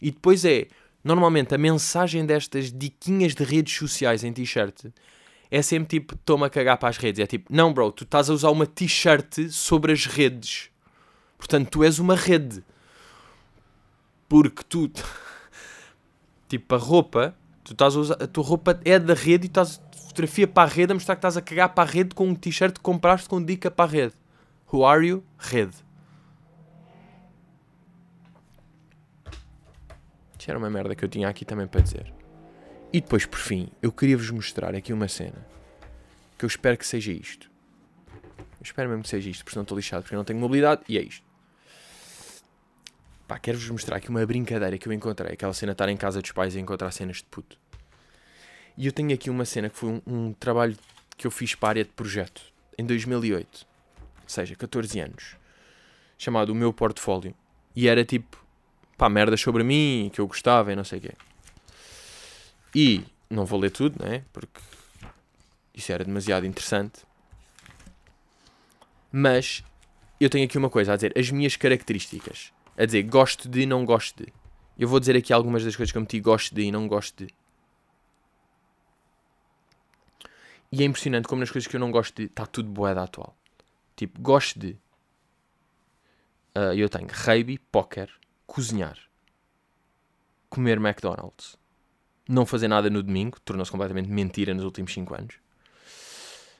E 0.00 0.10
depois 0.10 0.44
é, 0.44 0.68
normalmente, 1.02 1.54
a 1.54 1.58
mensagem 1.58 2.24
destas 2.24 2.72
diquinhas 2.72 3.34
de 3.34 3.44
redes 3.44 3.76
sociais 3.76 4.24
em 4.24 4.32
t-shirt 4.32 4.86
é 5.50 5.62
sempre 5.62 5.98
tipo, 5.98 6.16
toma 6.16 6.50
cagar 6.50 6.76
para 6.76 6.88
as 6.88 6.98
redes. 6.98 7.20
É 7.20 7.26
tipo, 7.26 7.52
não, 7.54 7.72
bro, 7.72 7.90
tu 7.90 8.04
estás 8.04 8.28
a 8.28 8.32
usar 8.32 8.50
uma 8.50 8.66
t-shirt 8.66 9.48
sobre 9.50 9.92
as 9.92 10.06
redes. 10.06 10.70
Portanto, 11.38 11.70
tu 11.70 11.84
és 11.84 11.98
uma 11.98 12.14
rede. 12.14 12.62
Porque 14.28 14.62
tu. 14.68 14.90
tipo, 16.48 16.74
a 16.74 16.78
roupa. 16.78 17.34
Tu 17.64 17.72
estás 17.72 17.96
a 17.96 17.98
usar. 17.98 18.22
A 18.22 18.26
tua 18.26 18.44
roupa 18.44 18.78
é 18.84 18.98
da 18.98 19.14
rede 19.14 19.46
e 19.46 19.48
estás 19.48 19.80
fotografia 20.18 20.48
para 20.48 20.68
a 20.68 20.72
rede 20.72 20.92
a 20.92 20.94
mostrar 20.94 21.14
que 21.14 21.20
estás 21.20 21.36
a 21.36 21.42
cagar 21.42 21.68
para 21.74 21.88
a 21.88 21.92
rede 21.92 22.14
com 22.14 22.28
um 22.28 22.34
t-shirt 22.34 22.74
que 22.74 22.80
compraste 22.80 23.28
com 23.28 23.42
dica 23.42 23.70
para 23.70 23.84
a 23.84 23.92
rede. 23.92 24.14
Who 24.72 24.84
are 24.84 25.06
you? 25.06 25.24
Rede. 25.38 25.87
Era 30.48 30.58
uma 30.58 30.70
merda 30.70 30.94
que 30.94 31.04
eu 31.04 31.08
tinha 31.08 31.28
aqui 31.28 31.44
também 31.44 31.66
para 31.66 31.82
dizer. 31.82 32.10
E 32.90 33.02
depois, 33.02 33.26
por 33.26 33.38
fim, 33.38 33.68
eu 33.82 33.92
queria 33.92 34.16
vos 34.16 34.30
mostrar 34.30 34.74
aqui 34.74 34.94
uma 34.94 35.06
cena. 35.06 35.46
Que 36.38 36.46
eu 36.46 36.46
espero 36.46 36.78
que 36.78 36.86
seja 36.86 37.12
isto. 37.12 37.50
Eu 38.58 38.62
espero 38.62 38.88
mesmo 38.88 39.02
que 39.02 39.10
seja 39.10 39.28
isto, 39.28 39.44
porque 39.44 39.52
senão 39.52 39.62
estou 39.62 39.76
lixado, 39.76 40.02
porque 40.02 40.16
não 40.16 40.24
tenho 40.24 40.38
mobilidade 40.40 40.82
e 40.88 40.96
é 40.96 41.02
isto. 41.02 41.22
Pá, 43.28 43.38
quero-vos 43.38 43.68
mostrar 43.68 43.98
aqui 43.98 44.08
uma 44.08 44.24
brincadeira 44.24 44.78
que 44.78 44.88
eu 44.88 44.92
encontrei. 44.92 45.34
Aquela 45.34 45.52
cena 45.52 45.72
de 45.72 45.74
estar 45.74 45.88
em 45.90 45.96
casa 45.98 46.22
dos 46.22 46.32
pais 46.32 46.56
e 46.56 46.58
encontrar 46.58 46.90
cenas 46.92 47.18
de 47.18 47.24
puto. 47.24 47.58
E 48.74 48.86
eu 48.86 48.92
tenho 48.92 49.12
aqui 49.12 49.28
uma 49.28 49.44
cena 49.44 49.68
que 49.68 49.76
foi 49.76 49.90
um, 49.90 50.02
um 50.06 50.32
trabalho 50.32 50.78
que 51.14 51.26
eu 51.26 51.30
fiz 51.30 51.54
para 51.54 51.68
a 51.68 51.70
área 51.70 51.84
de 51.84 51.90
projeto 51.90 52.40
em 52.78 52.86
2008. 52.86 53.66
Ou 54.22 54.28
seja, 54.28 54.54
14 54.54 54.98
anos. 54.98 55.36
Chamado 56.16 56.52
O 56.52 56.54
Meu 56.54 56.72
Portfólio. 56.72 57.34
E 57.76 57.86
era 57.86 58.02
tipo 58.02 58.47
pá, 58.98 59.08
merdas 59.08 59.40
sobre 59.40 59.62
mim, 59.62 60.10
que 60.12 60.20
eu 60.20 60.26
gostava 60.26 60.72
e 60.72 60.76
não 60.76 60.84
sei 60.84 60.98
o 60.98 61.02
quê. 61.02 61.12
E 62.74 63.04
não 63.30 63.46
vou 63.46 63.58
ler 63.58 63.70
tudo, 63.70 64.04
né? 64.04 64.24
Porque 64.32 64.60
isso 65.72 65.92
era 65.92 66.04
demasiado 66.04 66.44
interessante. 66.44 67.06
Mas 69.10 69.62
eu 70.20 70.28
tenho 70.28 70.44
aqui 70.44 70.58
uma 70.58 70.68
coisa 70.68 70.92
a 70.92 70.96
dizer: 70.96 71.16
as 71.16 71.30
minhas 71.30 71.56
características. 71.56 72.52
A 72.76 72.84
dizer, 72.84 73.02
gosto 73.04 73.48
de, 73.48 73.64
não 73.64 73.84
gosto 73.84 74.24
de. 74.24 74.32
Eu 74.78 74.88
vou 74.88 75.00
dizer 75.00 75.16
aqui 75.16 75.32
algumas 75.32 75.64
das 75.64 75.74
coisas 75.74 75.90
que 75.90 75.98
eu 75.98 76.02
meti 76.02 76.20
gosto 76.20 76.54
de 76.54 76.62
e 76.62 76.72
não 76.72 76.86
gosto 76.86 77.24
de. 77.24 77.34
E 80.70 80.82
é 80.82 80.84
impressionante 80.84 81.26
como 81.26 81.40
nas 81.40 81.50
coisas 81.50 81.66
que 81.66 81.74
eu 81.74 81.80
não 81.80 81.90
gosto 81.90 82.14
de 82.16 82.24
está 82.24 82.46
tudo 82.46 82.68
boeda 82.68 83.02
atual. 83.02 83.34
Tipo, 83.96 84.20
gosto 84.20 84.58
de. 84.58 84.76
Uh, 86.56 86.74
eu 86.76 86.88
tenho 86.88 87.08
rugby, 87.10 87.58
póquer, 87.58 88.10
cozinhar, 88.48 88.98
comer 90.48 90.78
McDonald's, 90.78 91.56
não 92.26 92.44
fazer 92.44 92.66
nada 92.66 92.90
no 92.90 93.02
domingo, 93.02 93.38
tornou-se 93.40 93.70
completamente 93.70 94.08
mentira 94.08 94.52
nos 94.54 94.64
últimos 94.64 94.92
5 94.92 95.14
anos. 95.14 95.34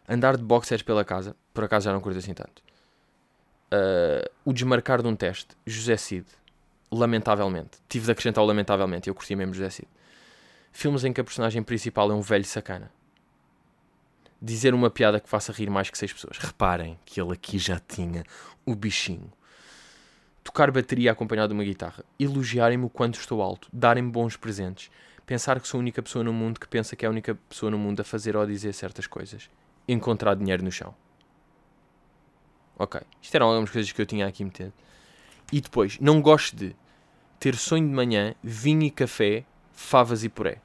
Andar 0.07 0.37
de 0.37 0.45
boxers 0.45 0.83
pela 0.83 1.05
casa, 1.05 1.35
por 1.53 1.65
acaso 1.65 1.87
já 1.87 1.93
não 1.93 2.01
curto 2.01 2.19
assim 2.19 2.35
tanto. 2.35 2.63
Uh, 3.73 4.31
o 4.45 4.53
desmarcar 4.53 5.03
de 5.03 5.09
um 5.09 5.17
teste, 5.17 5.57
José 5.67 5.97
Cid, 5.97 6.27
lamentavelmente. 6.93 7.79
Tive 7.89 8.05
de 8.05 8.13
acrescentar 8.13 8.45
o 8.45 8.47
lamentavelmente, 8.47 9.09
eu 9.09 9.15
curti 9.15 9.35
mesmo 9.35 9.55
José 9.55 9.71
Cid. 9.71 9.89
Filmes 10.71 11.05
em 11.05 11.13
que 11.13 11.21
a 11.21 11.25
personagem 11.25 11.63
principal 11.63 12.11
é 12.11 12.15
um 12.15 12.21
velho 12.21 12.45
sacana. 12.45 12.93
Dizer 14.41 14.73
uma 14.75 14.91
piada 14.91 15.19
que 15.21 15.29
faça 15.29 15.53
rir 15.53 15.69
mais 15.69 15.91
que 15.91 15.99
seis 15.99 16.13
pessoas. 16.13 16.39
Reparem 16.39 16.99
que 17.05 17.21
ele 17.21 17.33
aqui 17.33 17.59
já 17.59 17.79
tinha 17.79 18.25
o 18.65 18.75
bichinho. 18.75 19.33
Tocar 20.49 20.71
bateria 20.71 21.13
acompanhado 21.13 21.49
de 21.49 21.55
uma 21.55 21.63
guitarra. 21.63 22.03
Elogiarem-me 22.19 22.87
o 22.87 22.89
quanto 22.89 23.21
estou 23.21 23.43
alto. 23.43 23.69
Darem-me 23.71 24.11
bons 24.11 24.35
presentes. 24.35 24.91
Pensar 25.27 25.61
que 25.61 25.69
sou 25.69 25.77
a 25.77 25.83
única 25.83 26.03
pessoa 26.03 26.25
no 26.25 26.33
mundo 26.33 26.59
que 26.59 26.67
pensa 26.67 26.97
que 26.97 27.05
é 27.05 27.09
a 27.09 27.11
única 27.11 27.35
pessoa 27.51 27.71
no 27.71 27.77
mundo 27.77 28.01
a 28.01 28.05
fazer 28.05 28.35
ou 28.35 28.43
a 28.43 28.47
dizer 28.47 28.73
certas 28.73 29.07
coisas. 29.07 29.51
Encontrar 29.87 30.35
dinheiro 30.35 30.65
no 30.65 30.73
chão. 30.73 30.95
Ok. 32.79 32.99
Isto 33.21 33.35
eram 33.35 33.49
algumas 33.49 33.69
coisas 33.69 33.93
que 33.93 34.01
eu 34.01 34.07
tinha 34.07 34.27
aqui 34.27 34.43
metido. 34.43 34.73
E 35.53 35.61
depois, 35.61 35.99
não 36.01 36.23
gosto 36.23 36.57
de 36.57 36.75
ter 37.39 37.55
sonho 37.55 37.87
de 37.87 37.95
manhã, 37.95 38.35
vinho 38.43 38.85
e 38.85 38.91
café, 38.91 39.45
favas 39.71 40.25
e 40.25 40.31
puré. 40.31 40.63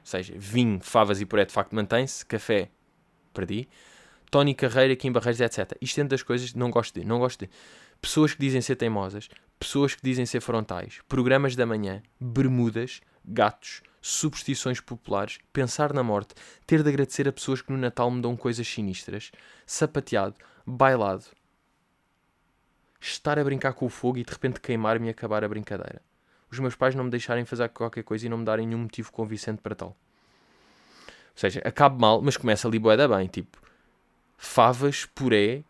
Ou 0.00 0.06
seja, 0.06 0.32
vinho, 0.38 0.80
favas 0.80 1.20
e 1.20 1.26
puré 1.26 1.44
de 1.44 1.52
facto 1.52 1.74
mantém-se, 1.74 2.24
café, 2.24 2.70
perdi. 3.34 3.68
Tony 4.30 4.54
Carreira, 4.54 4.96
Kim 4.96 5.12
Barreiros, 5.12 5.40
etc. 5.40 5.76
Isto 5.80 5.96
dentro 5.96 6.10
das 6.10 6.22
coisas, 6.22 6.54
não 6.54 6.70
gosto 6.70 6.98
de. 6.98 7.06
Não 7.06 7.18
gosto 7.18 7.44
de. 7.44 7.50
Pessoas 8.00 8.34
que 8.34 8.40
dizem 8.40 8.60
ser 8.60 8.76
teimosas, 8.76 9.28
pessoas 9.58 9.94
que 9.94 10.02
dizem 10.02 10.24
ser 10.24 10.40
frontais, 10.40 11.00
programas 11.08 11.56
da 11.56 11.66
manhã, 11.66 12.02
bermudas, 12.20 13.00
gatos, 13.24 13.82
superstições 14.00 14.80
populares, 14.80 15.38
pensar 15.52 15.92
na 15.92 16.02
morte, 16.02 16.34
ter 16.66 16.82
de 16.82 16.88
agradecer 16.88 17.28
a 17.28 17.32
pessoas 17.32 17.60
que 17.60 17.72
no 17.72 17.78
Natal 17.78 18.10
me 18.10 18.22
dão 18.22 18.36
coisas 18.36 18.66
sinistras, 18.66 19.30
sapateado, 19.66 20.36
bailado, 20.64 21.24
estar 23.00 23.38
a 23.38 23.44
brincar 23.44 23.72
com 23.72 23.86
o 23.86 23.88
fogo 23.88 24.18
e 24.18 24.24
de 24.24 24.32
repente 24.32 24.60
queimar-me 24.60 25.08
e 25.08 25.10
acabar 25.10 25.44
a 25.44 25.48
brincadeira. 25.48 26.00
Os 26.50 26.58
meus 26.58 26.74
pais 26.74 26.94
não 26.94 27.04
me 27.04 27.10
deixarem 27.10 27.44
fazer 27.44 27.68
qualquer 27.68 28.02
coisa 28.02 28.26
e 28.26 28.28
não 28.28 28.38
me 28.38 28.44
darem 28.44 28.66
nenhum 28.66 28.82
motivo 28.82 29.12
convincente 29.12 29.60
para 29.60 29.74
tal. 29.74 29.88
Ou 29.88 31.40
seja, 31.40 31.60
acaba 31.64 31.96
mal, 31.96 32.22
mas 32.22 32.36
começa 32.36 32.66
ali 32.66 32.78
boeda 32.78 33.06
bem. 33.06 33.28
Tipo, 33.28 33.58
favas, 34.36 35.04
puré, 35.04 35.62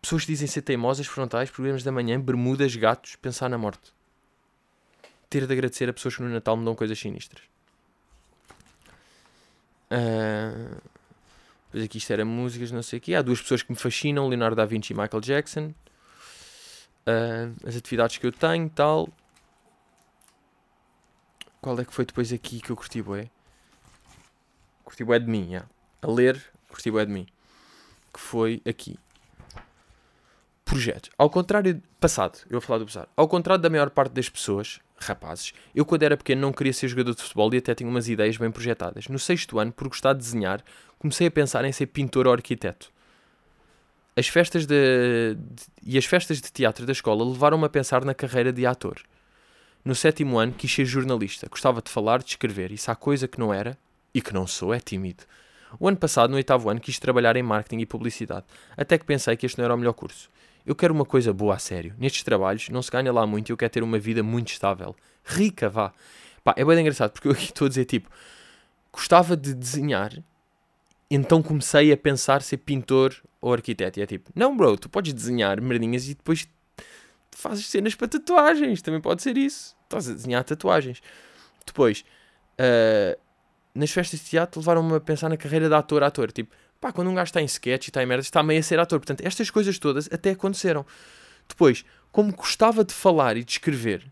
pessoas 0.00 0.24
que 0.24 0.32
dizem 0.32 0.46
ser 0.46 0.62
teimosas, 0.62 1.06
frontais, 1.06 1.50
problemas 1.50 1.82
da 1.82 1.92
manhã, 1.92 2.20
bermudas, 2.20 2.74
gatos, 2.76 3.16
pensar 3.16 3.48
na 3.48 3.58
morte. 3.58 3.92
Ter 5.28 5.46
de 5.46 5.52
agradecer 5.52 5.88
a 5.88 5.92
pessoas 5.92 6.16
que 6.16 6.22
no 6.22 6.28
Natal 6.28 6.56
me 6.56 6.64
dão 6.64 6.74
coisas 6.74 6.98
sinistras. 6.98 7.42
Uh, 9.90 10.80
depois 11.66 11.84
aqui 11.84 11.98
isto 11.98 12.12
era 12.12 12.24
músicas, 12.24 12.70
não 12.70 12.82
sei 12.82 12.98
o 12.98 13.02
quê. 13.02 13.14
Há 13.14 13.22
duas 13.22 13.40
pessoas 13.40 13.62
que 13.62 13.70
me 13.70 13.76
fascinam, 13.76 14.28
Leonardo 14.28 14.56
da 14.56 14.64
Vinci 14.64 14.92
e 14.92 14.96
Michael 14.96 15.20
Jackson 15.20 15.74
uh, 17.08 17.66
as 17.66 17.76
atividades 17.76 18.18
que 18.18 18.26
eu 18.26 18.32
tenho 18.32 18.68
tal. 18.68 19.08
Qual 21.60 21.78
é 21.80 21.84
que 21.84 21.92
foi 21.92 22.04
depois 22.04 22.32
aqui 22.32 22.60
que 22.60 22.70
eu 22.70 22.76
curti 22.76 23.02
bué? 23.02 23.30
Curti 24.84 25.04
bué 25.04 25.18
de 25.18 25.26
mim, 25.26 25.48
yeah. 25.50 25.68
A 26.02 26.06
ler, 26.06 26.40
curti 26.68 26.90
bué 26.90 27.04
de 27.04 27.12
mim. 27.12 27.26
Que 28.12 28.20
foi 28.20 28.62
aqui. 28.66 28.98
Projetos. 30.68 31.10
Ao 31.16 31.30
contrário... 31.30 31.82
Passado. 31.98 32.38
Eu 32.44 32.52
vou 32.52 32.60
falar 32.60 32.78
do 32.78 32.84
passado. 32.84 33.08
Ao 33.16 33.26
contrário 33.26 33.60
da 33.60 33.70
maior 33.70 33.90
parte 33.90 34.12
das 34.12 34.28
pessoas, 34.28 34.80
rapazes, 34.98 35.52
eu 35.74 35.84
quando 35.84 36.02
era 36.02 36.16
pequeno 36.16 36.42
não 36.42 36.52
queria 36.52 36.72
ser 36.72 36.88
jogador 36.88 37.14
de 37.14 37.22
futebol 37.22 37.52
e 37.54 37.56
até 37.56 37.74
tinha 37.74 37.88
umas 37.88 38.08
ideias 38.08 38.36
bem 38.36 38.50
projetadas. 38.50 39.08
No 39.08 39.18
sexto 39.18 39.58
ano, 39.58 39.72
por 39.72 39.88
gostar 39.88 40.12
de 40.12 40.18
desenhar, 40.18 40.62
comecei 40.98 41.26
a 41.26 41.30
pensar 41.30 41.64
em 41.64 41.72
ser 41.72 41.86
pintor 41.86 42.26
ou 42.26 42.32
arquiteto. 42.32 42.92
As 44.14 44.28
festas 44.28 44.66
de, 44.66 45.36
e 45.82 45.96
as 45.96 46.04
festas 46.04 46.40
de 46.40 46.52
teatro 46.52 46.84
da 46.84 46.92
escola 46.92 47.24
levaram-me 47.24 47.64
a 47.64 47.68
pensar 47.68 48.04
na 48.04 48.14
carreira 48.14 48.52
de 48.52 48.66
ator. 48.66 49.00
No 49.84 49.94
sétimo 49.94 50.38
ano 50.38 50.52
quis 50.52 50.72
ser 50.72 50.84
jornalista, 50.84 51.48
gostava 51.48 51.80
de 51.80 51.90
falar, 51.90 52.18
de 52.18 52.30
escrever, 52.30 52.72
e 52.72 52.76
se 52.76 52.90
há 52.90 52.94
coisa 52.94 53.26
que 53.26 53.38
não 53.38 53.54
era, 53.54 53.78
e 54.12 54.20
que 54.20 54.34
não 54.34 54.46
sou, 54.46 54.74
é 54.74 54.80
tímido. 54.80 55.24
O 55.78 55.88
ano 55.88 55.96
passado, 55.96 56.30
no 56.30 56.36
oitavo 56.36 56.70
ano, 56.70 56.80
quis 56.80 56.98
trabalhar 56.98 57.36
em 57.36 57.42
marketing 57.42 57.80
e 57.82 57.86
publicidade, 57.86 58.46
até 58.76 58.98
que 58.98 59.04
pensei 59.04 59.36
que 59.36 59.46
este 59.46 59.58
não 59.58 59.64
era 59.64 59.74
o 59.74 59.78
melhor 59.78 59.92
curso. 59.92 60.30
Eu 60.66 60.74
quero 60.74 60.92
uma 60.92 61.04
coisa 61.04 61.32
boa 61.32 61.54
a 61.54 61.58
sério. 61.58 61.94
Nestes 61.98 62.22
trabalhos 62.22 62.68
não 62.68 62.82
se 62.82 62.90
ganha 62.90 63.12
lá 63.12 63.26
muito 63.26 63.48
e 63.48 63.52
eu 63.52 63.56
quero 63.56 63.72
ter 63.72 63.82
uma 63.82 63.98
vida 63.98 64.22
muito 64.22 64.52
estável. 64.52 64.94
Rica, 65.24 65.68
vá. 65.68 65.92
Pá, 66.44 66.54
é 66.56 66.64
bem 66.64 66.78
engraçado 66.80 67.12
porque 67.12 67.28
eu 67.28 67.32
aqui 67.32 67.44
estou 67.44 67.66
a 67.66 67.68
dizer 67.68 67.84
tipo, 67.86 68.10
gostava 68.92 69.36
de 69.36 69.54
desenhar 69.54 70.12
então 71.10 71.42
comecei 71.42 71.90
a 71.92 71.96
pensar 71.96 72.42
ser 72.42 72.58
pintor 72.58 73.16
ou 73.40 73.52
arquiteto. 73.52 73.98
E 73.98 74.02
é 74.02 74.06
tipo, 74.06 74.30
não, 74.34 74.56
bro, 74.56 74.76
tu 74.76 74.88
podes 74.88 75.12
desenhar 75.12 75.60
merdinhas 75.60 76.08
e 76.08 76.14
depois 76.14 76.46
fazes 77.32 77.66
cenas 77.66 77.94
para 77.94 78.08
tatuagens. 78.08 78.82
Também 78.82 79.00
pode 79.00 79.22
ser 79.22 79.36
isso. 79.38 79.76
Estás 79.84 80.08
a 80.08 80.12
desenhar 80.12 80.44
tatuagens. 80.44 81.00
Depois, 81.64 82.04
uh, 82.60 83.18
nas 83.78 83.90
festas 83.90 84.20
de 84.20 84.26
teatro 84.26 84.60
levaram-me 84.60 84.94
a 84.94 85.00
pensar 85.00 85.28
na 85.28 85.36
carreira 85.36 85.68
de 85.68 85.74
ator 85.74 86.02
ator. 86.02 86.32
Tipo, 86.32 86.54
pá, 86.80 86.92
quando 86.92 87.08
um 87.08 87.14
gajo 87.14 87.28
está 87.28 87.40
em 87.40 87.46
sketch 87.46 87.86
e 87.86 87.90
está 87.90 88.02
em 88.02 88.06
merda, 88.06 88.22
está 88.22 88.42
meio 88.42 88.60
a 88.60 88.62
ser 88.62 88.78
ator. 88.78 88.98
Portanto, 88.98 89.24
estas 89.24 89.50
coisas 89.50 89.78
todas 89.78 90.08
até 90.12 90.30
aconteceram. 90.30 90.84
Depois, 91.48 91.84
como 92.12 92.34
gostava 92.34 92.84
de 92.84 92.92
falar 92.92 93.36
e 93.36 93.44
de 93.44 93.52
escrever, 93.52 94.04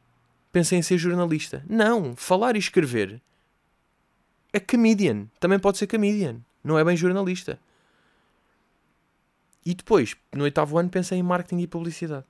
pensei 0.52 0.78
em 0.78 0.82
ser 0.82 0.98
jornalista. 0.98 1.64
Não, 1.68 2.16
falar 2.16 2.56
e 2.56 2.58
escrever 2.58 3.20
é 4.52 4.60
comedian. 4.60 5.26
Também 5.38 5.58
pode 5.58 5.78
ser 5.78 5.86
comedian 5.86 6.40
não 6.66 6.78
é 6.78 6.84
bem 6.84 6.96
jornalista. 6.96 7.58
E 9.64 9.74
depois, 9.74 10.16
no 10.32 10.44
oitavo 10.44 10.78
ano, 10.78 10.90
pensei 10.90 11.18
em 11.18 11.22
marketing 11.22 11.62
e 11.62 11.66
publicidade. 11.66 12.26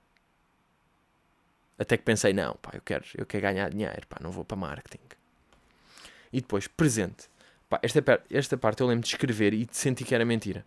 Até 1.78 1.96
que 1.96 2.04
pensei, 2.04 2.32
não, 2.32 2.54
pá, 2.56 2.70
eu 2.74 2.80
quero, 2.82 3.04
eu 3.16 3.26
quero 3.26 3.42
ganhar 3.42 3.70
dinheiro, 3.70 4.06
pá, 4.08 4.18
não 4.20 4.30
vou 4.30 4.44
para 4.44 4.56
marketing. 4.56 5.04
E 6.32 6.40
depois, 6.40 6.66
presente. 6.66 7.28
Pá, 7.68 7.80
esta, 7.82 8.02
esta 8.30 8.56
parte 8.56 8.80
eu 8.80 8.86
lembro 8.86 9.02
de 9.02 9.08
escrever 9.08 9.52
e 9.54 9.64
de 9.64 9.76
sentir 9.76 10.04
que 10.04 10.14
era 10.14 10.24
mentira. 10.24 10.64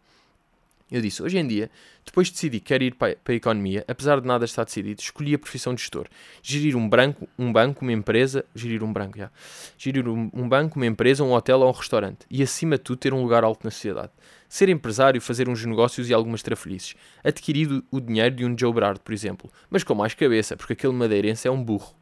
Eu 0.91 1.01
disse, 1.01 1.21
hoje 1.21 1.37
em 1.37 1.45
dia, 1.45 1.69
depois 2.03 2.27
de 2.27 2.33
decidir 2.33 2.59
que 2.59 2.65
quero 2.65 2.83
ir 2.83 2.95
para, 2.95 3.15
a 3.23 3.33
economia, 3.33 3.85
apesar 3.87 4.19
de 4.19 4.25
nada 4.25 4.43
estar 4.43 4.63
decidido, 4.63 4.99
escolhi 4.99 5.35
a 5.35 5.39
profissão 5.39 5.75
de 5.75 5.81
gestor. 5.81 6.07
Gerir 6.41 6.75
um, 6.75 6.89
branco, 6.89 7.29
um 7.37 7.53
banco, 7.53 7.83
uma 7.83 7.93
empresa, 7.93 8.43
gerir 8.55 8.83
um 8.83 8.91
branco, 8.91 9.15
já. 9.15 9.29
Gerir 9.77 10.07
um, 10.07 10.31
um 10.33 10.49
banco, 10.49 10.77
uma 10.77 10.87
empresa, 10.87 11.23
um 11.23 11.31
hotel 11.31 11.59
ou 11.59 11.69
um 11.69 11.71
restaurante. 11.71 12.25
E 12.27 12.41
acima 12.41 12.75
de 12.75 12.83
tudo, 12.83 12.97
ter 12.97 13.13
um 13.13 13.21
lugar 13.21 13.43
alto 13.43 13.63
na 13.63 13.69
sociedade. 13.69 14.11
Ser 14.47 14.67
empresário, 14.67 15.21
fazer 15.21 15.47
uns 15.47 15.63
negócios 15.63 16.09
e 16.09 16.13
algumas 16.13 16.41
trafelices. 16.41 16.95
Adquirir 17.23 17.83
o 17.91 17.99
dinheiro 18.01 18.35
de 18.35 18.43
um 18.43 18.57
Joe 18.57 18.73
Brard, 18.73 18.99
por 18.99 19.13
exemplo. 19.13 19.51
Mas 19.69 19.83
com 19.83 19.93
mais 19.93 20.15
cabeça, 20.15 20.57
porque 20.57 20.73
aquele 20.73 20.93
madeirense 20.93 21.47
é 21.47 21.51
um 21.51 21.63
burro. 21.63 21.95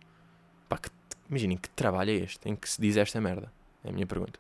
Pá, 0.70 0.78
que, 0.78 0.90
imaginem 1.30 1.58
que 1.58 1.70
trabalho 1.70 2.12
é 2.12 2.16
este 2.16 2.48
em 2.48 2.56
que 2.56 2.70
se 2.70 2.80
diz 2.80 2.98
esta 2.98 3.20
merda. 3.22 3.52
É 3.84 3.90
a 3.90 3.92
minha 3.92 4.06
pergunta. 4.06 4.40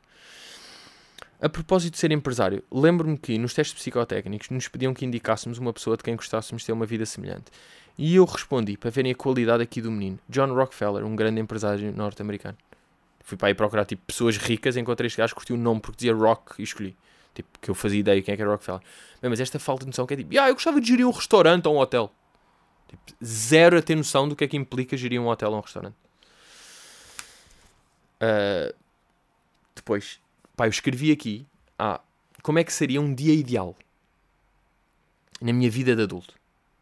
A 1.40 1.48
propósito 1.48 1.94
de 1.94 2.00
ser 2.00 2.12
empresário, 2.12 2.64
lembro-me 2.72 3.16
que 3.16 3.38
nos 3.38 3.54
testes 3.54 3.80
psicotécnicos 3.80 4.50
nos 4.50 4.68
pediam 4.68 4.92
que 4.92 5.06
indicássemos 5.06 5.60
uma 5.60 5.72
pessoa 5.72 5.96
de 5.96 6.04
quem 6.04 6.16
gostássemos 6.16 6.64
ter 6.64 6.72
uma 6.72 6.86
vida 6.86 7.06
semelhante. 7.06 7.52
E 7.96 8.16
eu 8.16 8.26
respondi, 8.26 8.76
para 8.76 8.90
verem 8.90 9.12
a 9.12 9.16
qualidade 9.16 9.62
aqui 9.62 9.80
do 9.80 9.92
menino, 9.92 10.18
John 10.28 10.54
Rockefeller, 10.54 11.06
um 11.06 11.16
grande 11.16 11.40
empresário 11.40 11.92
norte-americano. 11.96 12.58
Fui 13.24 13.38
para 13.38 13.50
aí 13.50 13.54
procurar 13.54 13.86
tipo, 13.86 14.04
pessoas 14.06 14.38
ricas, 14.38 14.78
encontrei 14.78 15.08
este 15.08 15.18
gajo, 15.18 15.36
curti 15.36 15.54
o 15.54 15.58
nome 15.58 15.80
porque 15.80 15.98
dizia 15.98 16.14
Rock 16.14 16.60
e 16.60 16.64
escolhi. 16.64 16.96
Tipo, 17.36 17.50
que 17.62 17.70
eu 17.70 17.76
fazia 17.76 18.00
ideia 18.00 18.22
quem 18.22 18.34
é 18.34 18.36
que 18.36 18.42
era 18.42 18.50
Rockefeller. 18.50 18.82
Bem, 19.22 19.30
mas 19.30 19.40
esta 19.40 19.60
falta 19.60 19.82
de 19.82 19.88
noção 19.88 20.08
que 20.08 20.16
é 20.16 20.18
tipo, 20.18 20.40
ah, 20.40 20.48
eu 20.48 20.56
gostava 20.56 20.82
de 20.82 20.88
gerir 20.88 21.08
um 21.08 21.12
restaurante 21.12 21.68
ou 21.68 21.76
um 21.76 21.78
hotel. 21.78 22.12
Tipo, 22.88 23.04
zero 23.24 23.78
a 23.78 23.82
ter 23.82 23.96
noção 23.96 24.28
do 24.28 24.36
que 24.36 24.44
é 24.44 24.48
que 24.48 24.58
implica 24.58 24.98
gerir 24.98 25.22
um 25.22 25.28
hotel 25.28 25.52
ou 25.52 25.58
um 25.58 25.62
restaurante. 25.62 25.96
Uh, 28.22 28.76
depois, 29.76 30.20
Pá, 30.58 30.66
eu 30.66 30.72
escrevi 30.72 31.12
aqui, 31.12 31.46
ah, 31.78 32.02
como 32.42 32.58
é 32.58 32.64
que 32.64 32.74
seria 32.74 33.00
um 33.00 33.14
dia 33.14 33.32
ideal 33.32 33.76
na 35.40 35.54
minha 35.54 35.70
vida 35.70 35.96
de 35.96 36.02
adulto? 36.02 36.34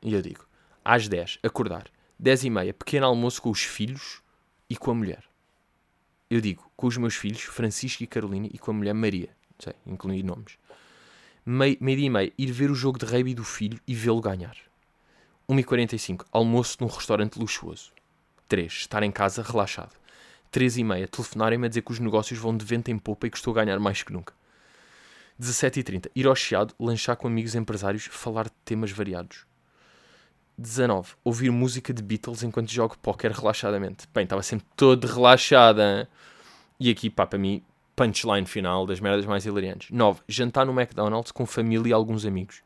E 0.01 0.13
eu 0.13 0.21
digo, 0.21 0.47
às 0.83 1.09
10, 1.09 1.39
acordar, 1.43 1.87
10 2.17 2.45
e 2.45 2.49
meia, 2.49 2.73
pequeno 2.73 3.05
almoço 3.05 3.41
com 3.41 3.49
os 3.49 3.63
filhos 3.63 4.21
e 4.69 4.77
com 4.77 4.91
a 4.91 4.95
mulher. 4.95 5.25
Eu 6.29 6.39
digo, 6.39 6.71
com 6.77 6.87
os 6.87 6.95
meus 6.95 7.15
filhos, 7.15 7.41
Francisco 7.41 8.01
e 8.01 8.07
Carolina, 8.07 8.47
e 8.49 8.57
com 8.57 8.71
a 8.71 8.73
mulher 8.73 8.93
Maria. 8.93 9.29
Sei, 9.59 9.73
incluí 9.85 10.23
nomes. 10.23 10.57
Meio, 11.45 11.77
meio 11.81 11.97
dia 11.97 12.07
e 12.07 12.09
meia, 12.09 12.33
ir 12.37 12.51
ver 12.53 12.71
o 12.71 12.75
jogo 12.75 12.97
de 12.97 13.05
rugby 13.05 13.35
do 13.35 13.43
filho 13.43 13.79
e 13.85 13.93
vê-lo 13.93 14.21
ganhar. 14.21 14.55
1h45, 15.49 16.25
almoço 16.31 16.77
num 16.79 16.87
restaurante 16.87 17.37
luxuoso. 17.37 17.91
3. 18.47 18.71
Estar 18.71 19.03
em 19.03 19.11
casa 19.11 19.43
relaxado. 19.43 19.91
3 20.55 20.77
e 20.77 20.83
meia, 20.85 21.05
telefonarem-me 21.05 21.65
a 21.65 21.67
dizer 21.67 21.81
que 21.81 21.91
os 21.91 21.99
negócios 21.99 22.39
vão 22.39 22.55
de 22.55 22.63
vento 22.63 22.89
em 22.89 22.97
popa 22.97 23.27
e 23.27 23.29
que 23.29 23.35
estou 23.35 23.51
a 23.51 23.55
ganhar 23.61 23.77
mais 23.77 24.01
que 24.03 24.13
nunca. 24.13 24.33
17h30, 25.37 26.09
ir 26.15 26.25
ao 26.25 26.33
Chiado, 26.33 26.73
lanchar 26.79 27.17
com 27.17 27.27
amigos 27.27 27.55
empresários, 27.55 28.05
falar 28.05 28.45
de 28.45 28.53
temas 28.63 28.89
variados. 28.89 29.45
19. 30.57 31.11
Ouvir 31.25 31.51
música 31.51 31.93
de 31.93 32.01
Beatles 32.01 32.41
enquanto 32.41 32.71
jogo 32.71 32.97
póquer 32.99 33.31
relaxadamente. 33.31 34.07
Bem, 34.13 34.23
estava 34.23 34.41
sempre 34.41 34.65
todo 34.77 35.03
relaxada. 35.05 36.07
E 36.79 36.89
aqui, 36.89 37.09
pá, 37.09 37.25
para 37.25 37.37
mim, 37.37 37.61
punchline 37.93 38.45
final 38.45 38.85
das 38.85 39.01
merdas 39.01 39.25
mais 39.25 39.45
hilariantes. 39.45 39.89
9. 39.91 40.21
Jantar 40.25 40.65
no 40.65 40.71
McDonald's 40.71 41.33
com 41.33 41.45
família 41.45 41.89
e 41.89 41.91
alguns 41.91 42.25
amigos. 42.25 42.61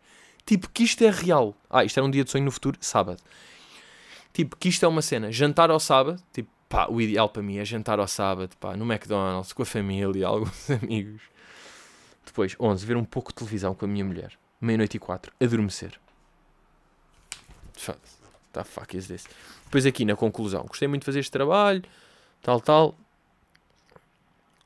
Tipo, 0.45 0.69
que 0.69 0.83
isto 0.83 1.03
é 1.03 1.09
real. 1.09 1.55
Ah, 1.67 1.83
isto 1.83 1.97
era 1.97 2.05
um 2.05 2.11
dia 2.11 2.23
de 2.23 2.29
sonho 2.29 2.45
no 2.45 2.51
futuro, 2.51 2.77
sábado. 2.79 3.19
Tipo, 4.31 4.55
que 4.57 4.69
isto 4.69 4.85
é 4.85 4.87
uma 4.87 5.01
cena. 5.01 5.31
Jantar 5.31 5.71
ao 5.71 5.79
sábado, 5.79 6.21
tipo, 6.31 6.51
pá, 6.69 6.87
o 6.87 7.01
ideal 7.01 7.27
para 7.27 7.41
mim 7.41 7.57
é 7.57 7.65
jantar 7.65 7.99
ao 7.99 8.07
sábado, 8.07 8.55
pá, 8.57 8.77
no 8.77 8.85
McDonald's, 8.85 9.51
com 9.51 9.63
a 9.63 9.65
família, 9.65 10.25
alguns 10.27 10.69
amigos. 10.69 11.21
Depois, 12.25 12.55
11. 12.59 12.85
Ver 12.85 12.95
um 12.95 13.03
pouco 13.03 13.31
de 13.31 13.37
televisão 13.37 13.73
com 13.73 13.85
a 13.85 13.87
minha 13.87 14.05
mulher. 14.05 14.31
Meia-noite 14.61 14.97
e 14.97 14.99
4. 14.99 15.33
Adormecer. 15.41 15.99
The 18.53 18.63
fuck 18.63 18.95
is 18.95 19.07
this? 19.07 19.25
Depois 19.65 19.85
aqui 19.85 20.05
na 20.05 20.15
conclusão. 20.15 20.65
Gostei 20.65 20.87
muito 20.87 21.01
de 21.01 21.05
fazer 21.05 21.19
este 21.19 21.31
trabalho, 21.31 21.83
tal, 22.41 22.59
tal. 22.61 22.95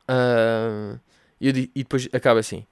Uh, 0.10 1.00
e 1.40 1.52
depois 1.52 2.08
acaba 2.12 2.40
assim. 2.40 2.66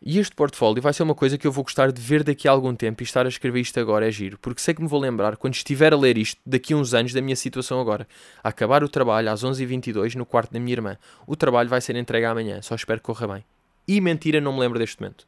E 0.00 0.18
este 0.18 0.34
portfólio 0.34 0.80
vai 0.80 0.92
ser 0.92 1.02
uma 1.02 1.14
coisa 1.14 1.36
que 1.36 1.46
eu 1.46 1.50
vou 1.50 1.64
gostar 1.64 1.90
de 1.90 2.00
ver 2.00 2.22
daqui 2.22 2.46
a 2.46 2.52
algum 2.52 2.74
tempo 2.74 3.02
e 3.02 3.04
estar 3.04 3.26
a 3.26 3.28
escrever 3.28 3.60
isto 3.60 3.80
agora 3.80 4.06
é 4.06 4.10
giro, 4.12 4.38
porque 4.38 4.60
sei 4.60 4.72
que 4.72 4.80
me 4.80 4.86
vou 4.86 5.00
lembrar 5.00 5.36
quando 5.36 5.54
estiver 5.54 5.92
a 5.92 5.96
ler 5.96 6.16
isto 6.16 6.40
daqui 6.46 6.72
a 6.72 6.76
uns 6.76 6.94
anos 6.94 7.12
da 7.12 7.20
minha 7.20 7.34
situação 7.34 7.80
agora. 7.80 8.06
A 8.42 8.50
acabar 8.50 8.84
o 8.84 8.88
trabalho 8.88 9.30
às 9.30 9.42
11h22 9.42 10.14
no 10.14 10.24
quarto 10.24 10.52
da 10.52 10.60
minha 10.60 10.72
irmã. 10.72 10.96
O 11.26 11.34
trabalho 11.34 11.68
vai 11.68 11.80
ser 11.80 11.96
entregue 11.96 12.26
amanhã, 12.26 12.62
só 12.62 12.76
espero 12.76 13.00
que 13.00 13.06
corra 13.06 13.26
bem. 13.26 13.44
E 13.88 14.00
mentira, 14.00 14.40
não 14.40 14.52
me 14.52 14.60
lembro 14.60 14.78
deste 14.78 15.00
momento. 15.00 15.26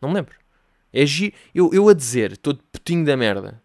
Não 0.00 0.08
me 0.08 0.16
lembro. 0.16 0.34
É 0.92 1.06
giro. 1.06 1.32
Eu, 1.54 1.70
eu 1.72 1.88
a 1.88 1.94
dizer, 1.94 2.36
todo 2.36 2.60
putinho 2.72 3.04
da 3.04 3.16
merda. 3.16 3.62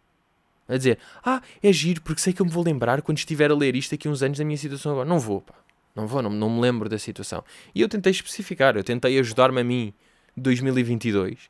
A 0.67 0.77
dizer, 0.77 0.99
ah, 1.25 1.41
é 1.63 1.73
giro 1.73 2.01
porque 2.01 2.21
sei 2.21 2.31
que 2.31 2.41
eu 2.41 2.45
me 2.45 2.51
vou 2.51 2.63
lembrar 2.63 3.01
quando 3.01 3.17
estiver 3.17 3.49
a 3.49 3.55
ler 3.55 3.75
isto 3.75 3.91
daqui 3.91 4.07
a 4.07 4.11
uns 4.11 4.21
anos 4.21 4.37
da 4.37 4.45
minha 4.45 4.57
situação 4.57 4.91
agora. 4.91 5.09
Não 5.09 5.19
vou, 5.19 5.41
pá. 5.41 5.55
Não 5.97 6.05
vou, 6.05 6.21
não, 6.21 6.29
não 6.29 6.47
me 6.47 6.61
lembro 6.61 6.87
da 6.87 6.99
situação. 6.99 7.43
E 7.73 7.81
eu 7.81 7.89
tentei 7.89 8.11
especificar, 8.11 8.77
eu 8.77 8.83
tentei 8.83 9.17
ajudar-me 9.17 9.61
a 9.61 9.63
mim, 9.63 9.91
2022, 10.37 11.49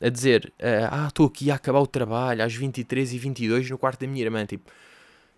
a 0.00 0.08
dizer: 0.08 0.50
uh, 0.58 0.88
Ah, 0.90 1.06
estou 1.08 1.26
aqui 1.26 1.50
a 1.50 1.56
acabar 1.56 1.80
o 1.80 1.86
trabalho 1.86 2.42
às 2.42 2.56
23h22 2.56 3.68
no 3.68 3.76
quarto 3.76 4.00
da 4.00 4.06
minha 4.06 4.24
irmã. 4.24 4.46
Tipo, 4.46 4.72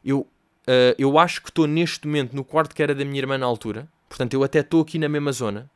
eu, 0.04 0.20
uh, 0.20 0.94
eu 0.96 1.18
acho 1.18 1.42
que 1.42 1.48
estou 1.48 1.66
neste 1.66 2.06
momento 2.06 2.36
no 2.36 2.44
quarto 2.44 2.72
que 2.72 2.84
era 2.84 2.94
da 2.94 3.04
minha 3.04 3.18
irmã 3.18 3.36
na 3.36 3.46
altura, 3.46 3.88
portanto, 4.08 4.32
eu 4.34 4.44
até 4.44 4.60
estou 4.60 4.80
aqui 4.80 4.96
na 4.96 5.08
mesma 5.08 5.32
zona. 5.32 5.68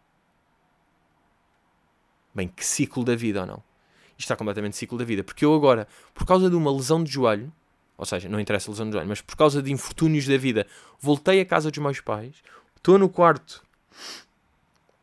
Bem, 2.32 2.46
que 2.46 2.64
ciclo 2.64 3.02
da 3.02 3.16
vida 3.16 3.40
ou 3.40 3.46
não? 3.46 3.62
Isto 4.11 4.26
está 4.26 4.36
completamente 4.36 4.76
ciclo 4.76 4.96
da 4.96 5.04
vida, 5.04 5.24
porque 5.24 5.44
eu 5.44 5.52
agora, 5.52 5.88
por 6.14 6.24
causa 6.24 6.48
de 6.48 6.54
uma 6.54 6.70
lesão 6.70 7.02
de 7.02 7.11
joelho, 7.11 7.52
ou 7.97 8.05
seja, 8.05 8.28
não 8.28 8.38
interessa 8.38 8.70
a 8.70 8.72
lesão 8.72 8.86
do 8.86 8.92
joelho, 8.92 9.09
mas 9.09 9.20
por 9.20 9.36
causa 9.36 9.62
de 9.62 9.72
infortúnios 9.72 10.26
da 10.26 10.36
vida, 10.36 10.66
voltei 11.01 11.40
à 11.40 11.44
casa 11.44 11.70
dos 11.70 11.78
meus 11.78 12.01
pais, 12.01 12.36
estou 12.76 12.99
no 12.99 13.09
quarto 13.09 13.62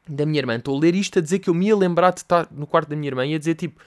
da 0.08 0.26
minha 0.26 0.40
irmã, 0.40 0.56
estou 0.56 0.78
a 0.78 0.80
ler 0.80 0.96
isto 0.96 1.20
a 1.20 1.22
dizer 1.22 1.40
que 1.40 1.50
eu 1.50 1.54
me 1.54 1.68
ia 1.68 1.76
lembrar 1.76 2.12
de 2.12 2.20
estar 2.20 2.48
no 2.52 2.68
quarto 2.68 2.90
da 2.90 2.96
minha 2.96 3.10
irmã 3.10 3.26
e 3.26 3.36
a 3.36 3.40
dizer 3.40 3.56
tipo, 3.56 3.82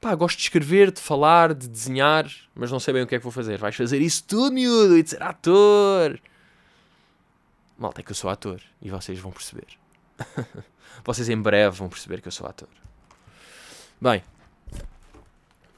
pá, 0.00 0.14
gosto 0.14 0.38
de 0.38 0.44
escrever, 0.44 0.90
de 0.90 1.00
falar, 1.00 1.54
de 1.54 1.68
desenhar, 1.68 2.30
mas 2.54 2.70
não 2.70 2.80
sei 2.80 2.94
bem 2.94 3.02
o 3.02 3.06
que 3.06 3.14
é 3.14 3.18
que 3.18 3.24
vou 3.24 3.32
fazer. 3.32 3.58
Vais 3.58 3.76
fazer 3.76 4.00
isso 4.00 4.24
tudo, 4.24 4.52
miúdo, 4.52 4.96
e 4.96 5.02
de 5.02 5.10
ser 5.10 5.22
ator. 5.22 6.18
Malta, 7.78 8.00
é 8.00 8.04
que 8.04 8.10
eu 8.10 8.16
sou 8.16 8.30
ator 8.30 8.60
e 8.82 8.90
vocês 8.90 9.18
vão 9.18 9.30
perceber. 9.30 9.66
vocês 11.04 11.28
em 11.28 11.40
breve 11.40 11.76
vão 11.76 11.88
perceber 11.88 12.20
que 12.20 12.28
eu 12.28 12.32
sou 12.32 12.46
ator. 12.46 12.68
Bem, 14.00 14.22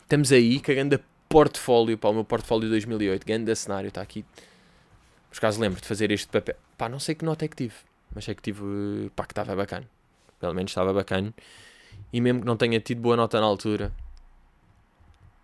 estamos 0.03 0.33
aí, 0.33 0.61
cagando 0.61 0.95
a 0.95 0.99
portfólio, 1.31 1.97
para 1.97 2.11
o 2.11 2.12
meu 2.12 2.24
portfólio 2.24 2.64
de 2.64 2.70
2008, 2.70 3.24
grande 3.24 3.55
cenário, 3.55 3.87
está 3.87 4.03
aqui. 4.03 4.24
Por 5.31 5.39
acaso 5.39 5.61
lembro 5.61 5.81
de 5.81 5.87
fazer 5.87 6.11
este 6.11 6.26
papel. 6.26 6.57
Pá, 6.76 6.89
não 6.89 6.99
sei 6.99 7.14
que 7.14 7.24
nota 7.24 7.45
é 7.45 7.49
que 7.49 7.57
tive, 7.57 7.74
mas 8.12 8.24
sei 8.24 8.35
que 8.35 8.43
tive, 8.43 9.11
pá, 9.14 9.24
que 9.24 9.33
estava 9.33 9.55
bacana. 9.55 9.89
Pelo 10.41 10.53
menos 10.53 10.72
estava 10.72 10.93
bacana. 10.93 11.33
E 12.12 12.20
mesmo 12.20 12.41
que 12.41 12.47
não 12.47 12.57
tenha 12.57 12.81
tido 12.81 13.01
boa 13.01 13.16
nota 13.16 13.41
na 13.41 13.47
altura, 13.47 13.93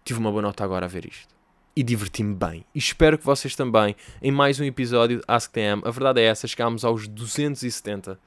tive 0.05 0.19
uma 0.19 0.31
boa 0.31 0.43
nota 0.43 0.65
agora 0.65 0.87
a 0.87 0.89
ver 0.89 1.07
isto. 1.07 1.33
E 1.77 1.85
diverti-me 1.85 2.35
bem. 2.35 2.67
E 2.75 2.79
espero 2.81 3.17
que 3.17 3.25
vocês 3.25 3.55
também, 3.55 3.95
em 4.21 4.33
mais 4.33 4.59
um 4.59 4.65
episódio 4.65 5.19
de 5.19 5.25
AskTM. 5.29 5.83
A 5.85 5.91
verdade 5.93 6.21
é 6.21 6.25
essa, 6.25 6.49
chegámos 6.49 6.85
aos 6.85 7.07
270. 7.07 8.19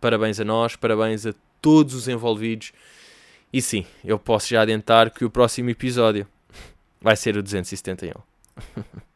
Parabéns 0.00 0.38
a 0.38 0.44
nós, 0.44 0.76
parabéns 0.76 1.26
a 1.26 1.34
todos 1.60 1.94
os 1.94 2.06
envolvidos. 2.06 2.72
E 3.52 3.60
sim, 3.60 3.84
eu 4.04 4.16
posso 4.16 4.48
já 4.48 4.62
adiantar 4.62 5.10
que 5.10 5.24
o 5.24 5.30
próximo 5.30 5.70
episódio 5.70 6.24
vai 7.00 7.16
ser 7.16 7.36
o 7.36 7.42
271. 7.42 8.12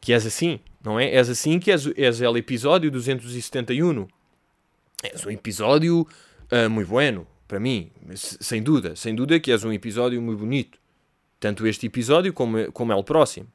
que 0.00 0.12
és 0.12 0.24
assim, 0.24 0.60
não 0.82 0.98
é? 0.98 1.10
És 1.10 1.28
assim 1.28 1.58
que 1.58 1.70
és, 1.70 1.86
és 1.96 2.20
o 2.20 2.36
episódio 2.36 2.90
271. 2.90 4.08
És 5.02 5.26
um 5.26 5.30
episódio 5.30 6.06
uh, 6.50 6.70
muito 6.70 6.88
bueno, 6.88 7.26
para 7.46 7.60
mim, 7.60 7.90
sem 8.14 8.62
dúvida, 8.62 8.96
sem 8.96 9.14
dúvida 9.14 9.40
que 9.40 9.50
és 9.50 9.64
um 9.64 9.72
episódio 9.72 10.20
muito 10.22 10.40
bonito. 10.40 10.78
Tanto 11.38 11.66
este 11.66 11.86
episódio 11.86 12.32
como, 12.32 12.70
como 12.72 12.92
é 12.92 12.96
o 12.96 13.02
próximo. 13.02 13.48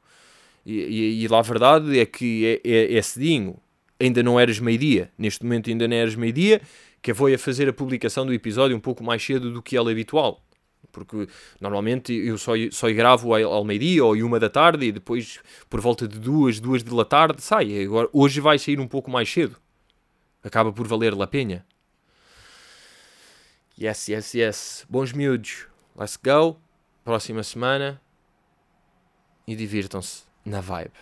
E, 0.64 0.74
e, 0.74 1.22
e 1.22 1.28
lá 1.28 1.38
a 1.38 1.42
verdade 1.42 1.98
é 1.98 2.04
que 2.04 2.60
é, 2.64 2.68
é, 2.68 2.94
é 2.96 3.02
cedinho. 3.02 3.56
Ainda 3.98 4.22
não 4.22 4.38
eras 4.38 4.58
meio-dia. 4.58 5.10
Neste 5.16 5.42
momento 5.42 5.70
ainda 5.70 5.88
não 5.88 5.96
eras 5.96 6.14
meio-dia, 6.14 6.60
que 7.00 7.12
eu 7.12 7.14
vou 7.14 7.32
a 7.32 7.38
fazer 7.38 7.68
a 7.68 7.72
publicação 7.72 8.26
do 8.26 8.34
episódio 8.34 8.76
um 8.76 8.80
pouco 8.80 9.02
mais 9.02 9.24
cedo 9.24 9.52
do 9.52 9.62
que 9.62 9.76
é 9.76 9.80
habitual 9.80 10.45
porque 10.92 11.28
normalmente 11.60 12.12
eu 12.12 12.38
só, 12.38 12.52
só 12.70 12.90
gravo 12.92 13.34
ao 13.34 13.64
meio-dia 13.64 14.04
ou 14.04 14.14
uma 14.16 14.38
da 14.40 14.48
tarde 14.48 14.86
e 14.86 14.92
depois 14.92 15.40
por 15.68 15.80
volta 15.80 16.06
de 16.06 16.18
duas, 16.18 16.60
duas 16.60 16.82
da 16.82 17.04
tarde 17.04 17.42
sai. 17.42 17.84
Agora, 17.84 18.08
hoje 18.12 18.40
vai 18.40 18.58
sair 18.58 18.80
um 18.80 18.88
pouco 18.88 19.10
mais 19.10 19.30
cedo. 19.30 19.56
Acaba 20.42 20.72
por 20.72 20.86
valer 20.86 21.12
a 21.20 21.26
pena. 21.26 21.66
Yes, 23.78 24.08
yes, 24.08 24.34
yes. 24.34 24.86
Bons 24.88 25.12
miúdos. 25.12 25.66
Let's 25.94 26.16
go. 26.16 26.58
Próxima 27.04 27.42
semana. 27.42 28.00
E 29.46 29.54
divirtam-se 29.54 30.22
na 30.44 30.60
vibe. 30.60 30.92